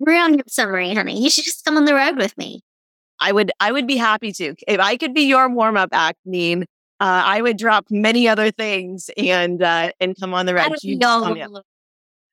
Brilliant 0.00 0.50
summary, 0.50 0.94
honey. 0.94 1.22
You 1.22 1.30
should 1.30 1.44
just 1.44 1.64
come 1.64 1.76
on 1.76 1.84
the 1.84 1.94
road 1.94 2.16
with 2.16 2.36
me. 2.36 2.62
I 3.20 3.32
would 3.32 3.52
I 3.60 3.72
would 3.72 3.86
be 3.86 3.96
happy 3.96 4.32
to. 4.32 4.54
If 4.66 4.80
I 4.80 4.96
could 4.96 5.14
be 5.14 5.22
your 5.22 5.48
warm 5.48 5.76
up 5.76 5.90
act, 5.92 6.18
Neen, 6.24 6.62
uh, 7.00 7.22
I 7.24 7.42
would 7.42 7.56
drop 7.56 7.86
many 7.90 8.28
other 8.28 8.50
things 8.50 9.10
and 9.16 9.62
uh, 9.62 9.92
and 10.00 10.16
come 10.18 10.34
on 10.34 10.46
the 10.46 10.54
road. 10.54 10.76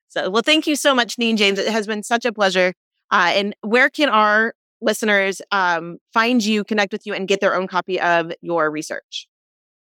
So, 0.09 0.29
well, 0.29 0.41
thank 0.41 0.67
you 0.67 0.75
so 0.75 0.93
much, 0.93 1.17
Neen 1.17 1.37
James. 1.37 1.57
It 1.57 1.69
has 1.69 1.87
been 1.87 2.03
such 2.03 2.25
a 2.25 2.33
pleasure. 2.33 2.73
Uh, 3.11 3.31
and 3.33 3.55
where 3.61 3.89
can 3.89 4.09
our 4.09 4.53
listeners 4.81 5.41
um, 5.51 5.99
find 6.13 6.43
you, 6.43 6.63
connect 6.63 6.91
with 6.91 7.05
you, 7.05 7.13
and 7.13 7.27
get 7.27 7.39
their 7.39 7.55
own 7.55 7.67
copy 7.67 7.99
of 7.99 8.31
your 8.41 8.69
research? 8.69 9.27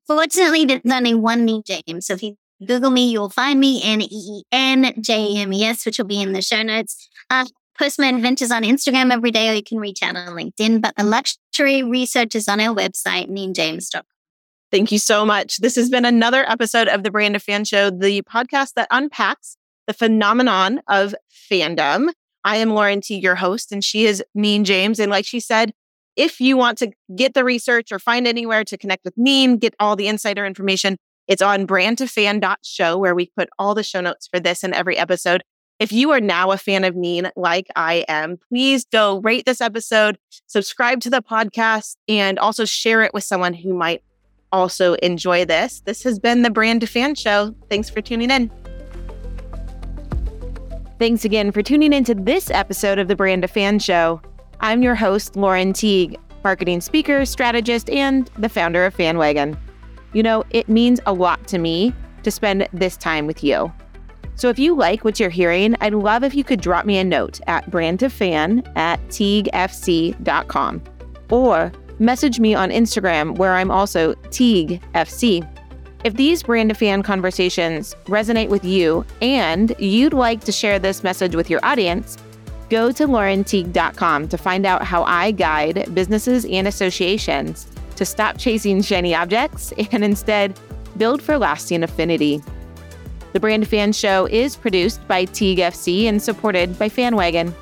Fortunately, 0.07 0.65
there's 0.65 0.82
only 0.91 1.13
one 1.13 1.45
Neen 1.45 1.61
James. 1.63 2.07
So 2.07 2.13
if 2.13 2.23
you 2.23 2.36
Google 2.65 2.89
me, 2.89 3.11
you'll 3.11 3.30
find 3.30 3.59
me 3.59 3.82
N 3.84 4.01
E 4.01 4.07
E 4.09 4.43
N 4.51 4.93
J 5.01 5.38
M 5.38 5.53
E 5.53 5.63
S, 5.63 5.86
which 5.86 5.97
will 5.97 6.05
be 6.05 6.21
in 6.21 6.34
the 6.34 6.41
show 6.41 6.63
notes. 6.63 7.09
Uh, 7.30 7.45
post 7.78 7.99
my 7.99 8.07
adventures 8.07 8.51
on 8.51 8.63
Instagram 8.63 9.11
every 9.11 9.32
day, 9.32 9.49
or 9.49 9.53
you 9.53 9.63
can 9.63 9.80
reach 9.80 10.01
out 10.01 10.15
on 10.15 10.30
LinkedIn. 10.30 10.82
But 10.82 10.95
the 10.95 11.03
luxury 11.03 11.84
research 11.84 12.36
is 12.36 12.47
on 12.47 12.59
our 12.59 12.76
website, 12.76 13.30
neenjames.com. 13.30 14.03
Thank 14.71 14.91
you 14.91 14.99
so 14.99 15.26
much. 15.26 15.57
This 15.57 15.76
has 15.76 15.89
been 15.89 16.05
another 16.05 16.43
episode 16.49 16.88
of 16.88 17.03
the 17.03 17.11
Brand 17.11 17.36
of 17.36 17.43
Fan 17.43 17.63
Show, 17.65 17.89
the 17.91 18.23
podcast 18.23 18.73
that 18.73 18.88
unpacks 18.91 19.57
the 19.88 19.93
phenomenon 19.93 20.82
of 20.88 21.15
fandom. 21.49 22.09
I 22.43 22.57
am 22.57 22.71
Lauren 22.71 23.01
Teague, 23.01 23.23
your 23.23 23.36
host, 23.36 23.71
and 23.71 23.84
she 23.84 24.05
is 24.05 24.23
Neen 24.36 24.63
James. 24.63 24.99
And 24.99 25.09
like 25.11 25.26
she 25.26 25.39
said, 25.39 25.73
if 26.15 26.39
you 26.41 26.57
want 26.57 26.78
to 26.80 26.91
get 27.15 27.34
the 27.34 27.43
research 27.43 27.91
or 27.91 27.99
find 27.99 28.28
anywhere 28.28 28.63
to 28.63 28.78
connect 28.78 29.05
with 29.05 29.13
Neen, 29.17 29.57
get 29.57 29.76
all 29.80 29.95
the 29.95 30.07
insider 30.07 30.45
information, 30.45 30.97
it's 31.28 31.41
on 31.41 31.65
brandtofan.show 31.67 32.97
where 32.97 33.15
we 33.15 33.32
put 33.38 33.49
all 33.57 33.76
the 33.76 33.84
show 33.84 34.01
notes 34.01 34.28
for 34.28 34.39
this 34.39 34.63
and 34.63 34.73
every 34.73 34.97
episode. 34.97 35.43
If 35.78 35.91
you 35.91 36.11
are 36.11 36.21
now 36.21 36.51
a 36.51 36.57
fan 36.57 36.86
of 36.86 36.95
Neen, 36.95 37.30
like 37.36 37.67
I 37.76 38.05
am, 38.07 38.38
please 38.47 38.86
go 38.86 39.19
rate 39.19 39.45
this 39.45 39.59
episode, 39.59 40.17
subscribe 40.47 41.01
to 41.01 41.09
the 41.09 41.21
podcast, 41.21 41.97
and 42.07 42.39
also 42.39 42.63
share 42.63 43.01
it 43.01 43.13
with 43.13 43.26
someone 43.26 43.53
who 43.53 43.73
might 43.73 44.01
also 44.53 44.93
enjoy 44.95 45.43
this. 45.43 45.82
This 45.82 46.01
has 46.03 46.17
been 46.17 46.43
the 46.43 46.49
Brand 46.49 46.80
to 46.80 46.88
Fan 46.88 47.13
Show. 47.13 47.53
Thanks 47.69 47.89
for 47.89 47.99
tuning 47.99 48.32
in. 48.32 48.49
Thanks 50.97 51.26
again 51.26 51.51
for 51.51 51.61
tuning 51.61 51.91
into 51.91 52.15
this 52.15 52.49
episode 52.49 52.97
of 52.97 53.09
the 53.09 53.15
Brand 53.17 53.41
to 53.41 53.49
Fan 53.49 53.80
Show. 53.80 54.21
I'm 54.61 54.82
your 54.82 54.95
host, 54.95 55.36
Lauren 55.36 55.73
Teague, 55.73 56.17
marketing 56.41 56.80
speaker, 56.80 57.26
strategist, 57.26 57.89
and 57.89 58.32
the 58.38 58.47
founder 58.47 58.86
of 58.86 58.95
FanWagn. 58.95 59.57
You 60.13 60.23
know, 60.23 60.45
it 60.51 60.69
means 60.69 61.01
a 61.05 61.11
lot 61.11 61.45
to 61.49 61.57
me 61.57 61.93
to 62.23 62.32
spend 62.32 62.65
this 62.71 62.95
time 62.95 63.28
with 63.28 63.43
you. 63.43 63.73
So 64.36 64.49
if 64.49 64.59
you 64.59 64.75
like 64.75 65.03
what 65.03 65.19
you're 65.19 65.29
hearing, 65.29 65.75
I'd 65.79 65.93
love 65.93 66.23
if 66.23 66.36
you 66.36 66.43
could 66.43 66.61
drop 66.61 66.86
me 66.86 66.97
a 66.97 67.03
note 67.03 67.39
at 67.47 67.69
brandtofan 67.71 68.65
at 68.75 68.99
teaguefc.com 69.07 70.83
or 71.29 71.71
message 71.99 72.39
me 72.39 72.53
on 72.53 72.69
Instagram 72.69 73.38
where 73.38 73.53
I'm 73.53 73.71
also 73.71 74.13
teaguefc. 74.15 75.51
If 76.03 76.13
these 76.13 76.43
brand 76.43 76.69
to 76.69 76.75
fan 76.75 77.01
conversations 77.01 77.95
resonate 78.05 78.49
with 78.49 78.63
you 78.63 79.05
and 79.21 79.73
you'd 79.79 80.13
like 80.13 80.43
to 80.43 80.51
share 80.51 80.77
this 80.77 81.01
message 81.03 81.36
with 81.36 81.49
your 81.49 81.59
audience, 81.63 82.17
go 82.69 82.91
to 82.91 83.07
laurenteague.com 83.07 84.27
to 84.27 84.38
find 84.38 84.65
out 84.65 84.83
how 84.83 85.03
I 85.03 85.31
guide 85.31 85.95
businesses 85.95 86.45
and 86.45 86.67
associations 86.67 87.67
to 87.95 88.05
stop 88.05 88.38
chasing 88.38 88.81
shiny 88.81 89.15
objects 89.15 89.73
and 89.91 90.03
instead 90.03 90.59
build 90.97 91.21
for 91.21 91.38
lasting 91.38 91.83
affinity. 91.83 92.43
The 93.36 93.39
Brand 93.41 93.67
Fan 93.67 93.91
Show 93.91 94.27
is 94.27 94.55
produced 94.55 95.05
by 95.09 95.25
Teague 95.25 95.57
FC 95.57 96.05
and 96.05 96.23
supported 96.23 96.79
by 96.79 96.88
FanWagn. 96.88 97.53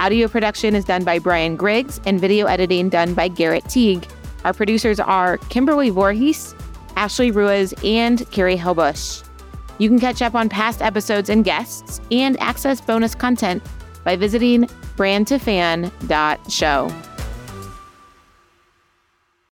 Audio 0.00 0.26
production 0.26 0.74
is 0.74 0.86
done 0.86 1.04
by 1.04 1.18
Bryan 1.18 1.54
Griggs 1.54 2.00
and 2.06 2.18
video 2.18 2.46
editing 2.46 2.88
done 2.88 3.12
by 3.12 3.28
Garrett 3.28 3.68
Teague. 3.68 4.06
Our 4.46 4.54
producers 4.54 4.98
are 4.98 5.36
Kimberly 5.50 5.90
Voorhis, 5.90 6.58
Ashley 6.96 7.30
Ruiz, 7.30 7.74
and 7.84 8.26
Carrie 8.30 8.56
Helbush. 8.56 9.22
You 9.76 9.90
can 9.90 10.00
catch 10.00 10.22
up 10.22 10.34
on 10.34 10.48
past 10.48 10.80
episodes 10.80 11.28
and 11.28 11.44
guests 11.44 12.00
and 12.10 12.40
access 12.40 12.80
bonus 12.80 13.14
content 13.14 13.62
by 14.04 14.16
visiting 14.16 14.62
brandtofan.show. 14.96 17.11